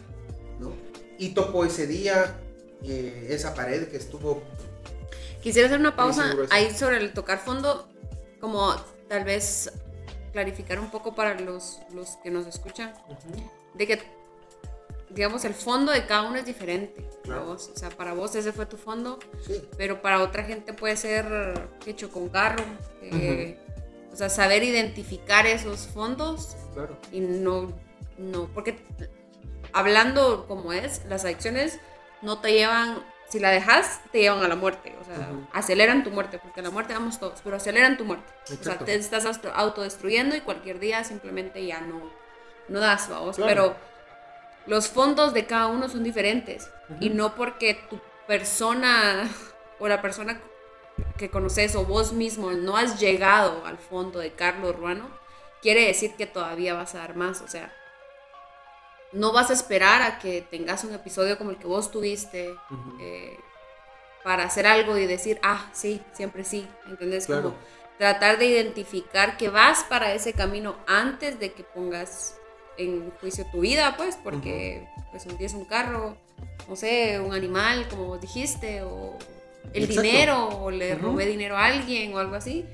¿no? 0.60 0.74
Y 1.18 1.30
tocó 1.30 1.66
ese 1.66 1.88
día 1.88 2.36
eh, 2.84 3.28
esa 3.30 3.56
pared 3.56 3.88
que 3.88 3.98
estuvo... 3.98 4.44
Quisiera 5.42 5.68
hacer 5.68 5.80
una 5.80 5.96
pausa 5.96 6.36
ahí 6.52 6.74
sobre 6.76 6.98
el 6.98 7.14
tocar 7.14 7.40
fondo, 7.40 7.88
como 8.40 8.76
tal 9.08 9.24
vez 9.24 9.72
clarificar 10.34 10.80
un 10.80 10.90
poco 10.90 11.16
para 11.16 11.40
los, 11.40 11.80
los 11.94 12.18
que 12.18 12.30
nos 12.32 12.46
escuchan, 12.48 12.94
de 13.76 13.88
que, 13.88 14.02
digamos, 15.12 15.46
el 15.46 15.54
fondo 15.54 15.92
de 15.94 16.06
cada 16.06 16.24
uno 16.24 16.36
es 16.38 16.46
diferente. 16.46 17.02
para 17.02 17.22
Claro. 17.24 17.46
vos. 17.46 17.72
O 17.74 17.78
sea, 17.78 17.90
para 17.90 18.14
vos 18.14 18.36
ese 18.36 18.52
fue 18.52 18.66
tu 18.66 18.76
fondo, 18.78 19.20
Sí, 19.48 19.62
pero 19.78 20.02
para 20.02 20.22
otra 20.22 20.44
gente 20.44 20.74
puede 20.74 20.98
ser 20.98 21.26
hecho 21.86 22.12
con 22.12 22.28
carro. 22.30 22.64
eh, 23.02 23.58
O 24.12 24.16
sea, 24.16 24.30
saber 24.30 24.64
identificar 24.64 25.46
esos 25.48 25.88
fondos 25.88 26.56
claro. 26.74 26.98
y 27.12 27.20
no, 27.22 27.72
no, 28.18 28.48
porque 28.54 28.78
hablando 29.72 30.46
como 30.48 30.74
es, 30.74 31.04
las 31.06 31.26
adicciones 31.26 31.80
no 32.22 32.40
te 32.40 32.54
llevan, 32.54 33.04
si 33.34 33.40
la 33.40 33.50
dejas, 33.50 34.00
te 34.12 34.20
llevan 34.20 34.44
a 34.44 34.48
la 34.48 34.56
muerte, 34.56 34.96
o 35.02 35.04
sea, 35.04 35.30
aceleran 35.54 36.04
tu 36.04 36.12
muerte, 36.12 36.38
porque 36.38 36.60
a 36.60 36.64
la 36.64 36.70
muerte 36.70 36.94
vamos 36.94 37.20
todos, 37.20 37.42
pero 37.44 37.56
aceleran 37.58 37.98
tu 37.98 38.06
muerte. 38.06 38.32
O 38.60 38.64
sea, 38.64 38.78
te 38.78 38.94
estás 38.96 39.26
auto- 39.26 39.52
autodestruyendo 39.54 40.36
y 40.36 40.42
cualquier 40.42 40.78
día 40.80 41.04
simplemente 41.04 41.66
ya 41.66 41.82
no, 41.82 42.12
no 42.70 42.80
das, 42.80 43.10
vamos, 43.10 43.36
Claro. 43.38 43.50
pero 43.50 43.76
los 44.68 44.88
fondos 44.88 45.34
de 45.34 45.46
cada 45.46 45.68
uno 45.68 45.90
son 45.90 46.04
diferentes 46.04 46.70
y 47.00 47.08
Ujú. 47.08 47.18
no 47.18 47.36
porque 47.36 47.74
tu 47.90 48.00
persona 48.28 49.28
o 49.80 49.88
la 49.88 50.02
persona 50.02 50.40
que 51.18 51.30
conoces 51.30 51.76
o 51.76 51.86
vos 51.86 52.14
mismo 52.14 52.52
no 52.52 52.78
has 52.78 53.00
llegado 53.00 53.66
al 53.66 53.78
fondo 53.80 54.20
de 54.20 54.32
Carlos 54.34 54.76
Ruano, 54.76 55.10
quiere 55.62 55.88
decir 55.88 56.16
que 56.16 56.28
todavía 56.28 56.76
vas 56.76 56.94
a 56.96 57.00
dar 57.00 57.16
más. 57.16 57.42
O 57.42 57.48
sea, 57.48 57.74
no 59.14 59.32
vas 59.32 59.50
a 59.50 59.54
esperar 59.54 60.02
a 60.02 60.20
que 60.20 60.42
tengas 60.42 60.84
un 60.84 60.94
episodio 60.94 61.38
como 61.38 61.52
el 61.52 61.58
que 61.58 61.68
vos 61.68 61.92
tuviste 61.92 62.56
eh, 63.00 63.38
para 64.24 64.44
hacer 64.44 64.68
algo 64.68 64.98
y 64.98 65.06
decir, 65.06 65.40
ah, 65.44 65.70
sí, 65.74 66.02
siempre 66.14 66.44
sí. 66.44 66.68
¿Entendés? 66.88 67.26
Claro. 67.28 67.52
Como 67.52 67.56
tratar 67.98 68.38
de 68.38 68.46
identificar 68.46 69.38
que 69.38 69.50
vas 69.50 69.84
para 69.84 70.14
ese 70.14 70.34
camino 70.34 70.76
antes 70.88 71.40
de 71.40 71.54
que 71.54 71.64
pongas 71.64 72.38
en 72.78 73.12
juicio 73.22 73.46
tu 73.52 73.62
vida, 73.62 73.96
pues, 73.98 74.18
porque 74.22 74.88
pues 75.12 75.26
hundías 75.26 75.54
un 75.54 75.66
carro, 75.66 76.18
no 76.68 76.76
sé, 76.76 77.20
un 77.20 77.34
animal, 77.34 77.88
como 77.90 78.06
vos 78.06 78.20
dijiste, 78.20 78.82
o 78.82 79.18
el 79.74 79.84
Exacto. 79.84 80.02
dinero, 80.02 80.48
o 80.48 80.72
le 80.72 80.96
robé 80.96 81.26
dinero 81.28 81.56
a 81.58 81.66
alguien 81.66 82.14
o 82.14 82.20
algo 82.20 82.36
así, 82.36 82.66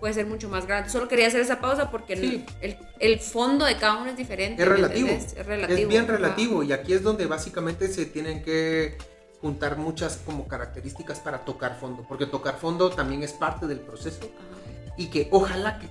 puede 0.00 0.14
ser 0.14 0.26
mucho 0.26 0.48
más 0.48 0.66
grande. 0.66 0.90
Solo 0.90 1.08
quería 1.08 1.26
hacer 1.26 1.40
esa 1.40 1.60
pausa 1.60 1.90
porque 1.90 2.12
el- 2.14 2.20
Sí. 2.20 2.46
el, 2.60 2.76
el 3.00 3.18
fondo 3.20 3.64
de 3.64 3.76
cada 3.76 3.96
uno 4.00 4.10
es 4.10 4.16
diferente. 4.16 4.62
Es 4.62 4.68
¿me 4.68 4.74
relativo. 4.76 5.08
Es 5.08 5.46
relativo. 5.46 5.78
Es 5.80 5.88
bien 5.88 6.06
relativo 6.06 6.62
y 6.62 6.72
aquí 6.72 6.92
es 6.92 7.02
donde 7.02 7.26
básicamente 7.26 7.88
se 7.88 8.06
tienen 8.06 8.42
que 8.42 8.96
juntar 9.40 9.76
muchas 9.76 10.16
como 10.24 10.48
características 10.48 11.20
para 11.20 11.44
tocar 11.44 11.78
fondo, 11.78 12.04
porque 12.08 12.26
tocar 12.26 12.58
fondo 12.58 12.90
también 12.90 13.22
es 13.22 13.32
parte 13.32 13.66
del 13.66 13.78
proceso 13.80 14.20
Ajá. 14.24 14.94
y 14.96 15.06
que 15.06 15.28
ojalá 15.30 15.78
que 15.78 15.88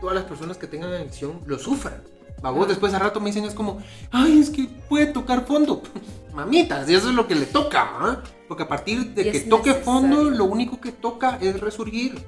todas 0.00 0.14
las 0.16 0.24
personas 0.24 0.56
que 0.58 0.66
tengan 0.66 0.92
adicción 0.92 1.40
lo 1.46 1.58
sufran. 1.58 2.02
Va, 2.44 2.50
vos 2.50 2.66
Ah. 2.66 2.68
después 2.68 2.94
a 2.94 2.98
rato 3.00 3.20
me 3.20 3.26
dicen 3.30 3.44
es 3.44 3.54
como, 3.54 3.80
ay, 4.12 4.38
es 4.40 4.50
que 4.50 4.68
puede 4.88 5.06
tocar 5.06 5.44
fondo. 5.46 5.82
Mamitas, 6.34 6.88
y 6.88 6.94
eso 6.94 7.08
es 7.08 7.14
lo 7.16 7.26
que 7.26 7.34
le 7.34 7.46
toca, 7.46 7.82
¿ah? 7.82 8.22
Porque 8.46 8.62
a 8.62 8.68
partir 8.68 9.06
de 9.14 9.22
Y 9.28 9.32
que 9.32 9.40
toque 9.40 9.74
fondo, 9.74 10.18
necesario. 10.18 10.38
lo 10.38 10.44
único 10.44 10.80
que 10.80 10.92
toca 10.92 11.38
es 11.40 11.58
resurgir. 11.60 12.22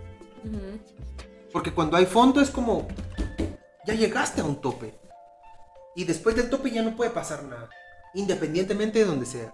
Porque 1.52 1.72
cuando 1.72 1.96
hay 1.96 2.06
fondo 2.06 2.40
es 2.40 2.50
como, 2.50 2.86
ya 3.86 3.94
llegaste 3.94 4.40
a 4.40 4.44
un 4.44 4.60
tope. 4.60 4.98
Y 5.96 6.04
después 6.04 6.36
del 6.36 6.50
tope 6.50 6.70
ya 6.70 6.82
no 6.82 6.96
puede 6.96 7.10
pasar 7.10 7.44
nada. 7.44 7.68
Independientemente 8.14 9.00
de 9.00 9.04
donde 9.04 9.26
sea. 9.26 9.52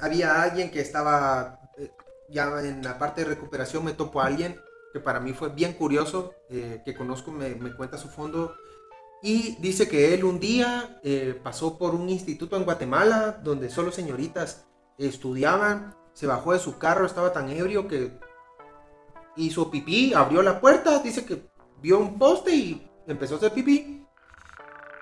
Había 0.00 0.42
alguien 0.42 0.70
que 0.70 0.80
estaba, 0.80 1.60
eh, 1.78 1.92
ya 2.28 2.60
en 2.62 2.82
la 2.82 2.98
parte 2.98 3.22
de 3.22 3.28
recuperación 3.28 3.84
me 3.84 3.92
topo 3.92 4.20
a 4.20 4.26
alguien 4.26 4.60
que 4.92 5.00
para 5.00 5.20
mí 5.20 5.32
fue 5.34 5.50
bien 5.50 5.74
curioso, 5.74 6.32
eh, 6.48 6.80
que 6.84 6.94
conozco, 6.94 7.30
me, 7.30 7.54
me 7.54 7.74
cuenta 7.76 7.98
su 7.98 8.08
fondo. 8.08 8.54
Y 9.22 9.56
dice 9.56 9.88
que 9.88 10.14
él 10.14 10.24
un 10.24 10.40
día 10.40 11.00
eh, 11.02 11.38
pasó 11.42 11.78
por 11.78 11.94
un 11.94 12.08
instituto 12.08 12.56
en 12.56 12.64
Guatemala 12.64 13.40
donde 13.42 13.70
solo 13.70 13.92
señoritas 13.92 14.64
estudiaban. 14.98 15.94
Se 16.14 16.26
bajó 16.26 16.52
de 16.52 16.58
su 16.58 16.78
carro, 16.78 17.04
estaba 17.04 17.32
tan 17.32 17.50
ebrio 17.50 17.88
que 17.88 18.18
hizo 19.36 19.70
pipí, 19.70 20.14
abrió 20.14 20.42
la 20.42 20.60
puerta, 20.60 20.98
dice 21.00 21.24
que 21.24 21.48
vio 21.80 21.98
un 21.98 22.18
poste 22.18 22.54
y 22.54 22.90
empezó 23.06 23.34
a 23.34 23.38
hacer 23.38 23.52
pipí. 23.52 24.04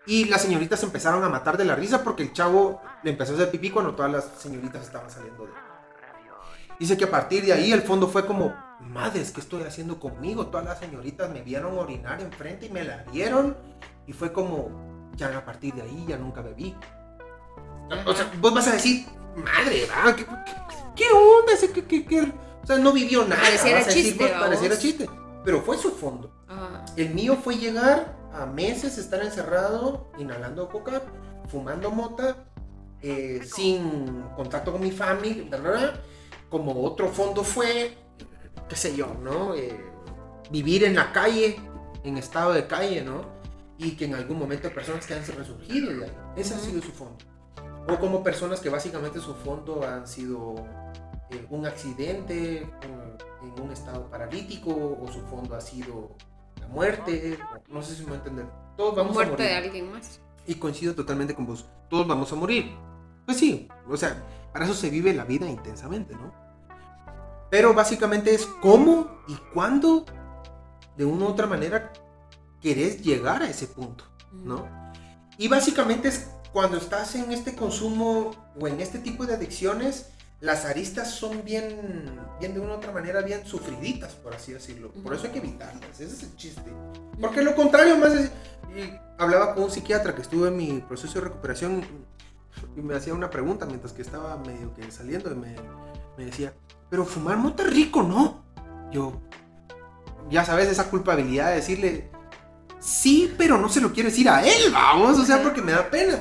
Y 0.07 0.26
las 0.26 0.43
señoritas 0.43 0.80
se 0.80 0.87
empezaron 0.87 1.24
a 1.24 1.28
matar 1.30 1.57
de 1.57 1.64
la 1.64 1.74
risa 1.74 2.03
porque 2.05 2.22
el 2.24 2.32
chavo 2.32 2.80
le 3.03 3.11
empezó 3.12 3.32
a 3.32 3.37
hacer 3.37 3.51
pipí 3.51 3.70
cuando 3.70 3.95
todas 3.95 4.12
las 4.12 4.24
señoritas 4.39 4.82
estaban 4.82 5.11
saliendo 5.11 5.45
de 5.45 5.51
él. 5.51 5.57
Dice 6.78 6.97
que 6.97 7.05
a 7.05 7.11
partir 7.11 7.45
de 7.45 7.53
ahí 7.53 7.72
el 7.72 7.82
fondo 7.82 8.09
fue 8.09 8.26
como, 8.26 8.55
madres, 8.80 9.30
¿qué 9.30 9.41
estoy 9.41 9.62
haciendo 9.62 9.99
conmigo? 10.01 10.49
Todas 10.49 10.66
las 10.66 10.78
señoritas 10.78 11.30
me 11.30 11.41
vieron 11.43 11.78
orinar 11.78 12.20
enfrente 12.20 12.66
y 12.66 12.70
me 12.70 12.85
la 12.85 13.05
dieron. 13.05 13.57
Y 14.07 14.12
fue 14.12 14.32
como, 14.32 15.11
ya 15.14 15.39
a 15.39 15.45
partir 15.45 15.72
de 15.74 15.82
ahí 15.82 16.05
ya 16.09 16.18
nunca 16.18 16.43
bebí. 16.43 16.76
O 18.07 18.12
sea, 18.12 18.30
vos 18.41 18.53
vas 18.53 18.66
a 18.68 18.72
decir, 18.72 19.07
madre. 19.37 19.87
¿Qué, 20.16 20.24
qué, 20.26 20.55
qué 20.97 21.05
onda? 21.12 21.53
que- 21.89 22.07
que-?" 22.07 22.32
O 22.65 22.67
sea, 22.67 22.79
no 22.79 22.93
vivió 22.93 23.27
nada. 23.27 23.43
Pareciera 23.43 23.81
vas 23.81 23.87
a 23.87 23.91
decir, 23.91 24.05
chiste, 24.05 24.33
¿va 24.33 24.41
pareciera 24.41 24.79
chiste. 24.79 25.11
Pero 25.45 25.61
fue 25.61 25.77
su 25.77 25.91
fondo. 25.91 26.33
Ajá. 26.49 26.87
El 26.97 27.11
mío 27.15 27.37
fue 27.37 27.57
llegar 27.57 28.17
a 28.33 28.47
meses, 28.47 28.97
estar 28.97 29.23
encerrado, 29.23 30.11
inhalando 30.19 30.71
coca, 30.71 31.03
fumando 31.49 31.91
mota, 31.91 32.47
eh, 33.03 33.43
sin 33.45 34.23
contacto 34.35 34.73
con 34.73 34.81
mi 34.81 34.91
familia, 34.91 35.45
bla. 35.59 35.93
Como 36.49 36.83
otro 36.83 37.09
fondo 37.09 37.45
fue, 37.45 37.99
qué 38.67 38.77
sé 38.77 38.97
yo, 38.97 39.15
¿no? 39.23 39.55
Eh, 39.55 39.79
vivir 40.51 40.85
en 40.85 40.95
la 40.95 41.12
calle, 41.12 41.61
en 42.03 42.17
estado 42.17 42.55
de 42.55 42.67
calle, 42.67 43.03
¿no? 43.03 43.27
Y 43.77 43.93
que 43.93 44.07
en 44.07 44.15
algún 44.15 44.39
momento 44.39 44.73
personas 44.73 45.07
que 45.07 45.12
han 45.12 45.27
resurgido 45.27 45.93
de 45.93 46.07
ahí. 46.07 46.12
Ese 46.37 46.55
ha 46.55 46.59
sido 46.59 46.81
su 46.81 46.93
fondo. 46.93 47.19
O 47.89 47.99
como 47.99 48.23
personas 48.23 48.61
que 48.61 48.71
básicamente 48.71 49.21
su 49.21 49.35
fondo 49.35 49.87
han 49.87 50.07
sido 50.07 50.55
eh, 51.31 51.47
un 51.51 51.66
accidente, 51.66 52.59
en 52.62 53.62
un 53.62 53.70
estado 53.72 54.09
paralítico, 54.11 54.70
o 54.70 55.07
su 55.12 55.20
fondo 55.22 55.55
ha 55.55 55.61
sido 55.61 56.16
la 56.61 56.68
muerte, 56.68 57.39
no 57.68 57.83
sé 57.83 57.95
si 57.95 58.05
me 58.05 58.12
a 58.12 58.16
entender. 58.16 58.47
Todos 58.77 58.97
vamos 58.97 59.12
a 59.12 59.14
Muerte 59.14 59.33
morir. 59.33 59.49
de 59.49 59.55
alguien 59.57 59.93
más. 59.93 60.20
Y 60.47 60.57
coincido 60.57 60.95
totalmente 60.95 61.35
con 61.35 61.47
vos. 61.47 61.66
Todos 61.89 62.07
vamos 62.07 62.33
a 62.33 62.37
morir. 62.37 62.75
Pues 63.25 63.39
sí, 63.39 63.68
o 63.89 63.97
sea, 63.97 64.22
para 64.53 64.64
eso 64.66 64.75
se 64.75 64.91
vive 64.91 65.14
la 65.14 65.25
vida 65.25 65.49
intensamente, 65.49 66.14
¿no? 66.14 66.33
Pero 67.51 67.72
básicamente 67.72 68.35
es 68.35 68.47
cómo 68.47 69.18
y 69.29 69.37
cuándo, 69.53 70.05
de 70.97 71.05
una 71.05 71.27
u 71.27 71.29
otra 71.29 71.47
manera, 71.47 71.93
querés 72.61 73.03
llegar 73.03 73.43
a 73.43 73.49
ese 73.49 73.66
punto, 73.66 74.05
¿no? 74.33 74.66
Y 75.39 75.49
básicamente 75.49 76.09
es 76.09 76.31
cuando 76.53 76.77
estás 76.77 77.14
en 77.14 77.33
este 77.33 77.55
consumo 77.55 78.33
o 78.61 78.68
en 78.68 78.81
este 78.81 78.99
tipo 78.99 79.27
de 79.27 79.35
adicciones, 79.35 80.12
las 80.45 80.66
aristas 80.66 81.11
son 81.11 81.42
bien, 81.42 82.20
bien 82.38 82.53
de 82.53 82.61
una 82.61 82.74
u 82.74 82.76
otra 82.76 82.92
manera, 82.92 83.22
bien 83.22 83.47
sufriditas, 83.47 84.12
por 84.12 84.34
así 84.34 84.53
decirlo. 84.53 84.90
Por 84.90 85.14
eso 85.14 85.24
hay 85.24 85.32
que 85.32 85.38
evitarlas, 85.38 85.99
ese 85.99 86.05
es 86.05 86.22
el 86.22 86.36
chiste. 86.36 86.70
Porque 87.18 87.40
lo 87.40 87.55
contrario 87.55 87.97
más 87.97 88.12
es... 88.12 88.30
y 88.76 88.92
hablaba 89.16 89.55
con 89.55 89.64
un 89.64 89.70
psiquiatra 89.70 90.14
que 90.14 90.20
estuvo 90.20 90.47
en 90.47 90.55
mi 90.55 90.80
proceso 90.86 91.14
de 91.14 91.28
recuperación 91.28 91.82
y 92.76 92.82
me 92.82 92.95
hacía 92.95 93.14
una 93.14 93.30
pregunta 93.30 93.64
mientras 93.64 93.95
que 93.95 94.03
estaba 94.03 94.36
medio 94.36 94.74
que 94.74 94.90
saliendo 94.90 95.32
y 95.32 95.34
me, 95.34 95.57
me 96.18 96.26
decía, 96.26 96.53
pero 96.90 97.07
fumar 97.07 97.38
mota 97.38 97.62
es 97.62 97.72
rico, 97.72 98.03
¿no? 98.03 98.45
Yo, 98.92 99.22
ya 100.28 100.45
sabes, 100.45 100.68
esa 100.68 100.90
culpabilidad 100.90 101.49
de 101.49 101.57
decirle, 101.57 102.11
sí, 102.80 103.34
pero 103.38 103.57
no 103.57 103.70
se 103.70 103.80
lo 103.80 103.95
quiero 103.95 104.11
decir 104.11 104.28
a 104.28 104.47
él, 104.47 104.70
vamos, 104.70 105.18
o 105.18 105.24
sea, 105.24 105.42
porque 105.42 105.62
me 105.62 105.72
da 105.72 105.88
pena. 105.88 106.18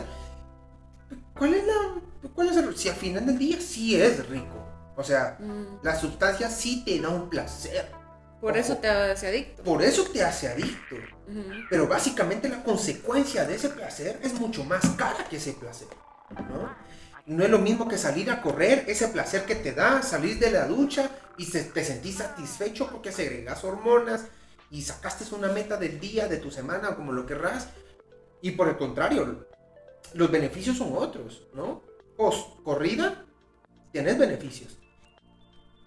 ¿Cuál 1.37 1.55
es 1.55 1.67
la... 1.67 2.02
¿Cuál 2.33 2.49
es 2.49 2.57
el... 2.57 2.75
Si 2.77 2.89
al 2.89 2.95
final 2.95 3.25
del 3.25 3.37
día 3.37 3.59
sí 3.59 3.99
es 4.01 4.27
rico. 4.29 4.93
O 4.95 5.03
sea, 5.03 5.37
Mm. 5.39 5.79
la 5.83 5.99
sustancia 5.99 6.49
sí 6.49 6.83
te 6.85 6.99
da 7.01 7.09
un 7.09 7.29
placer. 7.29 7.91
Por 8.39 8.57
eso 8.57 8.77
te 8.77 8.89
hace 8.89 9.27
adicto. 9.27 9.63
Por 9.63 9.81
eso 9.81 10.03
te 10.11 10.23
hace 10.23 10.49
adicto. 10.49 10.95
Pero 11.69 11.87
básicamente 11.87 12.49
la 12.49 12.61
consecuencia 12.63 13.45
de 13.45 13.55
ese 13.55 13.69
placer 13.69 14.19
es 14.21 14.33
mucho 14.39 14.63
más 14.65 14.85
cara 14.97 15.23
que 15.29 15.37
ese 15.37 15.53
placer. 15.53 15.87
¿no? 16.31 16.75
No 17.25 17.43
es 17.45 17.49
lo 17.49 17.59
mismo 17.59 17.87
que 17.87 17.97
salir 17.97 18.29
a 18.29 18.41
correr, 18.41 18.83
ese 18.87 19.07
placer 19.07 19.45
que 19.45 19.55
te 19.55 19.71
da, 19.71 20.01
salir 20.03 20.39
de 20.39 20.51
la 20.51 20.65
ducha 20.67 21.09
y 21.37 21.45
se- 21.45 21.63
te 21.63 21.85
sentís 21.85 22.17
satisfecho 22.17 22.89
porque 22.91 23.13
segregas 23.13 23.63
hormonas 23.63 24.25
y 24.69 24.81
sacaste 24.81 25.23
una 25.33 25.47
meta 25.47 25.77
del 25.77 25.99
día, 26.01 26.27
de 26.27 26.37
tu 26.37 26.51
semana 26.51 26.89
o 26.89 26.95
como 26.97 27.13
lo 27.13 27.25
querrás. 27.25 27.67
Y 28.41 28.51
por 28.51 28.67
el 28.67 28.77
contrario, 28.77 29.47
los 30.15 30.29
beneficios 30.29 30.77
son 30.77 30.91
otros, 30.97 31.47
¿no? 31.53 31.81
Post 32.17 32.61
corrida, 32.63 33.25
tienes 33.91 34.17
beneficios. 34.17 34.77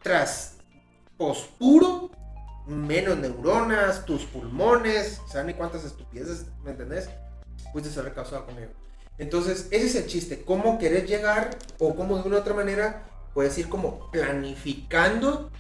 Tras 0.03 0.59
post 1.17 1.51
puro, 1.59 2.11
menos 2.67 3.19
neuronas, 3.19 4.05
tus 4.05 4.25
pulmones, 4.25 5.21
¿saben 5.29 5.49
ni 5.49 5.55
cuántas 5.55 5.85
estupideces, 5.85 6.47
me 6.65 6.73
entendés? 6.73 7.09
Pudiste 7.73 7.99
haber 7.99 8.15
causado 8.15 8.47
conmigo. 8.47 8.71
Entonces, 9.19 9.69
ese 9.71 9.87
es 9.87 9.95
el 9.95 10.07
chiste, 10.07 10.45
cómo 10.45 10.79
querés 10.79 11.09
llegar 11.09 11.51
o 11.79 11.95
cómo 11.95 12.19
de 12.19 12.29
una 12.29 12.37
u 12.37 12.41
otra 12.41 12.55
manera 12.55 13.05
puedes 13.33 13.57
ir 13.59 13.69
como 13.69 14.11
planificando 14.11 15.51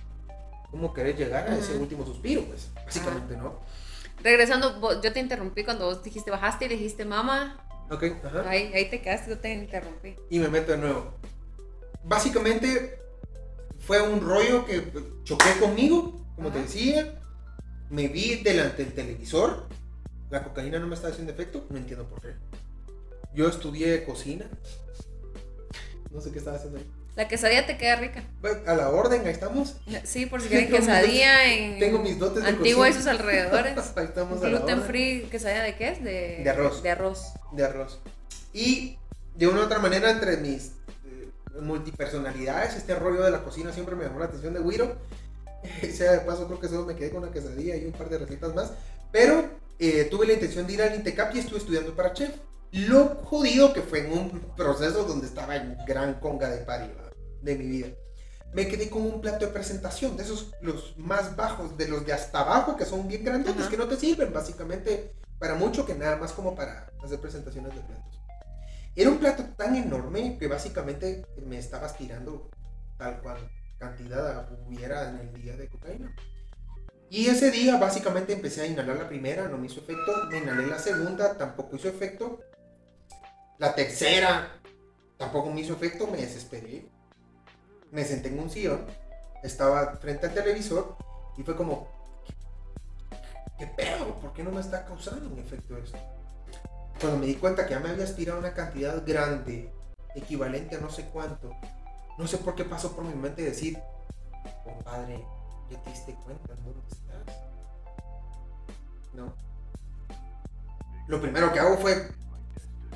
cómo 0.71 0.93
querés 0.93 1.17
llegar 1.17 1.49
a 1.49 1.57
ese 1.57 1.77
último 1.79 2.05
suspiro, 2.05 2.43
pues, 2.45 2.69
básicamente, 2.85 3.37
¿no? 3.37 3.61
Regresando, 4.23 5.01
yo 5.01 5.13
te 5.13 5.21
interrumpí 5.21 5.65
cuando 5.65 5.87
vos 5.87 6.03
dijiste 6.03 6.31
bajaste 6.31 6.67
y 6.67 6.69
dijiste 6.69 7.05
mamá. 7.05 7.66
Ok, 7.91 8.05
ajá. 8.25 8.49
Ahí, 8.49 8.73
ahí 8.75 8.91
te 8.91 9.01
quedaste, 9.01 9.31
yo 9.31 9.39
te 9.39 9.53
interrumpí. 9.53 10.17
y 10.31 10.39
me 10.39 10.49
meto 10.49 10.73
de 10.73 10.79
nuevo. 10.79 11.15
Básicamente 12.05 12.99
fue 13.79 14.01
un 14.03 14.21
rollo 14.21 14.65
que 14.67 14.93
choqué 15.25 15.59
conmigo, 15.61 16.25
como 16.35 16.51
te 16.51 16.63
decía. 16.63 17.21
Me 17.91 18.09
vi 18.09 18.37
delante 18.43 18.85
del 18.85 18.95
televisor. 18.95 19.69
La 20.31 20.43
cocaína 20.43 20.79
no 20.81 20.89
me 20.89 20.95
está 20.97 21.09
haciendo 21.09 21.33
efecto. 21.33 21.67
No 21.71 21.77
entiendo 21.79 22.09
por 22.09 22.21
qué. 22.21 22.35
Yo 23.33 23.49
estudié 23.49 24.05
cocina. 24.05 24.51
No 26.11 26.21
sé 26.21 26.33
qué 26.33 26.39
estaba 26.39 26.57
haciendo 26.57 26.79
ahí. 26.79 26.91
La 27.17 27.29
quesadilla 27.29 27.67
te 27.67 27.79
queda 27.79 27.97
rica. 27.97 28.23
A 28.67 28.75
la 28.75 28.91
orden, 28.91 29.23
ahí 29.25 29.33
estamos. 29.33 29.77
Sí, 30.05 30.27
por 30.27 30.43
si 30.43 30.49
quieren 30.51 30.71
quesadilla 30.71 31.47
en 31.47 31.79
Tengo 31.79 31.99
mis 31.99 32.19
dotes 32.19 32.43
de 32.43 32.51
Antigua 32.51 32.89
y 32.89 32.93
sus 32.93 33.07
alrededores. 33.07 33.75
Ahí 33.97 34.05
estamos 34.05 34.39
a 34.41 34.45
la 34.45 34.51
Gluten 34.51 34.79
orden. 34.79 34.87
free, 34.87 35.23
quesadilla 35.31 35.63
de 35.63 35.77
qué 35.77 35.89
es? 35.89 36.05
De, 36.05 36.41
De 36.45 36.51
arroz. 36.51 36.83
De 36.83 36.91
arroz. 36.91 37.33
de 37.53 37.65
arroz. 37.65 37.99
Y 38.53 38.99
de 39.35 39.47
una 39.47 39.61
u 39.61 39.65
otra 39.65 39.79
manera, 39.79 40.11
entre 40.11 40.37
mis 40.37 40.73
eh, 41.07 41.31
multipersonalidades, 41.63 42.77
este 42.77 42.95
rollo 42.95 43.23
de 43.23 43.31
la 43.31 43.43
cocina 43.43 43.73
siempre 43.73 43.97
me 43.97 44.05
llamó 44.05 44.19
la 44.19 44.27
atención 44.27 44.53
de 44.53 44.61
Wiro. 44.61 44.97
sea 45.93 46.13
de 46.13 46.19
paso, 46.21 46.47
creo 46.47 46.61
que 46.61 46.69
solo 46.69 46.85
me 46.85 46.97
quedé 46.97 47.11
con 47.11 47.23
una 47.23 47.33
quesadilla 47.33 47.77
y 47.77 47.87
un 47.87 47.93
par 47.93 48.11
de 48.11 48.19
recetas 48.19 48.55
más. 48.55 48.73
Pero 49.11 49.43
eh, 49.79 50.07
tuve 50.11 50.27
la 50.27 50.35
intención 50.35 50.67
de 50.67 50.75
ir 50.75 50.83
al 50.83 50.95
Intecap 50.95 51.35
y 51.35 51.39
estuve 51.39 51.59
estudiando 51.59 51.97
para 51.97 52.13
chef. 52.13 52.31
Lo 52.73 53.23
jodido 53.25 53.73
que 53.73 53.81
fue 53.81 54.01
en 54.01 54.13
un 54.13 54.41
proceso 54.55 55.05
donde 55.05 55.27
estaba 55.27 55.57
en 55.57 55.79
gran 55.87 56.21
conga 56.21 56.51
de 56.51 56.59
pari 56.59 56.89
¿va? 56.89 57.06
De 57.43 57.57
mi 57.57 57.67
vida. 57.67 57.89
me 58.53 58.69
quedé 58.69 58.89
con 58.89 59.03
un 59.03 59.21
plato 59.21 59.45
de 59.45 59.53
presentación, 59.53 60.17
de 60.17 60.23
esos 60.23 60.53
los 60.63 60.97
más 60.97 61.37
bajos, 61.37 61.77
de 61.77 61.89
los 61.89 62.07
de 62.07 62.13
hasta 62.13 62.41
abajo, 62.41 62.77
que 62.77 62.87
son 62.87 63.07
bien 63.07 63.25
grandes, 63.25 63.55
Ajá. 63.55 63.69
que 63.69 63.77
no 63.77 63.87
te 63.87 63.97
sirven 63.97 64.33
básicamente 64.33 65.13
para 65.39 65.55
mucho, 65.55 65.85
que 65.85 65.95
nada 65.95 66.17
más 66.17 66.33
como 66.33 66.55
para 66.55 66.91
hacer 67.05 67.21
presentaciones 67.21 67.75
de 67.75 67.81
platos. 67.83 68.19
Era 68.95 69.11
un 69.11 69.19
plato 69.19 69.45
tan 69.57 69.77
enorme 69.77 70.39
que 70.39 70.47
básicamente 70.47 71.27
me 71.45 71.59
estaba 71.59 71.93
tirando 71.93 72.49
tal 72.97 73.21
cual 73.21 73.51
cantidad 73.79 74.49
hubiera 74.67 75.11
en 75.11 75.19
el 75.19 75.43
día 75.43 75.55
de 75.57 75.69
cocaína. 75.69 76.15
Y 77.11 77.27
ese 77.27 77.51
día 77.51 77.77
básicamente 77.77 78.33
empecé 78.33 78.63
a 78.63 78.67
inhalar 78.67 78.97
la 78.97 79.09
primera, 79.09 79.49
no 79.49 79.59
me 79.59 79.67
hizo 79.67 79.81
efecto. 79.81 80.13
Me 80.31 80.39
inhalé 80.39 80.67
la 80.67 80.79
segunda, 80.79 81.37
tampoco 81.37 81.77
hizo 81.77 81.89
efecto. 81.89 82.41
La 83.59 83.75
tercera, 83.75 84.61
tampoco 85.17 85.51
me 85.51 85.61
hizo 85.61 85.75
efecto, 85.75 86.07
me 86.07 86.19
desesperé. 86.19 86.89
Me 87.93 88.05
senté 88.05 88.29
en 88.29 88.41
un 88.41 88.51
sillón, 88.51 88.85
estaba 89.43 89.97
frente 89.97 90.27
al 90.27 90.35
televisor 90.35 90.97
y 91.37 91.43
fue 91.43 91.57
como, 91.57 91.89
¿qué 93.59 93.67
pedo? 93.67 94.15
¿Por 94.21 94.33
qué 94.33 94.43
no 94.43 94.51
me 94.51 94.61
está 94.61 94.85
causando 94.85 95.31
un 95.31 95.39
efecto 95.39 95.77
esto? 95.77 95.99
Cuando 97.01 97.19
me 97.19 97.27
di 97.27 97.35
cuenta 97.37 97.67
que 97.67 97.73
ya 97.73 97.81
me 97.81 97.91
había 97.91 98.05
aspirado 98.05 98.39
una 98.39 98.55
cantidad 98.55 99.03
grande, 99.07 99.73
equivalente 100.15 100.77
a 100.77 100.81
no 100.81 100.91
sé 100.91 101.05
cuánto, 101.13 101.53
no 102.19 102.27
sé 102.27 102.39
por 102.39 102.55
qué 102.55 102.65
pasó 102.65 102.97
por 102.97 103.05
mi 103.05 103.15
mente 103.15 103.43
decir, 103.43 103.79
compadre, 104.65 105.25
¿ya 105.71 105.83
te 105.83 105.91
diste 105.91 106.15
cuenta 106.25 106.55
en 106.55 106.65
dónde 106.65 106.89
estás? 106.89 107.37
No. 109.13 109.35
Lo 111.07 111.21
primero 111.21 111.53
que 111.53 111.61
hago 111.61 111.77
fue 111.77 112.11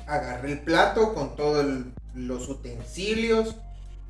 agarré 0.07 0.51
el 0.51 0.61
plato 0.61 1.13
con 1.13 1.35
todos 1.35 1.65
los 2.13 2.49
utensilios 2.49 3.55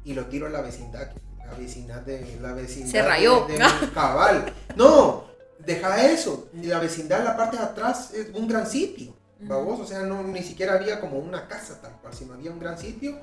y 0.04 0.14
lo 0.14 0.26
tiro 0.26 0.48
a 0.48 0.50
la 0.50 0.62
vecindad. 0.62 1.12
La 1.46 1.54
vecindad 1.56 2.02
de 2.02 2.38
la 2.42 2.54
vecindad. 2.54 2.92
Se 2.92 3.02
rayó. 3.02 3.46
de- 3.46 3.54
de 3.82 3.90
cabal. 3.94 4.54
No, 4.76 5.26
deja 5.60 6.06
eso. 6.12 6.48
La 6.54 6.80
vecindad, 6.80 7.24
la 7.24 7.36
parte 7.36 7.58
de 7.58 7.64
atrás, 7.64 8.12
es 8.14 8.30
un 8.34 8.48
gran 8.48 8.66
sitio. 8.68 9.14
Babos, 9.42 9.80
o 9.80 9.86
sea, 9.86 10.02
no, 10.02 10.22
ni 10.24 10.44
siquiera 10.44 10.74
había 10.76 11.00
como 11.02 11.18
una 11.18 11.48
casa 11.48 11.82
tal 11.82 11.94
cual, 12.00 12.14
sino 12.14 12.34
había 12.36 12.52
un 12.52 12.60
gran 12.60 12.78
sitio. 12.78 13.18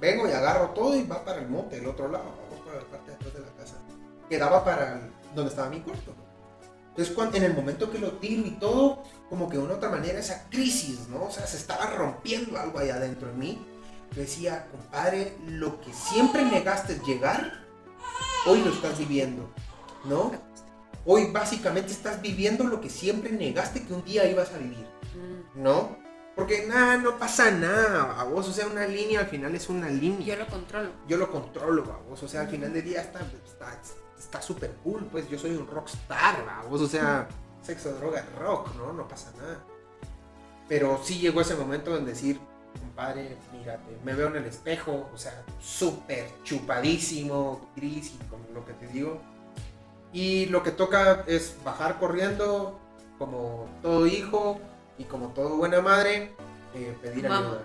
Vengo 0.00 0.28
y 0.28 0.32
agarro 0.32 0.70
todo 0.70 0.94
y 0.96 1.04
va 1.06 1.24
para 1.24 1.38
el 1.40 1.48
monte, 1.48 1.76
del 1.76 1.86
otro 1.86 2.08
lado, 2.08 2.24
vamos 2.24 2.64
para 2.66 2.78
la 2.82 2.86
parte 2.88 3.10
de 3.10 3.16
atrás 3.16 3.34
de 3.34 3.40
la 3.40 3.52
casa. 3.56 3.74
Quedaba 4.28 4.64
para 4.64 4.94
el- 4.94 5.10
donde 5.34 5.50
estaba 5.50 5.70
mi 5.70 5.80
cuarto. 5.80 6.14
Entonces, 6.90 7.14
cuando, 7.14 7.38
en 7.38 7.44
el 7.44 7.54
momento 7.54 7.90
que 7.90 7.98
lo 7.98 8.12
tiro 8.18 8.46
y 8.46 8.50
todo, 8.58 9.02
como 9.30 9.48
que 9.48 9.56
de 9.56 9.62
una 9.62 9.74
otra 9.74 9.88
manera 9.88 10.18
esa 10.18 10.46
crisis, 10.50 11.08
¿no? 11.08 11.24
O 11.24 11.30
sea, 11.30 11.46
se 11.46 11.56
estaba 11.56 11.86
rompiendo 11.86 12.58
algo 12.58 12.78
allá 12.78 12.96
adentro 12.96 13.28
de 13.28 13.34
mí. 13.34 13.66
Decía, 14.14 14.68
compadre, 14.70 15.36
lo 15.46 15.80
que 15.80 15.92
siempre 15.92 16.44
negaste 16.44 17.00
llegar, 17.06 17.64
hoy 18.46 18.60
lo 18.62 18.70
estás 18.70 18.98
viviendo, 18.98 19.50
¿no? 20.04 20.32
Hoy 21.04 21.30
básicamente 21.32 21.92
estás 21.92 22.20
viviendo 22.20 22.64
lo 22.64 22.80
que 22.80 22.90
siempre 22.90 23.32
negaste 23.32 23.84
que 23.84 23.94
un 23.94 24.04
día 24.04 24.28
ibas 24.28 24.52
a 24.52 24.58
vivir. 24.58 24.86
Mm. 25.14 25.62
¿no? 25.62 25.96
Porque 26.34 26.66
nada, 26.66 26.96
no 26.96 27.18
pasa 27.18 27.50
nada, 27.50 28.18
a 28.18 28.24
vos, 28.24 28.48
o 28.48 28.52
sea, 28.52 28.66
una 28.66 28.86
línea 28.86 29.20
al 29.20 29.26
final 29.26 29.54
es 29.54 29.68
una 29.68 29.88
línea. 29.88 30.28
Yo 30.28 30.36
lo 30.36 30.46
controlo. 30.46 30.90
Yo 31.06 31.16
lo 31.18 31.30
controlo, 31.30 31.84
a 31.92 32.08
vos, 32.08 32.22
o 32.22 32.28
sea, 32.28 32.42
al 32.42 32.48
final 32.48 32.72
del 32.72 32.84
día 32.84 33.02
está 33.02 33.20
está 33.44 33.78
está 34.18 34.40
súper 34.40 34.70
cool, 34.82 35.04
pues 35.10 35.28
yo 35.28 35.38
soy 35.38 35.50
un 35.50 35.66
rockstar, 35.66 36.36
a 36.48 36.62
vos, 36.68 36.80
o 36.80 36.88
sea, 36.88 37.28
sexo, 37.60 37.92
droga, 37.94 38.24
rock, 38.38 38.74
¿no? 38.76 38.92
No 38.92 39.06
pasa 39.06 39.32
nada. 39.36 39.62
Pero 40.68 41.00
sí 41.02 41.18
llegó 41.18 41.40
ese 41.40 41.54
momento 41.54 41.96
en 41.96 42.06
decir, 42.06 42.40
compadre, 42.80 43.36
mírate, 43.52 43.98
me 44.04 44.14
veo 44.14 44.28
en 44.28 44.36
el 44.36 44.44
espejo, 44.46 45.08
o 45.12 45.18
sea, 45.18 45.42
súper 45.60 46.28
chupadísimo, 46.44 47.68
gris 47.76 48.14
y 48.14 48.24
como 48.26 48.44
lo 48.54 48.64
que 48.64 48.72
te 48.74 48.86
digo. 48.88 49.20
Y 50.12 50.46
lo 50.46 50.62
que 50.62 50.70
toca 50.72 51.24
es 51.26 51.56
bajar 51.64 51.98
corriendo, 51.98 52.78
como 53.18 53.66
todo 53.80 54.06
hijo 54.06 54.60
y 54.98 55.04
como 55.04 55.28
todo 55.28 55.56
buena 55.56 55.80
madre, 55.80 56.32
eh, 56.74 56.96
pedir 57.00 57.28
Mama. 57.28 57.46
ayuda. 57.46 57.62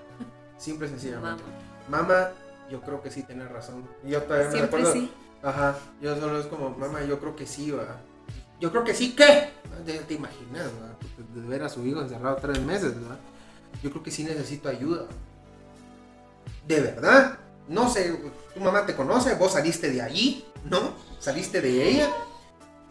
Simple 0.57 0.87
y 0.87 0.89
sencillamente. 0.91 1.43
Mamá. 1.89 2.29
Yo 2.69 2.81
creo 2.81 3.01
que 3.01 3.09
sí 3.09 3.23
tienes 3.23 3.49
razón. 3.49 3.87
Yo 4.03 4.21
todavía 4.23 4.47
me 4.47 4.51
Siempre 4.51 4.77
recuerdo. 4.79 4.93
sí. 4.93 5.11
Ajá, 5.41 5.77
yo 6.01 6.19
solo 6.19 6.39
es 6.39 6.47
como, 6.47 6.71
mamá, 6.71 7.01
yo 7.03 7.19
creo 7.19 7.35
que 7.35 7.45
sí, 7.45 7.71
va. 7.71 7.97
Yo 8.59 8.71
creo 8.71 8.83
que 8.83 8.93
sí, 8.93 9.15
¿qué? 9.15 9.51
Ya 9.85 10.01
te 10.01 10.15
imaginas, 10.15 10.65
¿verdad? 10.73 10.97
De 11.33 11.47
ver 11.47 11.63
a 11.63 11.69
su 11.69 11.85
hijo 11.85 12.01
encerrado 12.01 12.37
tres 12.41 12.59
meses, 12.61 12.95
¿verdad? 12.99 13.17
Yo 13.83 13.91
creo 13.91 14.03
que 14.03 14.11
sí 14.11 14.23
necesito 14.23 14.69
ayuda. 14.69 15.07
De 16.67 16.81
verdad. 16.81 17.39
No 17.67 17.89
sé, 17.89 18.17
tu 18.53 18.61
mamá 18.61 18.85
te 18.85 18.95
conoce, 18.95 19.35
vos 19.35 19.51
saliste 19.51 19.91
de 19.91 20.01
allí, 20.01 20.45
¿no? 20.63 20.93
Saliste 21.19 21.59
de 21.59 21.89
ella. 21.89 22.09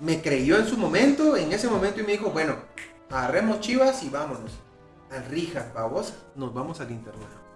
Me 0.01 0.21
creyó 0.21 0.59
en 0.59 0.67
su 0.67 0.77
momento, 0.77 1.35
en 1.35 1.51
ese 1.51 1.69
momento 1.69 2.01
y 2.01 2.03
me 2.03 2.13
dijo, 2.13 2.31
bueno, 2.31 2.57
agarremos 3.11 3.61
chivas 3.61 4.03
y 4.03 4.11
vámonos. 4.11 4.53
Al 5.11 5.25
Rija, 5.27 5.73
vamos, 5.75 6.13
nos 6.35 6.53
vamos 6.53 6.81
al 6.81 6.91
internado. 6.91 7.47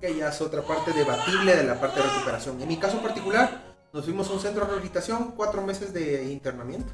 Que 0.00 0.14
ya 0.14 0.28
es 0.28 0.40
otra 0.40 0.62
parte 0.62 0.92
debatible 0.92 1.56
de 1.56 1.64
la 1.64 1.80
parte 1.80 2.00
de 2.00 2.06
recuperación. 2.06 2.62
En 2.62 2.68
mi 2.68 2.76
caso 2.76 3.02
particular, 3.02 3.74
nos 3.92 4.04
fuimos 4.04 4.28
a 4.28 4.32
un 4.34 4.40
centro 4.40 4.62
de 4.62 4.68
rehabilitación, 4.68 5.32
cuatro 5.32 5.62
meses 5.62 5.92
de 5.92 6.30
internamiento. 6.30 6.92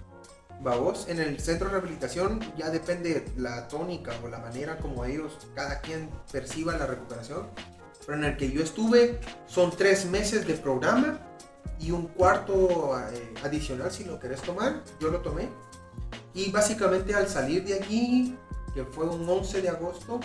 Vamos, 0.61 1.07
en 1.09 1.21
el 1.21 1.39
centro 1.39 1.69
de 1.69 1.75
rehabilitación 1.75 2.41
ya 2.57 2.71
depende 2.71 3.25
la 3.37 3.69
tónica 3.69 4.13
o 4.25 4.29
la 4.29 4.39
manera 4.39 4.79
como 4.79 5.05
ellos, 5.05 5.39
cada 5.55 5.81
quien 5.81 6.11
perciba 6.33 6.77
la 6.77 6.87
recuperación. 6.87 7.47
Pero 8.05 8.19
en 8.19 8.25
el 8.25 8.37
que 8.37 8.51
yo 8.51 8.63
estuve 8.63 9.21
son 9.47 9.71
tres 9.71 10.07
meses 10.07 10.47
de 10.47 10.55
programa 10.55 11.21
y 11.79 11.93
un 11.93 12.09
cuarto 12.09 12.99
eh, 12.99 13.35
adicional 13.45 13.93
si 13.93 14.05
lo 14.05 14.19
querés 14.19 14.43
tomar. 14.43 14.83
Yo 14.99 15.11
lo 15.11 15.21
tomé. 15.21 15.49
Y 16.35 16.51
básicamente 16.51 17.15
al 17.15 17.29
salir 17.29 17.65
de 17.65 17.75
allí, 17.75 18.37
que 18.75 18.85
fue 18.85 19.07
un 19.07 19.29
11 19.29 19.63
de 19.63 19.69
agosto, 19.69 20.21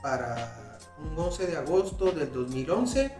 para 0.00 0.78
un 0.98 1.18
11 1.18 1.46
de 1.46 1.56
agosto 1.56 2.12
del 2.12 2.32
2011, 2.32 3.12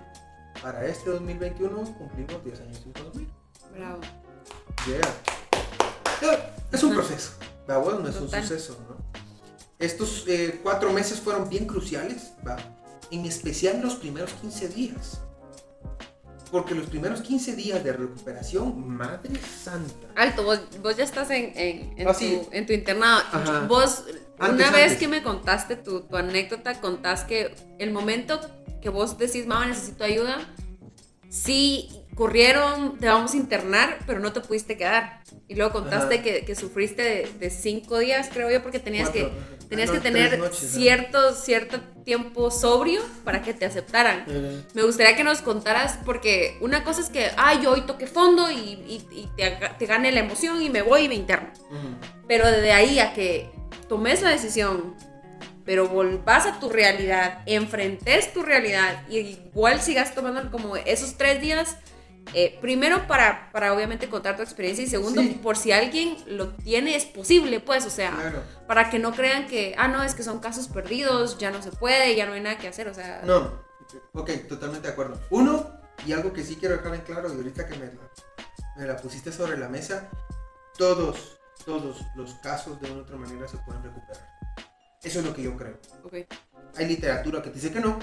para 0.62 0.86
este 0.86 1.10
2021 1.10 1.76
cumplimos 1.94 2.44
10 2.44 2.60
años 2.60 2.78
sin 2.78 2.92
consumir. 2.92 3.28
Bravo. 3.72 4.00
Yeah. 4.86 5.35
Es 6.72 6.82
un 6.82 6.94
proceso, 6.94 7.30
¿va? 7.70 7.78
Bueno, 7.78 8.00
no 8.00 8.08
es 8.08 8.16
un 8.16 8.26
Total. 8.26 8.42
suceso, 8.42 8.76
¿no? 8.88 8.96
Estos 9.78 10.24
eh, 10.26 10.58
cuatro 10.62 10.92
meses 10.92 11.20
fueron 11.20 11.48
bien 11.48 11.66
cruciales, 11.66 12.32
¿va? 12.46 12.56
En 13.10 13.24
especial 13.24 13.80
los 13.82 13.94
primeros 13.94 14.32
15 14.40 14.68
días. 14.68 15.20
Porque 16.50 16.74
los 16.74 16.86
primeros 16.86 17.20
15 17.22 17.54
días 17.56 17.82
de 17.84 17.92
recuperación, 17.92 18.88
madre 18.88 19.30
santa. 19.40 20.08
Alto, 20.16 20.42
vos, 20.44 20.60
vos 20.82 20.96
ya 20.96 21.04
estás 21.04 21.30
en, 21.30 21.52
en, 21.56 21.98
en 21.98 22.08
Ah, 22.08 22.12
tu, 22.12 22.18
sí. 22.18 22.40
en 22.52 22.66
tu 22.66 22.72
internado. 22.72 23.22
Ajá. 23.32 23.66
Vos, 23.68 24.04
Antes, 24.38 24.66
una 24.66 24.70
vez 24.76 24.82
antes. 24.84 24.98
que 24.98 25.08
me 25.08 25.22
contaste 25.22 25.76
tu, 25.76 26.00
tu 26.02 26.16
anécdota, 26.16 26.80
contás 26.80 27.24
que 27.24 27.54
el 27.78 27.90
momento 27.92 28.40
que 28.80 28.88
vos 28.90 29.16
decís, 29.18 29.46
mamá, 29.46 29.66
necesito 29.66 30.04
ayuda, 30.04 30.38
sí 31.28 31.90
corrieron, 32.16 32.98
te 32.98 33.06
vamos 33.06 33.34
a 33.34 33.36
internar, 33.36 33.98
pero 34.06 34.18
no 34.18 34.32
te 34.32 34.40
pudiste 34.40 34.76
quedar. 34.76 35.22
Y 35.48 35.54
luego 35.54 35.72
contaste 35.72 36.22
que, 36.22 36.44
que 36.44 36.56
sufriste 36.56 37.02
de, 37.02 37.30
de 37.38 37.50
cinco 37.50 37.98
días, 37.98 38.28
creo 38.32 38.50
yo, 38.50 38.62
porque 38.62 38.80
tenías 38.80 39.10
Cuatro, 39.10 39.30
que, 39.30 39.38
ajá. 39.38 39.68
tenías 39.68 39.90
Ah, 39.90 39.92
que 39.92 39.98
no, 39.98 40.02
tener 40.02 40.38
noches, 40.38 40.70
cierto, 40.70 41.34
cierto 41.34 41.78
tiempo 42.04 42.50
sobrio 42.50 43.02
para 43.22 43.42
que 43.42 43.52
te 43.52 43.66
aceptaran. 43.66 44.24
Eh, 44.28 44.62
Me 44.74 44.82
gustaría 44.82 45.14
que 45.14 45.22
nos 45.24 45.42
contaras, 45.42 45.98
porque 46.04 46.56
una 46.62 46.82
cosa 46.84 47.02
es 47.02 47.10
que, 47.10 47.30
ah, 47.36 47.60
yo 47.60 47.72
hoy 47.72 47.82
toqué 47.82 48.06
fondo 48.06 48.50
y, 48.50 48.56
y- 48.56 49.06
y 49.12 49.28
te, 49.36 49.58
te 49.78 49.86
gane 49.86 50.10
la 50.10 50.20
emoción 50.20 50.62
y 50.62 50.70
me 50.70 50.82
voy 50.82 51.02
y 51.02 51.08
me 51.08 51.14
interno. 51.16 51.50
ujú. 51.70 51.96
Pero 52.26 52.50
de 52.50 52.72
ahí 52.72 52.98
a 52.98 53.12
que 53.12 53.50
tomes 53.88 54.22
la 54.22 54.30
decisión, 54.30 54.96
pero 55.66 55.86
volvás 55.88 56.46
a 56.46 56.58
tu 56.60 56.70
realidad, 56.70 57.42
enfrentes 57.46 58.32
tu 58.32 58.42
realidad 58.42 59.02
y 59.08 59.18
igual 59.18 59.80
sigas 59.82 60.14
tomando 60.14 60.50
como 60.50 60.76
esos 60.76 61.16
tres 61.18 61.40
días, 61.40 61.76
eh, 62.34 62.58
primero 62.60 63.06
para, 63.06 63.50
para 63.52 63.72
obviamente 63.72 64.08
contar 64.08 64.36
tu 64.36 64.42
experiencia 64.42 64.84
y 64.84 64.88
segundo, 64.88 65.20
Sí. 65.22 65.40
por 65.42 65.56
si 65.56 65.72
alguien 65.72 66.16
lo 66.26 66.48
tiene, 66.48 66.96
es 66.96 67.04
posible, 67.04 67.60
pues, 67.60 67.86
o 67.86 67.90
sea, 67.90 68.10
Claro. 68.12 68.42
para 68.66 68.90
que 68.90 68.98
no 68.98 69.12
crean 69.12 69.46
que, 69.46 69.74
ah, 69.78 69.88
no, 69.88 70.02
es 70.02 70.14
que 70.14 70.22
son 70.22 70.40
casos 70.40 70.68
perdidos, 70.68 71.38
ya 71.38 71.50
no 71.50 71.62
se 71.62 71.70
puede, 71.72 72.14
ya 72.16 72.26
no 72.26 72.32
hay 72.32 72.40
nada 72.40 72.58
que 72.58 72.68
hacer, 72.68 72.88
o 72.88 72.94
sea, 72.94 73.22
No, 73.24 73.62
ok, 74.12 74.30
totalmente 74.48 74.86
de 74.88 74.92
acuerdo. 74.92 75.20
Uno, 75.30 75.70
y 76.04 76.12
algo 76.12 76.32
que 76.32 76.42
sí 76.44 76.56
quiero 76.56 76.76
dejar 76.76 76.94
en 76.94 77.00
claro, 77.02 77.28
y 77.32 77.36
ahorita 77.36 77.66
que 77.66 77.76
me 77.78 77.86
la, 77.86 77.92
me 78.76 78.86
la 78.86 78.96
pusiste 78.96 79.32
sobre 79.32 79.56
la 79.56 79.68
mesa, 79.68 80.08
todos, 80.76 81.38
todos 81.64 82.02
los 82.16 82.34
casos 82.36 82.80
de 82.80 82.90
una 82.90 83.00
u 83.00 83.02
otra 83.02 83.16
manera 83.16 83.48
se 83.48 83.56
pueden 83.58 83.82
recuperar. 83.82 84.28
Eso 85.02 85.20
es 85.20 85.24
lo 85.24 85.32
que 85.34 85.42
yo 85.42 85.56
creo. 85.56 85.78
ok. 86.04 86.14
Hay 86.76 86.86
literatura 86.86 87.40
que 87.40 87.48
te 87.50 87.54
dice 87.54 87.72
que 87.72 87.80
no, 87.80 87.98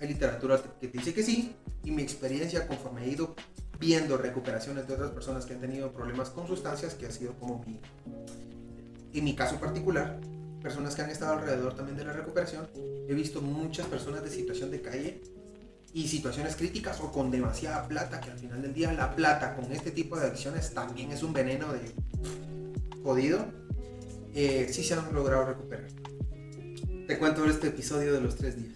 hay 0.00 0.08
literatura 0.08 0.60
que 0.80 0.88
te 0.88 0.98
dice 0.98 1.14
que 1.14 1.22
sí, 1.22 1.54
y 1.82 1.90
mi 1.90 2.02
experiencia 2.02 2.66
conforme 2.66 3.04
he 3.04 3.10
ido 3.10 3.34
viendo 3.78 4.16
recuperaciones 4.16 4.86
de 4.86 4.94
otras 4.94 5.10
personas 5.10 5.46
que 5.46 5.54
han 5.54 5.60
tenido 5.60 5.92
problemas 5.92 6.30
con 6.30 6.46
sustancias, 6.46 6.94
que 6.94 7.06
ha 7.06 7.10
sido 7.10 7.34
como 7.34 7.64
mi, 7.66 7.80
en 9.12 9.24
mi 9.24 9.34
caso 9.34 9.58
particular, 9.58 10.18
personas 10.62 10.94
que 10.94 11.02
han 11.02 11.10
estado 11.10 11.34
alrededor 11.34 11.74
también 11.74 11.96
de 11.96 12.04
la 12.04 12.12
recuperación, 12.12 12.68
he 13.08 13.14
visto 13.14 13.42
muchas 13.42 13.86
personas 13.86 14.22
de 14.24 14.30
situación 14.30 14.70
de 14.70 14.80
calle 14.80 15.20
y 15.92 16.08
situaciones 16.08 16.56
críticas 16.56 17.00
o 17.00 17.12
con 17.12 17.30
demasiada 17.30 17.86
plata, 17.86 18.20
que 18.20 18.30
al 18.30 18.38
final 18.38 18.62
del 18.62 18.74
día 18.74 18.92
la 18.92 19.14
plata 19.14 19.54
con 19.54 19.70
este 19.70 19.90
tipo 19.90 20.18
de 20.18 20.26
adicciones 20.26 20.72
también 20.72 21.12
es 21.12 21.22
un 21.22 21.32
veneno 21.32 21.72
de 21.72 21.92
jodido, 23.02 23.46
eh, 24.34 24.68
sí 24.72 24.82
se 24.82 24.94
han 24.94 25.12
logrado 25.12 25.44
recuperar. 25.46 25.86
Te 27.06 27.18
cuento 27.18 27.44
este 27.44 27.68
episodio 27.68 28.14
de 28.14 28.20
los 28.20 28.34
tres 28.34 28.56
días. 28.56 28.73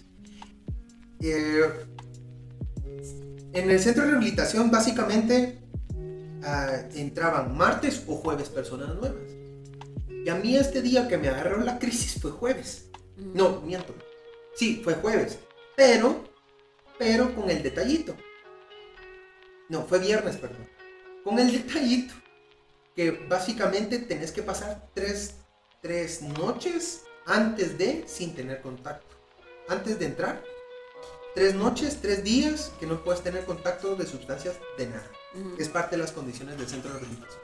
Eh, 1.20 1.62
en 3.52 3.70
el 3.70 3.80
centro 3.80 4.04
de 4.04 4.10
rehabilitación 4.10 4.70
básicamente 4.70 5.58
ah, 6.44 6.82
entraban 6.94 7.56
martes 7.56 8.04
o 8.06 8.16
jueves 8.16 8.48
personas 8.48 8.94
nuevas. 8.94 9.28
Y 10.24 10.28
a 10.28 10.34
mí 10.34 10.56
este 10.56 10.82
día 10.82 11.08
que 11.08 11.18
me 11.18 11.28
agarró 11.28 11.58
la 11.58 11.78
crisis 11.78 12.20
fue 12.20 12.30
jueves. 12.30 12.90
No, 13.16 13.60
miento. 13.62 13.94
Sí, 14.54 14.80
fue 14.84 14.94
jueves. 14.94 15.38
Pero, 15.76 16.24
pero 16.98 17.34
con 17.34 17.50
el 17.50 17.62
detallito. 17.62 18.16
No, 19.68 19.84
fue 19.84 19.98
viernes, 19.98 20.36
perdón. 20.36 20.68
Con 21.24 21.38
el 21.38 21.52
detallito. 21.52 22.14
Que 22.94 23.10
básicamente 23.10 23.98
tenés 23.98 24.32
que 24.32 24.42
pasar 24.42 24.88
tres, 24.94 25.36
tres 25.80 26.22
noches 26.22 27.02
antes 27.26 27.78
de 27.78 28.04
sin 28.06 28.34
tener 28.34 28.60
contacto. 28.60 29.16
Antes 29.68 29.98
de 29.98 30.06
entrar. 30.06 30.42
Tres 31.34 31.54
noches, 31.54 31.98
tres 32.00 32.24
días 32.24 32.72
que 32.80 32.86
no 32.86 33.02
puedes 33.04 33.22
tener 33.22 33.44
contacto 33.44 33.94
de 33.94 34.06
sustancias 34.06 34.56
de 34.76 34.86
nada. 34.86 35.06
Ujú. 35.34 35.50
Es 35.58 35.68
parte 35.68 35.96
de 35.96 36.02
las 36.02 36.12
condiciones 36.12 36.58
del 36.58 36.66
centro 36.66 36.92
de 36.92 36.98
rehabilitación. 36.98 37.42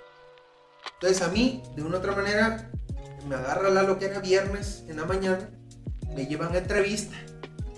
Entonces 0.95 1.22
a 1.22 1.28
mí, 1.28 1.62
de 1.76 1.82
una 1.82 1.97
u 1.97 1.99
otra 1.99 2.14
manera, 2.16 2.70
me 3.28 3.35
agarra 3.37 3.70
la 3.70 3.82
lo 3.82 3.99
que 3.99 4.07
era 4.07 4.20
viernes 4.20 4.85
en 4.89 4.97
la 4.97 5.05
mañana, 5.05 5.49
me 6.14 6.26
llevan 6.26 6.55
a 6.55 6.59
entrevista, 6.59 7.16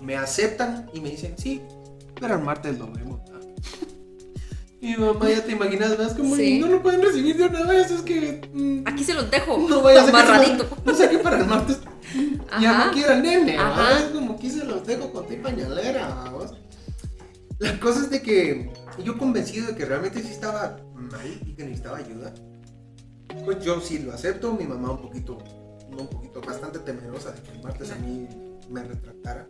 me 0.01 0.15
aceptan 0.15 0.89
y 0.93 1.01
me 1.01 1.09
dicen, 1.11 1.35
sí, 1.37 1.61
pero 2.19 2.35
el 2.35 2.41
martes 2.41 2.77
lo 2.79 2.91
vemos. 2.91 3.19
¿no?". 3.29 3.39
Y 4.81 4.87
mi 4.97 4.97
mamá, 4.97 5.29
ya 5.29 5.43
te 5.43 5.51
imaginas, 5.51 5.97
más 5.99 6.13
como, 6.13 6.35
Sí. 6.35 6.59
no 6.59 6.67
lo 6.67 6.81
pueden 6.81 7.01
recibir 7.01 7.37
de 7.37 7.45
una 7.45 7.63
vez, 7.63 7.91
es 7.91 8.01
que... 8.01 8.49
mm, 8.53 8.87
Aquí 8.87 9.03
se 9.03 9.13
los 9.13 9.29
dejo. 9.29 9.57
no 9.69 9.81
vaya 9.81 10.03
amarradito. 10.03 10.67
No 10.85 10.95
sé 10.95 11.09
qué 11.09 11.19
para 11.19 11.37
el 11.39 11.45
martes 11.45 11.79
ya 12.61 12.85
no 12.85 12.91
quiero 12.91 13.13
el 13.13 13.21
nene, 13.21 13.57
Ajá. 13.57 14.11
como 14.13 14.37
que 14.39 14.49
se 14.49 14.63
los 14.63 14.85
dejo 14.85 15.11
con 15.11 15.27
ti 15.27 15.35
pañalera. 15.37 16.31
La 17.59 17.79
cosa 17.79 18.01
es 18.01 18.09
de 18.11 18.21
que 18.21 18.71
yo 19.03 19.17
convencido 19.17 19.67
de 19.67 19.75
que 19.75 19.85
realmente 19.85 20.21
sí 20.21 20.29
estaba 20.29 20.77
mal 20.93 21.39
y 21.45 21.53
que 21.53 21.63
necesitaba 21.63 21.97
ayuda. 21.97 22.33
Pues 23.45 23.63
yo 23.63 23.81
sí 23.81 23.99
lo 23.99 24.13
acepto, 24.13 24.53
mi 24.53 24.65
mamá 24.65 24.91
un 24.91 25.01
poquito, 25.01 25.37
un 25.89 26.07
poquito, 26.07 26.41
bastante 26.41 26.79
temerosa 26.79 27.31
de 27.31 27.41
que 27.41 27.51
el 27.51 27.63
martes 27.63 27.91
a 27.91 27.95
mí 27.95 28.27
me 28.69 28.83
retractara. 28.83 29.47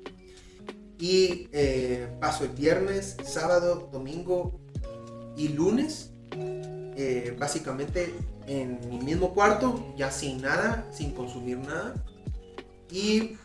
Y 1.00 1.48
eh, 1.52 2.08
paso 2.20 2.46
el 2.46 2.52
viernes, 2.52 3.18
sábado, 3.24 3.90
domingo 3.92 4.60
y 5.36 5.50
lunes, 5.50 6.12
eh, 6.32 7.36
básicamente 7.38 8.14
en 8.48 8.80
mi 8.90 9.00
mismo 9.00 9.34
cuarto, 9.34 9.94
ya 9.96 10.10
sin 10.10 10.42
nada, 10.42 10.88
sin 10.92 11.12
consumir 11.12 11.60
nada. 11.60 11.94
Y 12.90 13.38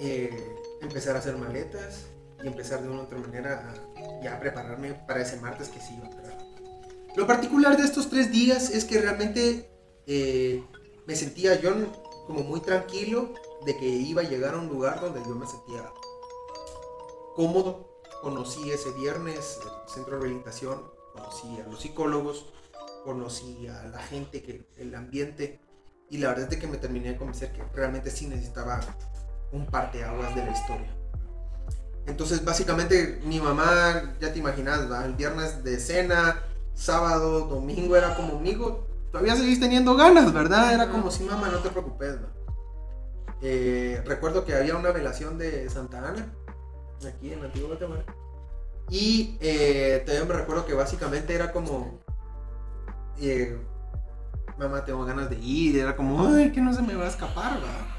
eh, 0.00 0.56
empezar 0.80 1.16
a 1.16 1.18
hacer 1.18 1.36
maletas 1.36 2.06
y 2.42 2.46
empezar 2.46 2.82
de 2.82 2.88
una 2.88 3.00
u 3.00 3.04
otra 3.04 3.18
manera 3.18 3.74
a 3.74 4.22
ya 4.22 4.38
prepararme 4.38 4.94
para 4.94 5.22
ese 5.22 5.36
martes 5.38 5.68
que 5.68 5.80
sí 5.80 5.94
iba 5.96 6.06
a 6.06 6.10
entrar. 6.10 6.38
Lo 7.16 7.26
particular 7.26 7.76
de 7.76 7.84
estos 7.84 8.08
tres 8.08 8.30
días 8.30 8.70
es 8.70 8.84
que 8.84 9.00
realmente 9.00 9.68
eh, 10.06 10.62
me 11.06 11.16
sentía 11.16 11.60
yo 11.60 11.74
como 12.26 12.44
muy 12.44 12.60
tranquilo 12.60 13.34
de 13.64 13.76
que 13.76 13.86
iba 13.86 14.22
a 14.22 14.28
llegar 14.28 14.54
a 14.54 14.58
un 14.58 14.68
lugar 14.68 15.00
donde 15.00 15.20
yo 15.20 15.34
me 15.34 15.46
sentía 15.46 15.90
cómodo. 17.34 17.88
Conocí 18.22 18.70
ese 18.70 18.90
viernes 18.92 19.58
el 19.62 19.90
centro 19.90 20.16
de 20.16 20.22
rehabilitación, 20.22 20.82
conocí 21.12 21.60
a 21.60 21.68
los 21.68 21.80
psicólogos, 21.80 22.46
conocí 23.04 23.66
a 23.68 23.84
la 23.84 23.98
gente, 23.98 24.42
que, 24.42 24.66
el 24.76 24.94
ambiente, 24.94 25.60
y 26.10 26.18
la 26.18 26.28
verdad 26.28 26.44
es 26.44 26.50
de 26.50 26.58
que 26.58 26.66
me 26.66 26.78
terminé 26.78 27.10
de 27.10 27.16
convencer 27.16 27.52
que 27.52 27.62
realmente 27.74 28.10
sí 28.10 28.26
necesitaba 28.26 28.80
un 29.52 29.66
parteaguas 29.66 30.34
de 30.34 30.44
la 30.44 30.52
historia. 30.52 30.94
Entonces, 32.06 32.44
básicamente, 32.44 33.20
mi 33.24 33.38
mamá, 33.38 34.14
ya 34.20 34.32
te 34.32 34.38
imaginas, 34.38 34.90
¿va? 34.90 35.04
el 35.04 35.14
viernes 35.14 35.62
de 35.62 35.78
cena, 35.78 36.42
sábado, 36.74 37.40
domingo, 37.40 37.96
era 37.96 38.14
como, 38.16 38.38
amigo, 38.38 38.86
todavía 39.12 39.36
seguís 39.36 39.60
teniendo 39.60 39.94
ganas, 39.94 40.32
¿verdad? 40.32 40.72
Era 40.72 40.90
como, 40.90 41.10
sí, 41.10 41.24
mamá, 41.24 41.48
no 41.48 41.58
te 41.58 41.68
preocupes, 41.68 42.16
¿va? 42.16 42.28
Eh, 43.42 44.02
recuerdo 44.06 44.44
que 44.44 44.54
había 44.54 44.76
una 44.76 44.90
velación 44.90 45.38
de 45.38 45.68
Santa 45.68 46.08
Ana, 46.08 46.34
aquí 47.06 47.32
en 47.32 47.44
Antigua 47.44 47.68
Guatemala. 47.68 48.04
Y 48.88 49.36
eh, 49.40 50.02
todavía 50.04 50.26
me 50.26 50.34
recuerdo 50.40 50.64
que 50.64 50.74
básicamente 50.74 51.34
era 51.34 51.52
como, 51.52 52.00
eh, 53.20 53.58
mamá, 54.58 54.84
tengo 54.84 55.04
ganas 55.04 55.30
de 55.30 55.38
ir, 55.38 55.78
era 55.78 55.94
como, 55.96 56.26
ay, 56.26 56.52
que 56.52 56.60
no 56.60 56.74
se 56.74 56.82
me 56.82 56.94
va 56.94 57.04
a 57.04 57.08
escapar, 57.08 57.58
¿va? 57.58 57.96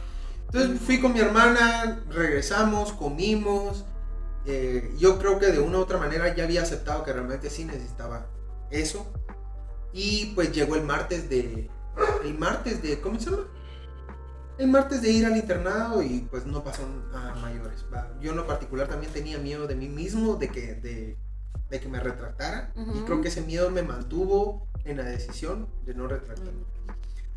Entonces 0.51 0.79
fui 0.81 0.99
con 0.99 1.13
mi 1.13 1.19
hermana, 1.19 2.03
regresamos, 2.09 2.91
comimos. 2.93 3.85
eh, 4.45 4.93
yo 4.97 5.19
creo 5.19 5.39
que 5.39 5.47
de 5.47 5.59
una 5.59 5.77
u 5.77 5.81
otra 5.81 5.97
manera 5.99 6.33
ya 6.35 6.43
había 6.45 6.63
aceptado 6.63 7.03
que 7.03 7.13
realmente 7.13 7.49
sí 7.49 7.65
necesitaba 7.65 8.27
eso. 8.71 9.11
Y 9.93 10.27
pues 10.35 10.51
llegó 10.51 10.75
el 10.75 10.83
martes 10.83 11.29
de. 11.29 11.69
El 12.23 12.37
martes 12.37 12.81
de. 12.81 12.99
¿Cómo 13.01 13.19
se 13.19 13.29
llama? 13.29 13.43
El 14.57 14.67
martes 14.67 15.01
de 15.01 15.09
ir 15.11 15.25
al 15.25 15.37
internado 15.37 16.01
y 16.03 16.27
pues 16.29 16.45
no 16.45 16.63
pasó 16.63 16.83
a 17.13 17.35
mayores. 17.35 17.85
Yo 18.19 18.31
en 18.31 18.37
lo 18.37 18.45
particular 18.45 18.87
también 18.87 19.11
tenía 19.13 19.37
miedo 19.37 19.67
de 19.67 19.75
mí 19.75 19.87
mismo, 19.87 20.35
de 20.35 20.49
que, 20.49 21.17
de 21.69 21.79
que 21.79 21.87
me 21.87 21.99
retractara. 21.99 22.71
Y 22.75 23.01
creo 23.05 23.21
que 23.21 23.27
ese 23.29 23.41
miedo 23.41 23.69
me 23.69 23.83
mantuvo 23.83 24.67
en 24.85 24.97
la 24.97 25.03
decisión 25.03 25.67
de 25.85 25.93
no 25.93 26.07
retractarme. 26.07 26.63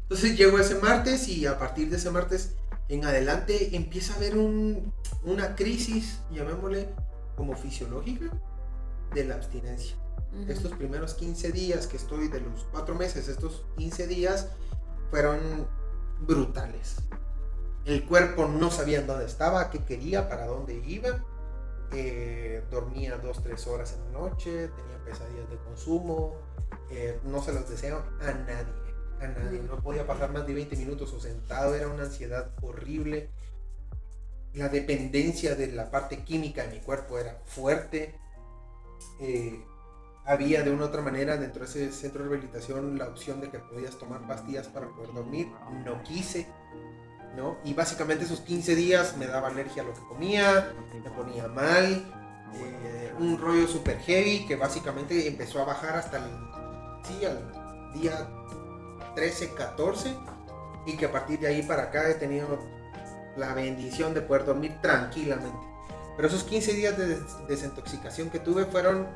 Entonces 0.02 0.36
llegó 0.36 0.58
ese 0.58 0.76
martes 0.76 1.28
y 1.28 1.46
a 1.46 1.58
partir 1.58 1.90
de 1.90 1.96
ese 1.96 2.10
martes 2.10 2.54
en 2.88 3.04
adelante 3.04 3.74
empieza 3.76 4.12
a 4.14 4.16
haber 4.16 4.36
un- 4.36 4.92
una 5.24 5.54
crisis, 5.54 6.20
llamémosle 6.30 6.88
como 7.36 7.56
fisiológica, 7.56 8.26
de 9.14 9.24
la 9.24 9.34
abstinencia. 9.36 9.96
Estos 10.48 10.72
primeros 10.72 11.12
15 11.14 11.52
días 11.52 11.86
que 11.86 11.98
estoy 11.98 12.28
de 12.28 12.40
los 12.40 12.64
4 12.72 12.94
meses, 12.94 13.28
estos 13.28 13.64
15 13.76 14.06
días 14.06 14.48
fueron 15.10 15.66
brutales. 16.26 16.96
El 17.84 18.06
cuerpo 18.06 18.46
no 18.48 18.70
sabía 18.70 19.02
dónde 19.02 19.26
estaba, 19.26 19.68
qué 19.70 19.80
quería, 19.84 20.28
para 20.28 20.46
dónde 20.46 20.82
iba. 20.86 21.22
Eh, 21.94 22.62
dormía 22.70 23.20
2-3 23.22 23.66
horas 23.66 23.94
en 23.94 24.12
la 24.12 24.18
noche, 24.18 24.68
tenía 24.68 25.04
pesadillas 25.04 25.48
de 25.50 25.56
consumo. 25.58 26.36
eh, 26.90 27.20
no 27.24 27.42
se 27.42 27.52
los 27.52 27.68
deseo 27.68 28.02
a 28.20 28.32
nadie, 28.32 28.74
a 29.20 29.26
nadie. 29.26 29.60
No 29.62 29.78
podía 29.80 30.06
pasar 30.06 30.32
más 30.32 30.46
de 30.46 30.54
20 30.54 30.76
minutos 30.76 31.12
o 31.12 31.20
sentado, 31.20 31.74
era 31.74 31.88
una 31.88 32.04
ansiedad 32.04 32.52
horrible. 32.62 33.30
La 34.54 34.68
dependencia 34.68 35.54
de 35.54 35.72
la 35.72 35.90
parte 35.90 36.24
química 36.24 36.64
de 36.64 36.72
mi 36.72 36.80
cuerpo 36.80 37.18
era 37.18 37.40
fuerte. 37.46 38.14
Eh, 39.20 39.64
había 40.24 40.62
de 40.62 40.70
una 40.70 40.84
u 40.84 40.86
otra 40.86 41.02
manera 41.02 41.36
dentro 41.36 41.64
de 41.64 41.70
ese 41.70 41.92
centro 41.92 42.22
de 42.22 42.28
rehabilitación 42.30 42.98
la 42.98 43.08
opción 43.08 43.40
de 43.40 43.50
que 43.50 43.58
podías 43.58 43.98
tomar 43.98 44.26
pastillas 44.26 44.68
para 44.68 44.88
poder 44.88 45.12
dormir. 45.12 45.48
No 45.84 46.02
quise, 46.02 46.46
¿no? 47.36 47.56
Y 47.64 47.74
básicamente 47.74 48.24
esos 48.24 48.40
15 48.40 48.74
días 48.74 49.16
me 49.16 49.26
daba 49.26 49.48
alergia 49.48 49.82
a 49.82 49.86
lo 49.86 49.94
que 49.94 50.00
comía, 50.00 50.72
me 51.02 51.10
ponía 51.10 51.48
mal, 51.48 52.04
eh, 52.54 53.14
un 53.18 53.38
rollo 53.38 53.66
super 53.66 53.98
heavy 54.00 54.46
que 54.46 54.56
básicamente 54.56 55.26
empezó 55.26 55.60
a 55.62 55.64
bajar 55.64 55.96
hasta 55.96 56.18
el, 56.18 56.24
sí, 57.04 57.24
al 57.24 57.92
día 57.94 58.28
13, 59.14 59.54
14 59.54 60.14
y 60.86 60.96
que 60.96 61.06
a 61.06 61.12
partir 61.12 61.38
de 61.40 61.46
ahí 61.48 61.62
para 61.62 61.84
acá 61.84 62.08
he 62.10 62.14
tenido 62.14 62.58
la 63.36 63.54
bendición 63.54 64.12
de 64.14 64.20
poder 64.20 64.44
dormir 64.44 64.78
tranquilamente. 64.82 65.66
Pero 66.16 66.28
esos 66.28 66.44
15 66.44 66.72
días 66.74 66.98
de 66.98 67.06
des- 67.06 67.46
desintoxicación 67.48 68.28
que 68.28 68.38
tuve 68.38 68.66
fueron... 68.66 69.06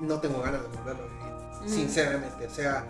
No 0.00 0.20
tengo 0.20 0.42
ganas 0.42 0.62
de 0.62 0.68
volverlo 0.68 1.04
a 1.04 1.06
vivir, 1.06 1.70
sinceramente. 1.70 2.46
O 2.46 2.50
sea, 2.50 2.84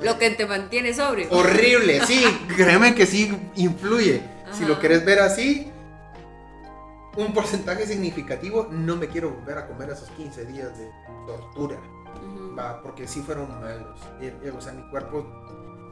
Lo 0.00 0.18
que 0.18 0.30
te 0.30 0.46
mantiene 0.46 0.92
sobrio. 0.94 1.28
horrible, 1.30 2.04
sí, 2.06 2.24
créeme 2.56 2.94
que 2.94 3.06
sí 3.06 3.36
influye. 3.56 4.22
Si 4.52 4.64
lo 4.64 4.78
querés 4.80 5.04
ver 5.04 5.20
así, 5.20 5.70
un 7.16 7.32
porcentaje 7.32 7.86
significativo, 7.86 8.68
no 8.70 8.96
me 8.96 9.08
quiero 9.08 9.30
volver 9.30 9.58
a 9.58 9.66
comer 9.66 9.90
esos 9.90 10.10
15 10.10 10.44
días 10.46 10.76
de 10.78 10.90
tortura, 11.26 11.78
va, 12.58 12.82
porque 12.82 13.06
sí 13.06 13.20
fueron 13.20 13.48
malos. 13.60 13.98
Eh, 14.20 14.34
eh, 14.42 14.50
O 14.50 14.60
sea, 14.60 14.72
mi 14.72 14.88
cuerpo 14.90 15.24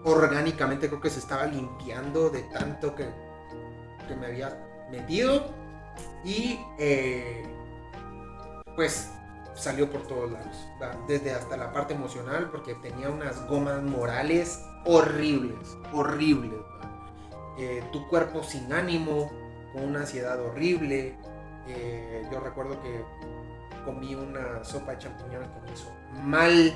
orgánicamente 0.04 0.88
creo 0.88 1.00
que 1.00 1.10
se 1.10 1.20
estaba 1.20 1.46
limpiando 1.46 2.30
de 2.30 2.42
tanto 2.44 2.94
que, 2.94 3.06
que 4.08 4.16
me 4.16 4.26
había 4.26 4.58
metido 4.90 5.52
y 6.24 6.58
eh, 6.78 7.42
pues 8.76 9.10
salió 9.60 9.90
por 9.90 10.02
todos 10.06 10.30
lados, 10.30 10.56
desde 11.06 11.32
hasta 11.32 11.56
la 11.56 11.72
parte 11.72 11.94
emocional, 11.94 12.48
porque 12.50 12.74
tenía 12.76 13.10
unas 13.10 13.46
gomas 13.46 13.82
morales 13.82 14.64
horribles, 14.84 15.76
horribles. 15.92 16.60
Eh, 17.58 17.84
tu 17.92 18.08
cuerpo 18.08 18.42
sin 18.42 18.72
ánimo, 18.72 19.30
con 19.72 19.84
una 19.84 20.00
ansiedad 20.00 20.40
horrible, 20.40 21.16
Eh, 21.72 22.26
yo 22.32 22.40
recuerdo 22.40 22.80
que 22.82 23.04
comí 23.84 24.14
una 24.16 24.64
sopa 24.64 24.92
de 24.92 24.98
champiñones 24.98 25.48
que 25.50 25.60
me 25.60 25.72
hizo 25.72 25.92
mal. 26.24 26.74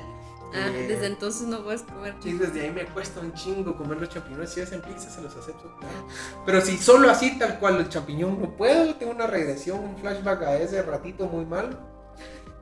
Ah, 0.53 0.69
Eh, 0.69 0.85
desde 0.87 1.07
entonces 1.07 1.47
no 1.47 1.63
puedes 1.63 1.81
comer. 1.81 2.15
Sí, 2.21 2.31
desde 2.33 2.61
ahí 2.61 2.71
me 2.71 2.85
cuesta 2.85 3.19
un 3.19 3.33
chingo 3.33 3.75
comer 3.75 3.99
los 3.99 4.09
champiñones. 4.09 4.51
Si 4.51 4.61
hacen 4.61 4.81
pizza, 4.81 5.09
se 5.09 5.21
los 5.21 5.35
acepto. 5.35 5.75
claro. 5.79 6.07
Pero 6.45 6.61
si 6.61 6.77
solo 6.77 7.09
así, 7.09 7.37
tal 7.37 7.59
cual, 7.59 7.77
el 7.77 7.89
champiñón 7.89 8.39
no 8.39 8.55
puedo, 8.55 8.95
tengo 8.95 9.11
una 9.11 9.27
regresión, 9.27 9.79
un 9.79 9.97
flashback 9.97 10.43
a 10.43 10.55
ese 10.57 10.81
ratito 10.83 11.25
muy 11.27 11.45
mal. 11.45 11.77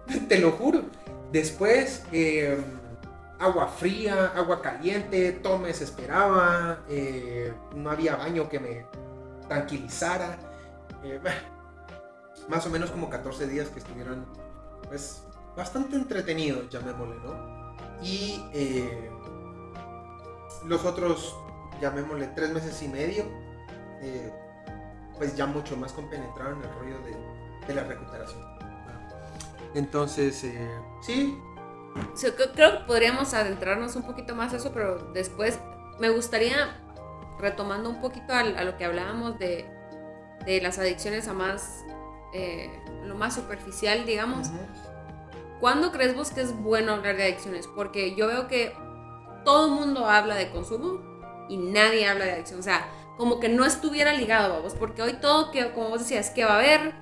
Te 0.29 0.39
lo 0.39 0.51
juro. 0.51 0.81
Después, 1.31 2.03
eh, 2.11 2.57
agua 3.39 3.67
fría, 3.67 4.27
agua 4.35 4.61
caliente, 4.61 5.31
todo 5.33 5.57
me 5.57 5.67
desesperaba. 5.69 6.79
eh, 6.89 7.53
no 7.75 7.89
había 7.89 8.15
baño 8.15 8.49
que 8.49 8.59
me 8.59 8.85
tranquilizara. 9.47 10.37
eh, 11.03 11.19
más 12.49 12.65
o 12.65 12.69
menos 12.69 12.91
como 12.91 13.09
14 13.09 13.47
días 13.47 13.69
que 13.69 13.79
estuvieran, 13.79 14.25
pues, 14.87 15.23
bastante 15.55 15.95
entretenidos, 15.95 16.69
llamémosle, 16.69 17.15
¿no? 17.23 17.73
Y 18.01 18.43
eh, 18.53 19.09
los 20.65 20.83
otros, 20.83 21.35
llamémosle 21.81 22.27
tres 22.35 22.51
meses 22.53 22.81
y 22.83 22.87
medio, 22.89 23.23
pues 25.17 25.35
ya 25.37 25.45
mucho 25.45 25.77
más 25.77 25.93
compenetrado 25.93 26.51
en 26.51 26.63
el 26.63 26.73
rollo 26.75 26.97
de 27.65 27.73
la 27.73 27.83
recuperación. 27.85 28.52
Entonces, 29.73 30.43
eh, 30.43 30.69
sí, 31.01 31.39
creo- 32.35 32.35
que 32.79 32.85
podríamos 32.85 33.33
adentrarnos 33.33 33.95
un 33.95 34.03
poquito 34.03 34.35
más 34.35 34.53
a 34.53 34.57
eso, 34.57 34.71
pero 34.73 35.11
después 35.13 35.59
me 35.99 36.09
gustaría, 36.09 36.79
retomando 37.39 37.89
un 37.89 38.01
poquito 38.01 38.33
a, 38.33 38.43
lo 38.43 38.77
que 38.77 38.85
hablábamos 38.85 39.39
de, 39.39 39.69
de 40.45 40.61
las 40.61 40.79
adicciones 40.79 41.27
a 41.27 41.33
más, 41.33 41.83
eh, 42.33 42.69
lo 43.03 43.15
más 43.15 43.35
superficial, 43.35 44.05
digamos. 44.05 44.49
¿Cuándo 45.59 45.91
crees 45.91 46.15
vos 46.15 46.31
que 46.31 46.41
es 46.41 46.55
bueno 46.55 46.93
hablar 46.93 47.15
de 47.15 47.23
adicciones? 47.23 47.67
Porque 47.67 48.15
yo 48.15 48.27
veo 48.27 48.47
que 48.47 48.75
todo 49.45 49.67
el 49.67 49.71
mundo 49.73 50.07
habla 50.07 50.35
de 50.35 50.49
consumo 50.49 50.99
y 51.49 51.57
nadie 51.57 52.07
habla 52.07 52.25
de 52.25 52.33
adicción. 52.33 52.59
O 52.59 52.63
sea, 52.63 52.85
como 53.17 53.39
que 53.39 53.49
no 53.49 53.65
estuviera 53.65 54.13
ligado, 54.13 54.61
vos, 54.61 54.73
porque 54.73 55.01
hoy 55.01 55.13
todo, 55.13 55.51
que, 55.51 55.71
como 55.71 55.89
vos 55.89 55.99
decías, 55.99 56.29
que 56.31 56.45
va 56.45 56.53
a 56.53 56.59
haber, 56.59 56.93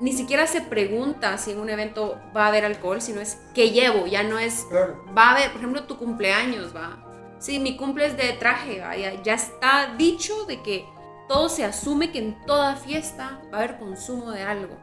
ni 0.00 0.12
siquiera 0.12 0.46
se 0.46 0.60
pregunta 0.60 1.38
si 1.38 1.52
en 1.52 1.60
un 1.60 1.70
evento 1.70 2.20
va 2.36 2.44
a 2.44 2.48
haber 2.48 2.64
alcohol, 2.64 3.00
sino 3.00 3.20
es 3.20 3.38
qué 3.54 3.70
llevo, 3.70 4.06
ya 4.06 4.22
no 4.22 4.38
es, 4.38 4.66
claro. 4.68 5.04
va 5.16 5.28
a 5.28 5.32
haber, 5.32 5.50
por 5.50 5.60
ejemplo, 5.60 5.84
tu 5.84 5.96
cumpleaños, 5.96 6.74
va. 6.74 7.02
Sí, 7.38 7.58
mi 7.58 7.76
cumple 7.76 8.06
es 8.06 8.16
de 8.16 8.32
traje, 8.34 8.80
va, 8.80 8.96
ya, 8.96 9.22
ya 9.22 9.34
está 9.34 9.94
dicho 9.96 10.44
de 10.46 10.62
que 10.62 10.84
todo 11.28 11.48
se 11.48 11.64
asume 11.64 12.12
que 12.12 12.18
en 12.18 12.46
toda 12.46 12.76
fiesta 12.76 13.40
va 13.52 13.58
a 13.58 13.62
haber 13.62 13.78
consumo 13.78 14.30
de 14.30 14.42
algo. 14.42 14.76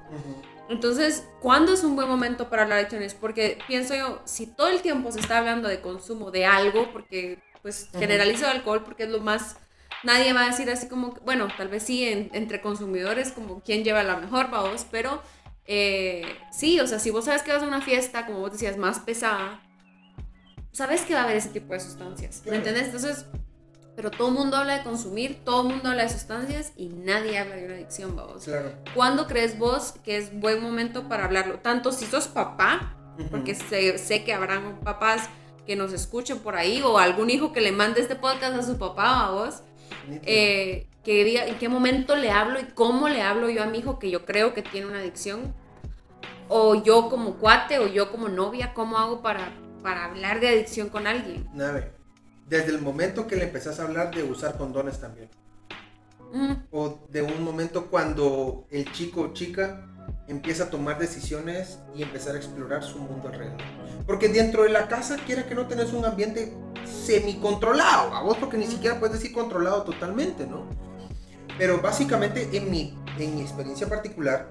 Entonces, 0.69 1.27
¿cuándo 1.41 1.73
es 1.73 1.83
un 1.83 1.95
buen 1.95 2.07
momento 2.07 2.49
para 2.49 2.63
hablar 2.63 2.77
de 2.77 2.81
adicciones? 2.81 3.13
Porque 3.13 3.59
pienso 3.67 3.95
yo, 3.95 4.21
si 4.25 4.47
todo 4.47 4.69
el 4.69 4.81
tiempo 4.81 5.11
se 5.11 5.19
está 5.19 5.37
hablando 5.37 5.67
de 5.67 5.81
consumo 5.81 6.31
de 6.31 6.45
algo, 6.45 6.91
porque 6.91 7.39
pues 7.61 7.89
generalizo 7.93 8.45
el 8.45 8.57
alcohol 8.57 8.83
porque 8.83 9.03
es 9.03 9.09
lo 9.09 9.19
más, 9.19 9.57
nadie 10.03 10.33
va 10.33 10.43
a 10.43 10.49
decir 10.49 10.69
así 10.69 10.87
como, 10.87 11.13
bueno, 11.25 11.47
tal 11.57 11.67
vez 11.69 11.83
sí 11.83 12.07
en- 12.07 12.29
entre 12.33 12.61
consumidores 12.61 13.31
como 13.31 13.61
quién 13.61 13.83
lleva 13.83 14.03
la 14.03 14.17
mejor 14.17 14.49
vos, 14.49 14.85
pero 14.91 15.21
eh, 15.65 16.25
sí, 16.51 16.79
o 16.79 16.87
sea, 16.87 16.99
si 16.99 17.09
vos 17.09 17.25
sabes 17.25 17.41
que 17.43 17.53
vas 17.53 17.63
a 17.63 17.67
una 17.67 17.81
fiesta, 17.81 18.25
como 18.25 18.39
vos 18.39 18.51
decías, 18.51 18.77
más 18.77 18.99
pesada, 18.99 19.61
sabes 20.71 21.01
que 21.01 21.13
va 21.13 21.21
a 21.21 21.23
haber 21.23 21.37
ese 21.37 21.49
tipo 21.49 21.73
de 21.73 21.79
sustancias, 21.79 22.37
¿me 22.37 22.51
Claro. 22.51 22.57
entendés? 22.57 22.85
Entonces, 22.87 23.25
pero 23.95 24.09
todo 24.09 24.29
el 24.29 24.33
mundo 24.33 24.57
habla 24.57 24.77
de 24.79 24.83
consumir, 24.83 25.39
todo 25.45 25.61
el 25.61 25.67
mundo 25.75 25.89
habla 25.89 26.03
de 26.03 26.09
sustancias 26.09 26.73
y 26.75 26.87
nadie 26.89 27.37
habla 27.37 27.55
de 27.55 27.65
una 27.65 27.75
adicción, 27.75 28.15
vamos. 28.15 28.43
Claro. 28.45 28.71
¿Cuándo 28.95 29.27
crees 29.27 29.57
vos 29.59 29.93
que 30.03 30.17
es 30.17 30.37
buen 30.39 30.61
momento 30.63 31.07
para 31.07 31.25
hablarlo? 31.25 31.59
Tanto 31.59 31.91
si 31.91 32.05
sos 32.05 32.27
papá, 32.27 32.95
porque 33.29 33.53
sé, 33.53 33.99
sé 33.99 34.23
que 34.23 34.33
habrán 34.33 34.79
papás 34.79 35.29
que 35.67 35.75
nos 35.75 35.93
escuchen 35.93 36.39
por 36.39 36.55
ahí, 36.55 36.81
o 36.81 36.97
algún 36.97 37.29
hijo 37.29 37.53
que 37.53 37.61
le 37.61 37.71
mande 37.71 38.01
este 38.01 38.15
podcast 38.15 38.55
a 38.57 38.63
su 38.63 38.77
papá 38.79 39.31
o 39.31 39.39
a 39.39 39.45
vos, 39.45 39.61
eh, 40.25 40.87
que 41.03 41.23
diga 41.23 41.45
en 41.45 41.57
qué 41.57 41.69
momento 41.69 42.15
le 42.15 42.31
hablo 42.31 42.59
y 42.59 42.65
cómo 42.65 43.09
le 43.09 43.21
hablo 43.21 43.49
yo 43.49 43.63
a 43.63 43.67
mi 43.67 43.79
hijo 43.79 43.99
que 43.99 44.09
yo 44.09 44.25
creo 44.25 44.53
que 44.53 44.61
tiene 44.61 44.87
una 44.87 44.99
adicción, 44.99 45.53
o 46.47 46.83
yo 46.83 47.09
como 47.09 47.35
cuate, 47.37 47.79
o 47.79 47.87
yo 47.87 48.11
como 48.11 48.29
novia, 48.29 48.73
¿cómo 48.73 48.97
hago 48.97 49.21
para, 49.21 49.51
para 49.81 50.05
hablar 50.05 50.39
de 50.39 50.49
adicción 50.49 50.89
con 50.89 51.07
alguien? 51.07 51.47
Nave. 51.53 51.91
Desde 52.47 52.71
el 52.71 52.81
momento 52.81 53.25
que 53.25 53.35
le 53.35 53.45
empezás 53.45 53.79
a 53.79 53.83
hablar 53.83 54.13
de 54.13 54.23
usar 54.23 54.57
condones 54.57 54.99
también. 54.99 55.29
O 56.71 56.99
de 57.09 57.21
un 57.21 57.43
momento 57.43 57.91
cuando 57.91 58.65
el 58.71 58.91
chico 58.91 59.21
o 59.21 59.33
chica 59.33 59.92
empieza 60.27 60.65
a 60.65 60.69
tomar 60.69 60.99
decisiones 60.99 61.79
y 61.95 62.03
empezar 62.03 62.35
a 62.35 62.37
explorar 62.37 62.83
su 62.83 62.99
mundo 62.99 63.27
alrededor. 63.27 63.61
Porque 64.05 64.29
dentro 64.29 64.63
de 64.63 64.69
la 64.69 64.87
casa, 64.87 65.17
quiera 65.25 65.45
que 65.45 65.55
no 65.55 65.67
tenés 65.67 65.93
un 65.93 66.05
ambiente 66.05 66.53
semi-controlado, 67.05 68.13
a 68.13 68.21
vos 68.23 68.37
porque 68.37 68.57
ni 68.57 68.67
siquiera 68.67 68.99
puedes 68.99 69.19
decir 69.19 69.33
controlado 69.33 69.83
totalmente, 69.83 70.45
¿no? 70.45 70.67
Pero 71.57 71.81
básicamente 71.81 72.49
en 72.53 72.71
mi, 72.71 72.97
en 73.19 73.35
mi 73.35 73.41
experiencia 73.41 73.87
particular, 73.87 74.49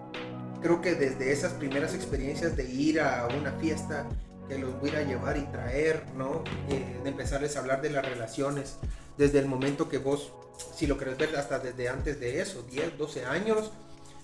creo 0.61 0.81
que 0.81 0.95
desde 0.95 1.33
esas 1.33 1.53
primeras 1.53 1.95
experiencias 1.95 2.57
de 2.57 2.65
ir 2.65 3.01
a 3.01 3.27
una 3.39 3.53
fiesta, 3.53 4.07
que 4.49 4.59
los 4.59 4.79
voy 4.81 4.91
a 4.91 5.03
llevar 5.03 5.37
y 5.37 5.43
traer, 5.47 6.05
¿no? 6.17 6.45
Eh, 6.69 7.01
de 7.03 7.09
empezarles 7.09 7.57
a 7.57 7.61
hablar 7.61 7.81
de 7.83 7.91
las 7.91 8.05
relaciones, 8.05 8.77
desde 9.17 9.39
el 9.39 9.47
momento 9.47 9.89
que 9.89 9.99
vos, 9.99 10.33
si 10.77 10.87
lo 10.87 10.99
querés 10.99 11.19
ver, 11.19 11.37
hasta 11.37 11.59
desde 11.59 11.89
antes 11.89 12.21
de 12.21 12.41
eso, 12.41 12.63
10, 12.71 12.99
12 12.99 13.25
años, 13.25 13.73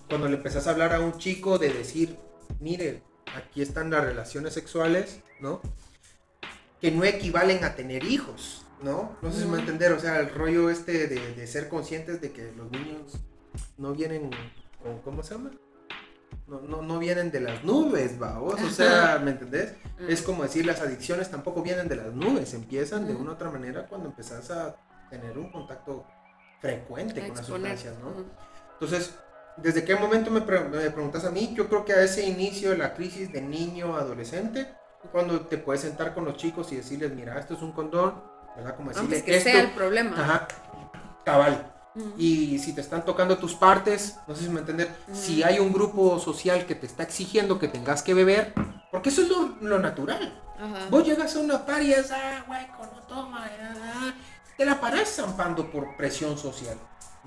cuando 0.08 0.28
le 0.28 0.36
empezás 0.36 0.66
a 0.66 0.70
hablar 0.70 0.94
a 0.94 1.00
un 1.00 1.18
chico 1.18 1.58
de 1.58 1.72
decir, 1.72 2.18
mire, 2.60 3.02
aquí 3.36 3.62
están 3.62 3.90
las 3.90 4.04
relaciones 4.04 4.54
sexuales, 4.54 5.20
¿no? 5.40 5.60
Que 6.80 6.90
no 6.90 7.04
equivalen 7.04 7.64
a 7.64 7.74
tener 7.74 8.04
hijos, 8.04 8.64
¿no? 8.82 9.16
No 9.20 9.30
sé 9.30 9.40
si 9.40 9.44
me 9.44 9.52
va 9.52 9.56
a 9.58 9.60
entender, 9.60 9.92
o 9.92 10.00
sea, 10.00 10.18
el 10.20 10.30
rollo 10.30 10.70
este 10.70 11.08
de, 11.08 11.34
de 11.34 11.46
ser 11.46 11.68
conscientes 11.68 12.20
de 12.20 12.32
que 12.32 12.52
los 12.52 12.70
niños 12.70 13.18
no 13.76 13.92
vienen 13.92 14.30
con, 14.82 14.98
¿cómo 15.02 15.22
se 15.22 15.34
llama? 15.34 15.50
No, 16.46 16.60
no, 16.62 16.80
no 16.80 16.98
vienen 16.98 17.30
de 17.30 17.40
las 17.40 17.62
nubes, 17.62 18.18
vamos, 18.18 18.54
o 18.62 18.70
sea, 18.70 19.20
¿me 19.22 19.32
entendés? 19.32 19.74
Es 20.08 20.22
como 20.22 20.42
decir, 20.44 20.64
las 20.64 20.80
adicciones 20.80 21.30
tampoco 21.30 21.62
vienen 21.62 21.88
de 21.88 21.96
las 21.96 22.14
nubes, 22.14 22.54
empiezan 22.54 23.06
de 23.06 23.12
Ujú. 23.12 23.22
una 23.22 23.32
u 23.32 23.34
otra 23.34 23.50
manera 23.50 23.86
cuando 23.86 24.08
empezás 24.08 24.50
a 24.50 24.76
tener 25.10 25.36
un 25.36 25.50
contacto 25.50 26.06
frecuente 26.60 27.26
con 27.26 27.36
las 27.36 27.46
sustancias, 27.46 27.94
¿no? 27.98 28.24
Entonces, 28.74 29.14
¿desde 29.62 29.84
qué 29.84 29.94
momento 29.96 30.30
me, 30.30 30.40
pre- 30.40 30.60
me 30.64 30.90
preguntas 30.90 31.24
a 31.24 31.30
mí? 31.30 31.52
Yo 31.54 31.68
creo 31.68 31.84
que 31.84 31.92
a 31.92 32.02
ese 32.02 32.26
inicio 32.26 32.70
de 32.70 32.78
la 32.78 32.94
crisis 32.94 33.32
de 33.32 33.40
niño 33.42 33.96
adolescente, 33.96 34.66
cuando 35.12 35.40
te 35.42 35.58
puedes 35.58 35.82
sentar 35.82 36.14
con 36.14 36.24
los 36.24 36.36
chicos 36.36 36.72
y 36.72 36.76
decirles, 36.76 37.12
mira, 37.14 37.38
esto 37.38 37.54
es 37.54 37.62
un 37.62 37.72
condón, 37.72 38.14
¿verdad? 38.56 38.74
Como 38.76 38.88
decirle 38.90 39.16
Antes 39.16 39.22
que 39.22 39.36
esto, 39.36 39.50
sea 39.50 39.60
el 39.60 39.70
problema. 39.70 40.16
ajá, 40.20 40.48
cabal. 41.24 41.74
Y 42.16 42.60
si 42.60 42.74
te 42.74 42.80
están 42.80 43.04
tocando 43.04 43.38
tus 43.38 43.56
partes, 43.56 44.16
no 44.28 44.34
sé 44.36 44.44
si 44.44 44.50
me 44.50 44.60
entender, 44.60 44.88
si 45.12 45.42
hay 45.42 45.58
un 45.58 45.72
grupo 45.72 46.20
social 46.20 46.64
que 46.64 46.76
te 46.76 46.86
está 46.86 47.02
exigiendo 47.02 47.58
que 47.58 47.66
tengas 47.66 48.02
que 48.04 48.14
beber, 48.14 48.52
porque 48.92 49.08
eso 49.08 49.22
es 49.22 49.28
lo, 49.28 49.56
lo 49.60 49.80
natural. 49.80 50.40
Ajá. 50.60 50.86
Vos 50.90 51.04
llegas 51.04 51.34
a 51.34 51.40
una 51.40 51.66
par 51.66 51.82
y 51.82 51.92
es, 51.92 52.12
ah, 52.12 52.44
hueco, 52.48 52.86
no 52.94 53.00
toma, 53.08 53.44
ah", 53.44 54.12
te 54.56 54.64
la 54.64 54.80
parás 54.80 55.08
zampando 55.16 55.68
por 55.72 55.96
presión 55.96 56.38
social, 56.38 56.76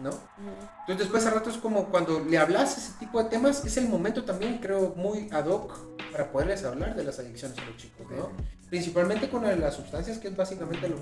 Entonces 0.10 0.98
después 1.00 1.26
a 1.26 1.30
rato 1.32 1.50
es 1.50 1.58
como 1.58 1.86
cuando 1.86 2.20
le 2.22 2.38
hablas 2.38 2.78
ese 2.78 2.94
tipo 3.00 3.22
de 3.24 3.30
temas, 3.30 3.64
es 3.66 3.78
el 3.78 3.88
momento 3.88 4.24
también 4.24 4.58
creo 4.60 4.94
muy 4.96 5.30
ad 5.32 5.46
hoc 5.48 5.78
para 6.12 6.32
poderles 6.32 6.64
hablar 6.66 6.96
de 6.96 7.04
las 7.04 7.20
adicciones 7.20 7.58
a 7.60 7.66
los 7.66 7.78
chicos, 7.78 8.06
¿no? 8.10 8.30
Principalmente 8.70 9.30
con 9.30 9.44
las 9.60 9.76
sustancias, 9.76 10.18
que 10.18 10.30
es 10.30 10.36
básicamente 10.36 10.88
lo 10.90 10.96
que, 10.96 11.02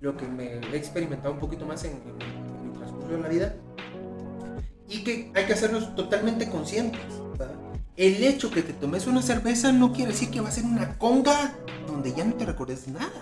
lo 0.00 0.16
que 0.16 0.26
me 0.26 0.54
he 0.54 0.76
experimentado 0.76 1.32
un 1.34 1.40
poquito 1.40 1.66
más 1.66 1.84
en, 1.84 1.92
en- 1.92 2.22
en 2.22 2.66
mi 2.68 2.72
transcurso 2.76 3.08
de 3.08 3.18
la 3.20 3.28
vida. 3.28 3.54
Y 4.88 5.04
que 5.04 5.32
hay 5.34 5.46
que 5.46 5.52
hacerlos 5.52 5.94
totalmente 5.94 6.48
conscientes, 6.48 7.00
¿verdad? 7.38 7.54
El 7.96 8.22
hecho 8.24 8.50
que 8.50 8.62
te 8.62 8.72
tomes 8.72 9.06
una 9.06 9.22
cerveza 9.22 9.72
no 9.72 9.92
quiere 9.92 10.12
decir 10.12 10.30
que 10.30 10.40
va 10.40 10.48
a 10.48 10.52
ser 10.52 10.64
una 10.64 10.96
conga 10.98 11.54
donde 11.86 12.12
ya 12.14 12.24
no 12.24 12.34
te 12.34 12.44
recuerdes 12.46 12.88
nada. 12.88 13.12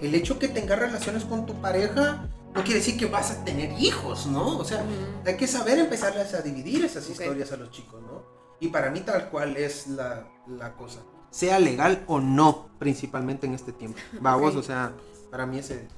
El 0.00 0.14
hecho 0.14 0.38
que 0.38 0.48
tengas 0.48 0.78
relaciones 0.78 1.24
con 1.24 1.46
tu 1.46 1.54
pareja 1.60 2.26
no 2.54 2.64
quiere 2.64 2.80
decir 2.80 2.98
que 2.98 3.06
vas 3.06 3.30
a 3.30 3.44
tener 3.44 3.72
hijos, 3.80 4.26
¿no? 4.26 4.58
O 4.58 4.64
sea, 4.64 4.84
hay 5.24 5.36
que 5.36 5.46
saber 5.46 5.78
empezarles 5.78 6.34
a 6.34 6.42
dividir 6.42 6.84
esas 6.84 7.08
historias 7.08 7.52
a 7.52 7.56
los 7.56 7.70
chicos, 7.70 8.02
¿no? 8.02 8.24
Y 8.58 8.68
para 8.68 8.90
mí 8.90 9.00
tal 9.00 9.30
cual 9.30 9.56
es 9.56 9.86
la, 9.86 10.28
la 10.46 10.74
cosa. 10.74 11.00
Sea 11.30 11.58
legal 11.60 12.04
o 12.06 12.20
no, 12.20 12.70
principalmente 12.78 13.46
en 13.46 13.54
este 13.54 13.72
tiempo. 13.72 13.98
Vamos, 14.20 14.56
o 14.56 14.62
sea, 14.62 14.92
para 15.30 15.46
mí 15.46 15.58
ese 15.58 15.88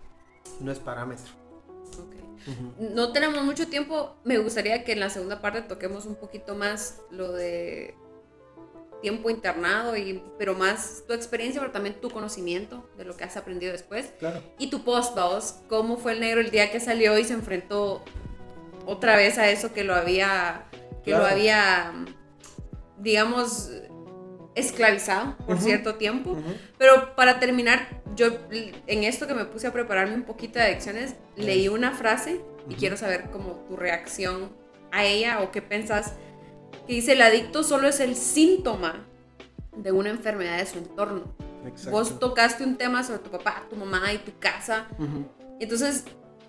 no 0.61 0.70
es 0.70 0.78
parámetro. 0.78 1.32
Ok. 1.98 2.14
Ujú. 2.46 2.94
No 2.94 3.12
tenemos 3.12 3.42
mucho 3.44 3.68
tiempo. 3.68 4.16
Me 4.24 4.38
gustaría 4.38 4.84
que 4.84 4.92
en 4.92 5.00
la 5.00 5.11
segunda 5.11 5.40
parte 5.40 5.62
toquemos 5.62 6.07
un 6.07 6.16
poquito 6.16 6.55
más 6.55 7.00
lo 7.11 7.32
de 7.32 7.96
tiempo 9.03 9.28
internado, 9.28 9.96
y, 9.96 10.22
pero 10.38 10.55
más 10.55 11.05
tu 11.07 11.12
experiencia, 11.12 11.61
pero 11.61 11.72
también 11.72 12.00
tu 12.00 12.09
conocimiento 12.11 12.88
de 12.96 13.05
lo 13.05 13.16
que 13.16 13.24
has 13.24 13.36
aprendido 13.36 13.72
después. 13.72 14.14
Claro. 14.18 14.42
Y 14.59 14.70
tu 14.70 14.84
post, 14.84 15.14
vos, 15.14 15.57
cómo 15.68 15.98
fue 15.98 16.12
el 16.12 16.20
negro 16.20 16.40
el 16.40 16.50
día 16.50 16.72
que 16.72 16.80
salió 16.80 17.18
y 17.18 17.24
se 17.24 17.34
enfrentó 17.34 18.03
otra 18.86 19.16
vez 19.16 19.36
a 19.36 19.50
eso 19.50 19.74
que 19.74 19.84
lo 19.84 19.94
había 19.94 20.66
que 21.05 21.11
lo 21.11 21.24
había, 21.24 21.92
digamos, 22.98 23.70
esclavizado 24.55 25.36
por 25.46 25.59
cierto 25.59 25.96
tiempo. 25.96 26.36
Pero 26.78 27.14
para 27.16 27.40
terminar, 27.40 28.03
yo 28.14 28.28
en 28.50 29.05
esto 29.05 29.26
que 29.26 29.34
me 29.34 29.44
puse 29.44 29.66
a 29.66 29.72
prepararme 29.72 30.14
un 30.14 30.22
poquito 30.22 30.59
de 30.59 30.66
adicciones, 30.66 31.16
leí 31.36 31.68
una 31.68 31.92
frase 31.92 32.40
y 32.68 32.74
quiero 32.74 32.96
saber 32.96 33.30
como 33.30 33.64
tu 33.68 33.76
reacción 33.76 34.53
a 34.90 35.05
ella 35.05 35.40
o 35.40 35.50
qué 35.50 35.62
pensás. 35.62 36.14
Que 36.86 36.94
dice, 36.94 37.12
el 37.12 37.22
adicto 37.22 37.62
solo 37.62 37.88
es 37.88 38.00
el 38.00 38.16
síntoma 38.16 39.06
de 39.76 39.92
una 39.92 40.10
enfermedad 40.10 40.58
de 40.58 40.66
su 40.66 40.78
entorno. 40.78 41.34
Exacto. 41.66 41.90
Vos 41.90 42.18
tocaste 42.18 42.64
un 42.64 42.76
tema 42.76 43.04
sobre 43.04 43.20
tu 43.20 43.30
papá, 43.30 43.66
tu 43.70 43.76
mamá 43.76 44.12
y 44.12 44.18
tu 44.18 44.32
casa. 44.38 44.86
Y 45.60 45.64
entonces, 45.64 46.04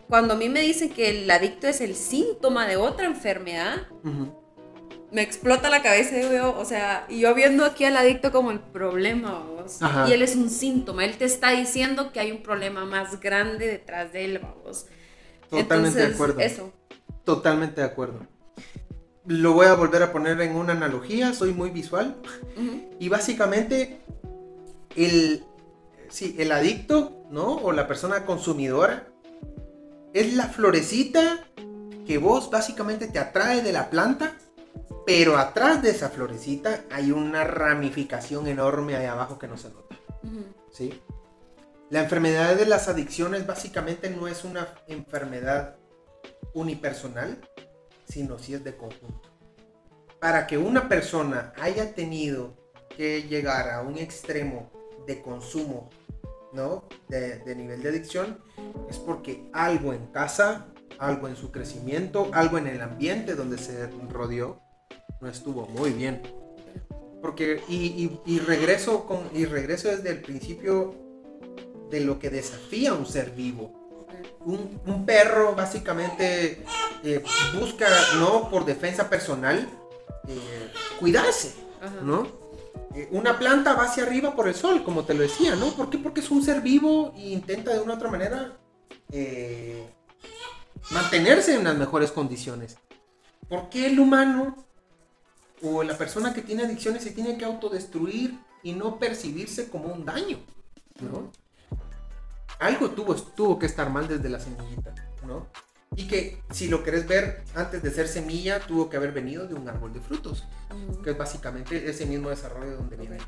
cuando 0.10 0.34
a 0.34 0.38
mí 0.38 0.50
me 0.50 0.62
dicen 0.62 0.90
que 0.90 1.10
el 1.10 1.30
adicto 1.30 1.68
es 1.68 1.82
el 1.82 1.96
síntoma 1.96 2.68
de 2.68 2.78
otra 2.78 3.06
enfermedad, 3.06 3.88
me 5.12 5.22
explota 5.22 5.70
la 5.70 5.84
cabeza 5.84 6.18
y 6.18 6.24
yo, 6.24 6.58
o 6.58 6.66
sea, 6.66 7.06
y 7.08 7.20
yo 7.20 7.36
viendo 7.36 7.66
aquí 7.66 7.86
al 7.86 7.96
adicto 7.96 8.32
como 8.32 8.50
el 8.50 8.60
problema, 8.60 9.40
vos. 9.40 9.82
Ajá. 9.82 10.10
Y 10.10 10.14
él 10.14 10.24
es 10.24 10.36
un 10.36 10.50
síntoma, 10.50 11.06
él 11.06 11.18
te 11.18 11.26
está 11.26 11.52
diciendo 11.52 12.12
que 12.12 12.20
hay 12.20 12.32
un 12.32 12.42
problema 12.42 12.84
más 12.86 13.20
grande 13.20 13.68
detrás 13.68 14.12
de 14.12 14.26
él, 14.26 14.42
vos. 14.64 14.88
Totalmente 15.52 16.00
de 16.00 16.14
acuerdo. 16.14 16.40
Eso. 16.40 16.74
Totalmente 17.24 17.82
de 17.82 17.88
acuerdo. 17.88 18.26
Lo 19.26 19.54
voy 19.54 19.68
a 19.68 19.76
volver 19.76 20.04
a 20.04 20.12
poner 20.12 20.40
en 20.42 20.56
una 20.56 20.74
analogía, 20.74 21.34
soy 21.34 21.54
muy 21.54 21.70
visual. 21.70 22.18
Y 23.00 23.10
básicamente, 23.10 24.02
el, 24.96 25.46
sí, 26.10 26.36
el 26.40 26.52
adicto, 26.52 27.26
¿no? 27.30 27.56
O 27.56 27.72
la 27.72 27.88
persona 27.88 28.26
consumidora, 28.26 29.08
es 30.14 30.34
la 30.36 30.48
florecita 30.48 31.48
que 32.06 32.18
vos 32.18 32.50
básicamente 32.52 33.08
te 33.08 33.20
atrae 33.20 33.62
de 33.62 33.72
la 33.72 33.90
planta, 33.90 34.36
pero 35.06 35.38
atrás 35.38 35.82
de 35.82 35.90
esa 35.90 36.10
florecita 36.10 36.84
hay 36.92 37.12
una 37.12 37.44
ramificación 37.44 38.48
enorme 38.48 38.96
ahí 38.96 39.06
abajo 39.06 39.40
que 39.40 39.48
no 39.48 39.58
se 39.58 39.70
nota. 39.70 39.96
¿sí? 40.72 41.02
La 41.90 42.02
enfermedad 42.02 42.56
de 42.56 42.66
las 42.66 42.88
adicciones 42.88 43.46
básicamente 43.46 44.10
no 44.10 44.28
es 44.28 44.44
una 44.44 44.68
enfermedad 44.88 45.76
unipersonal, 46.54 47.40
sino 48.14 48.38
si 48.38 48.54
es 48.54 48.64
de 48.64 48.78
conjunto. 48.78 49.32
Para 50.20 50.46
que 50.46 50.58
una 50.60 50.88
persona 50.88 51.52
haya 51.60 51.96
tenido 51.96 52.56
que 52.96 53.24
llegar 53.24 53.72
a 53.72 53.82
un 53.82 53.98
extremo 53.98 54.72
de 55.08 55.20
consumo, 55.22 55.90
¿no? 56.54 56.88
De, 57.10 57.56
nivel 57.56 57.82
de 57.82 57.90
adicción, 57.90 58.40
es 58.88 58.98
porque 59.00 59.50
algo 59.52 59.94
en 59.94 60.06
casa, 60.08 60.68
algo 61.00 61.28
en 61.28 61.36
su 61.36 61.52
crecimiento, 61.52 62.30
algo 62.34 62.60
en 62.60 62.68
el 62.68 62.82
ambiente 62.82 63.34
donde 63.34 63.58
se 63.58 63.88
rodeó, 64.10 64.62
no 65.20 65.28
estuvo 65.28 65.66
muy 65.66 65.90
bien. 65.90 66.22
Porque, 67.20 67.62
y, 67.68 68.20
y- 68.26 68.40
regreso 68.40 69.06
con, 69.08 69.30
y 69.34 69.46
regreso 69.46 69.88
desde 69.88 70.12
el 70.12 70.22
principio 70.22 70.94
de 71.90 72.02
lo 72.02 72.20
que 72.20 72.30
desafía 72.30 72.94
un 72.94 73.06
ser 73.08 73.32
vivo. 73.32 73.83
Un, 74.46 74.82
un 74.86 75.06
perro 75.06 75.56
básicamente 75.56 76.64
eh, 77.04 77.24
busca, 77.60 77.88
no 78.20 78.50
por 78.50 78.66
defensa 78.66 79.10
personal, 79.10 79.70
eh, 80.28 80.72
cuidarse, 81.00 81.54
Ajá. 81.82 82.02
¿no? 82.02 82.28
Eh, 82.96 83.08
una 83.12 83.40
planta 83.40 83.74
va 83.74 83.86
hacia 83.86 84.04
arriba 84.04 84.36
por 84.36 84.48
el 84.48 84.56
sol, 84.56 84.84
como 84.84 85.04
te 85.04 85.14
lo 85.14 85.22
decía, 85.22 85.56
¿no? 85.56 85.72
¿Por 85.74 85.90
qué? 85.90 85.98
Porque 85.98 86.20
es 86.20 86.30
un 86.30 86.44
ser 86.44 86.62
vivo 86.62 87.14
e 87.18 87.30
intenta 87.30 87.74
de 87.74 87.80
una 87.80 87.94
u 87.94 87.96
otra 87.96 88.12
manera 88.12 88.58
eh, 89.12 89.88
mantenerse 90.92 91.56
en 91.56 91.64
las 91.64 91.76
mejores 91.76 92.12
condiciones. 92.12 92.78
¿Por 93.50 93.70
qué 93.70 93.88
el 93.88 94.00
humano 94.00 94.56
o 95.64 95.82
la 95.84 95.98
persona 95.98 96.34
que 96.34 96.42
tiene 96.42 96.64
adicciones 96.64 97.04
se 97.04 97.12
tiene 97.12 97.38
que 97.38 97.46
autodestruir 97.46 98.38
y 98.62 98.74
no 98.74 99.00
percibirse 99.00 99.70
como 99.70 99.88
un 99.88 100.06
daño? 100.06 100.38
¿no? 101.02 101.32
Algo 102.64 102.92
tuvo, 102.92 103.14
tuvo 103.16 103.60
que 103.60 103.66
estar 103.66 103.90
mal 103.90 104.08
desde 104.08 104.30
la 104.30 104.40
semillita, 104.40 104.96
¿no? 105.28 105.48
Y 105.98 106.08
que 106.08 106.42
si 106.50 106.70
lo 106.70 106.82
querés 106.82 107.06
ver, 107.06 107.44
antes 107.56 107.84
de 107.84 107.92
ser 107.92 108.08
semilla, 108.08 108.62
tuvo 108.62 108.90
que 108.90 108.96
haber 108.96 109.12
venido 109.12 109.46
de 109.46 109.54
un 109.54 109.68
árbol 109.68 109.92
de 109.92 110.00
frutos 110.00 110.46
Ujú. 110.72 111.02
que 111.02 111.12
es 111.12 111.18
básicamente 111.18 111.90
ese 111.90 112.06
mismo 112.06 112.30
desarrollo 112.30 112.78
donde 112.78 112.96
vienen 112.96 113.20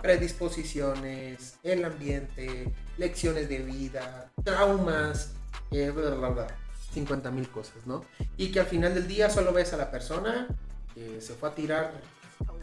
predisposiciones, 0.00 1.58
el 1.64 1.84
ambiente, 1.84 2.72
lecciones 2.96 3.48
de 3.48 3.58
vida, 3.58 4.30
traumas, 4.44 5.32
eh, 5.72 5.90
bla, 5.90 6.10
bla, 6.10 6.28
bla, 6.28 6.46
50 6.94 7.32
mil 7.32 7.48
cosas, 7.50 7.86
¿no? 7.86 8.04
Y 8.36 8.52
que 8.52 8.60
al 8.60 8.66
final 8.66 8.94
del 8.94 9.08
día 9.08 9.30
solo 9.30 9.52
ves 9.52 9.72
a 9.72 9.78
la 9.78 9.90
persona 9.90 10.46
que 10.94 11.20
se 11.20 11.34
fue 11.34 11.48
a 11.48 11.54
tirar 11.56 11.92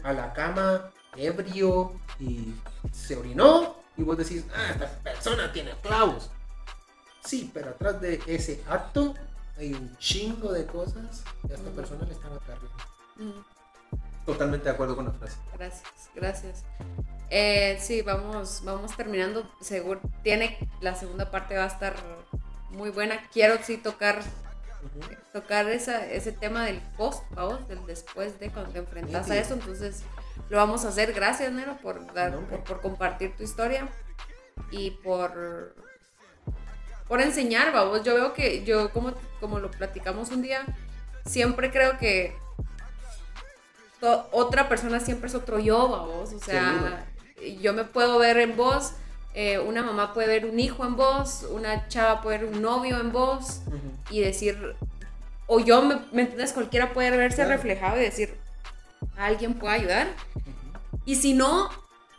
a 0.02 0.12
la 0.14 0.32
cama 0.32 0.90
ebrio 1.16 1.92
y 2.18 2.54
se 2.92 3.14
orinó 3.14 3.83
y 3.96 4.02
vos 4.02 4.16
decís, 4.16 4.44
ah, 4.54 4.70
esta 4.72 4.88
persona 5.02 5.52
tiene 5.52 5.72
clavos. 5.82 6.30
Sí, 7.24 7.50
pero 7.54 7.70
atrás 7.70 8.00
de 8.00 8.20
ese 8.26 8.62
acto 8.68 9.14
hay 9.56 9.72
un 9.72 9.96
chingo 9.98 10.52
de 10.52 10.66
cosas 10.66 11.22
que 11.46 11.52
a 11.52 11.56
esta 11.56 11.68
Ujú. 11.68 11.76
persona 11.76 12.04
le 12.04 12.12
están 12.12 12.32
acarreando. 12.32 12.70
Ujú. 13.18 13.44
Totalmente 14.26 14.64
de 14.64 14.70
acuerdo 14.70 14.96
con 14.96 15.04
la 15.06 15.12
frase. 15.12 15.36
Gracias, 15.54 15.92
gracias. 16.14 16.64
Eh, 17.30 17.78
sí, 17.80 18.02
vamos, 18.02 18.62
vamos 18.64 18.96
terminando. 18.96 19.48
Seguro 19.60 20.00
tiene 20.22 20.58
la 20.80 20.94
segunda 20.94 21.30
parte 21.30 21.56
va 21.56 21.64
a 21.64 21.68
estar 21.68 21.94
muy 22.70 22.90
buena. 22.90 23.28
Quiero 23.32 23.56
sí 23.62 23.76
tocar 23.76 24.22
tocar 25.32 25.66
esa, 25.68 26.06
ese 26.06 26.30
tema 26.32 26.64
del 26.66 26.80
post, 26.96 27.22
vamos, 27.30 27.66
del 27.68 27.84
después 27.86 28.38
de 28.38 28.50
cuando 28.50 28.70
te 28.72 28.78
enfrentas 28.78 29.30
a 29.30 29.34
Sí. 29.34 29.40
eso. 29.40 29.54
Entonces 29.54 30.02
lo 30.50 30.56
vamos 30.58 30.84
a 30.84 30.88
hacer. 30.88 31.12
Gracias, 31.12 31.52
Nero, 31.52 31.76
por 31.82 32.12
dar, 32.14 32.32
No, 32.32 32.40
por, 32.48 32.64
por 32.64 32.80
compartir 32.80 33.36
tu 33.36 33.42
historia 33.42 33.88
y 34.70 34.90
por 34.92 35.74
por 37.08 37.20
enseñar, 37.20 37.72
vamos. 37.72 38.02
Yo 38.02 38.14
veo 38.14 38.32
que 38.32 38.64
yo 38.64 38.90
como 38.90 39.12
como 39.40 39.58
lo 39.60 39.70
platicamos 39.70 40.30
un 40.30 40.42
día, 40.42 40.64
siempre 41.26 41.70
creo 41.70 41.98
que 41.98 42.34
to- 44.00 44.28
otra 44.32 44.68
persona 44.68 45.00
siempre 45.00 45.28
es 45.28 45.34
otro 45.34 45.58
yo, 45.58 45.88
vamos. 45.88 46.32
O 46.32 46.38
sea, 46.38 47.06
yo 47.60 47.72
me 47.72 47.84
puedo 47.84 48.18
ver 48.18 48.38
en 48.38 48.56
vos. 48.56 48.92
eh, 49.36 49.58
una 49.58 49.82
mamá 49.82 50.12
puede 50.14 50.28
ver 50.28 50.46
un 50.46 50.60
hijo 50.60 50.84
en 50.86 50.94
vos, 50.94 51.44
una 51.50 51.88
chava 51.88 52.22
puede 52.22 52.38
ver 52.38 52.46
un 52.54 52.62
novio 52.62 53.00
en 53.00 53.10
vos, 53.10 53.62
y 54.08 54.20
decir, 54.20 54.76
o 55.48 55.58
yo, 55.58 55.82
¿me, 55.82 55.96
¿me 56.12 56.22
entiendes? 56.22 56.52
Cualquiera 56.52 56.92
puede 56.92 57.10
verse 57.16 57.38
Claro. 57.42 57.50
reflejado 57.50 57.96
y 57.98 58.04
decir, 58.04 58.36
alguien 59.16 59.54
puede 59.54 59.74
ayudar. 59.76 60.08
Y 61.04 61.16
si 61.16 61.34
no, 61.34 61.68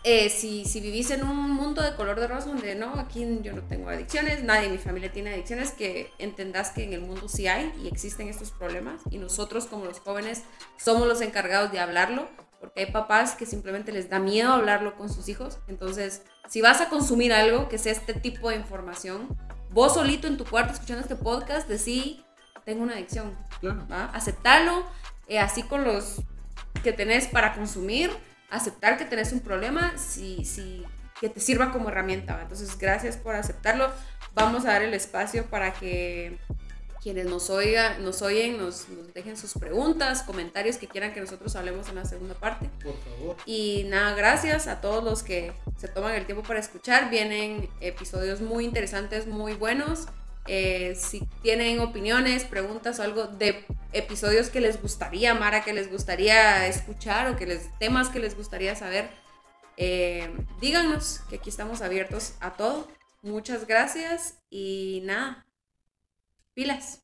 eh, 0.04 0.30
si, 0.30 0.66
si 0.66 0.80
vivís 0.80 1.10
en 1.10 1.24
un 1.24 1.52
mundo 1.52 1.82
de 1.82 1.96
color 1.96 2.20
de 2.20 2.28
rosa 2.28 2.48
donde 2.50 2.76
no, 2.76 3.00
aquí 3.00 3.40
yo 3.42 3.54
no 3.54 3.64
tengo 3.64 3.90
adicciones, 3.90 4.44
nadie 4.44 4.68
en 4.68 4.74
mi 4.74 4.78
familia 4.78 5.12
tiene 5.12 5.34
adicciones, 5.34 5.72
que 5.72 6.12
entendás 6.20 6.70
que 6.72 6.84
en 6.84 6.94
el 6.94 7.02
mundo 7.02 7.28
sí 7.28 7.48
hay 7.48 7.74
y 7.84 7.88
existen 7.88 8.28
estos 8.28 8.52
problemas 8.52 9.02
y 9.10 9.18
nosotros 9.18 9.66
como 9.66 9.86
los 9.86 10.00
jóvenes 10.00 10.44
somos 10.78 11.08
los 11.08 11.22
encargados 11.22 11.72
de 11.72 11.80
hablarlo, 11.80 12.30
porque 12.60 12.82
hay 12.82 12.92
papás 12.92 13.34
que 13.36 13.46
simplemente 13.48 13.92
les 13.92 14.10
da 14.10 14.20
miedo 14.20 14.52
hablarlo 14.52 14.96
con 14.96 15.10
sus 15.12 15.28
hijos. 15.30 15.58
Entonces, 15.68 16.22
si 16.48 16.62
vas 16.62 16.82
a 16.82 16.90
consumir 16.90 17.34
algo 17.34 17.68
que 17.70 17.78
sea 17.80 17.92
este 17.92 18.14
tipo 18.14 18.50
de 18.50 18.58
información, 18.58 19.28
vos 19.72 19.96
solito 19.96 20.28
en 20.28 20.38
tu 20.38 20.46
cuarto 20.46 20.74
escuchando 20.74 21.02
este 21.02 21.16
podcast, 21.16 21.68
decí, 21.68 22.24
tengo 22.64 22.84
una 22.84 22.94
adicción, 22.94 23.36
Claro. 23.60 23.88
¿va? 23.92 24.06
Aceptarlo, 24.06 24.84
eh, 25.28 25.40
así 25.40 25.64
con 25.64 25.84
los 25.84 26.22
que 26.84 26.94
tenés 26.94 27.28
para 27.28 27.54
consumir, 27.54 28.12
aceptar 28.50 28.98
que 28.98 29.06
tenés 29.06 29.32
un 29.32 29.40
problema, 29.40 29.98
si, 29.98 30.46
si, 30.46 30.84
que 31.20 31.30
te 31.30 31.40
sirva 31.40 31.72
como 31.72 31.90
herramienta. 31.90 32.40
Entonces, 32.42 32.78
gracias 32.78 33.18
por 33.18 33.36
aceptarlo. 33.36 33.92
Vamos 34.34 34.66
a 34.66 34.70
dar 34.70 34.82
el 34.82 34.94
espacio 34.94 35.46
para 35.46 35.74
que 35.74 36.38
quienes 37.06 37.28
nos, 37.28 37.52
oiga, 37.52 38.00
nos 38.00 38.24
oyen 38.24 38.58
nos, 38.58 38.90
nos 38.90 39.14
dejen 39.14 39.38
sus 39.38 39.54
preguntas, 39.54 40.24
comentarios 40.24 40.78
que 40.78 40.88
quieran 40.88 41.14
que 41.14 41.22
nosotros 41.22 41.56
hablemos 41.56 41.88
en 41.90 41.96
la 41.96 42.06
segunda 42.06 42.34
parte. 42.34 42.68
Por 42.84 42.98
favor. 42.98 43.38
Y 43.46 43.86
nada, 43.90 44.16
gracias 44.16 44.66
a 44.66 44.82
todos 44.82 45.04
los 45.04 45.22
que 45.22 45.54
se 45.78 45.88
toman 45.88 46.16
el 46.16 46.26
tiempo 46.26 46.42
para 46.42 46.60
escuchar. 46.60 47.12
Vienen 47.12 47.70
episodios 47.80 48.42
muy 48.42 48.66
interesantes, 48.66 49.28
muy 49.28 49.54
buenos. 49.54 50.08
Eh, 50.48 50.96
si 50.96 51.22
tienen 51.42 51.80
opiniones, 51.80 52.46
preguntas 52.46 53.00
o 53.00 53.04
algo 53.04 53.26
de 53.26 53.66
episodios 53.94 54.50
que 54.50 54.62
les 54.62 54.82
gustaría, 54.82 55.34
Mara, 55.34 55.64
que 55.64 55.74
les 55.74 55.90
gustaría 55.90 56.68
escuchar 56.68 57.32
o 57.32 57.36
que 57.36 57.48
les, 57.48 57.78
temas 57.80 58.10
que 58.10 58.20
les 58.20 58.36
gustaría 58.38 58.76
saber, 58.76 59.10
eh, 59.78 60.32
díganos 60.62 61.22
que 61.30 61.38
aquí 61.38 61.50
estamos 61.50 61.82
abiertos 61.82 62.36
a 62.42 62.54
todo. 62.54 62.88
Muchas 63.24 63.66
gracias 63.66 64.38
y 64.52 65.02
nada, 65.04 65.48
pilas. 66.54 67.02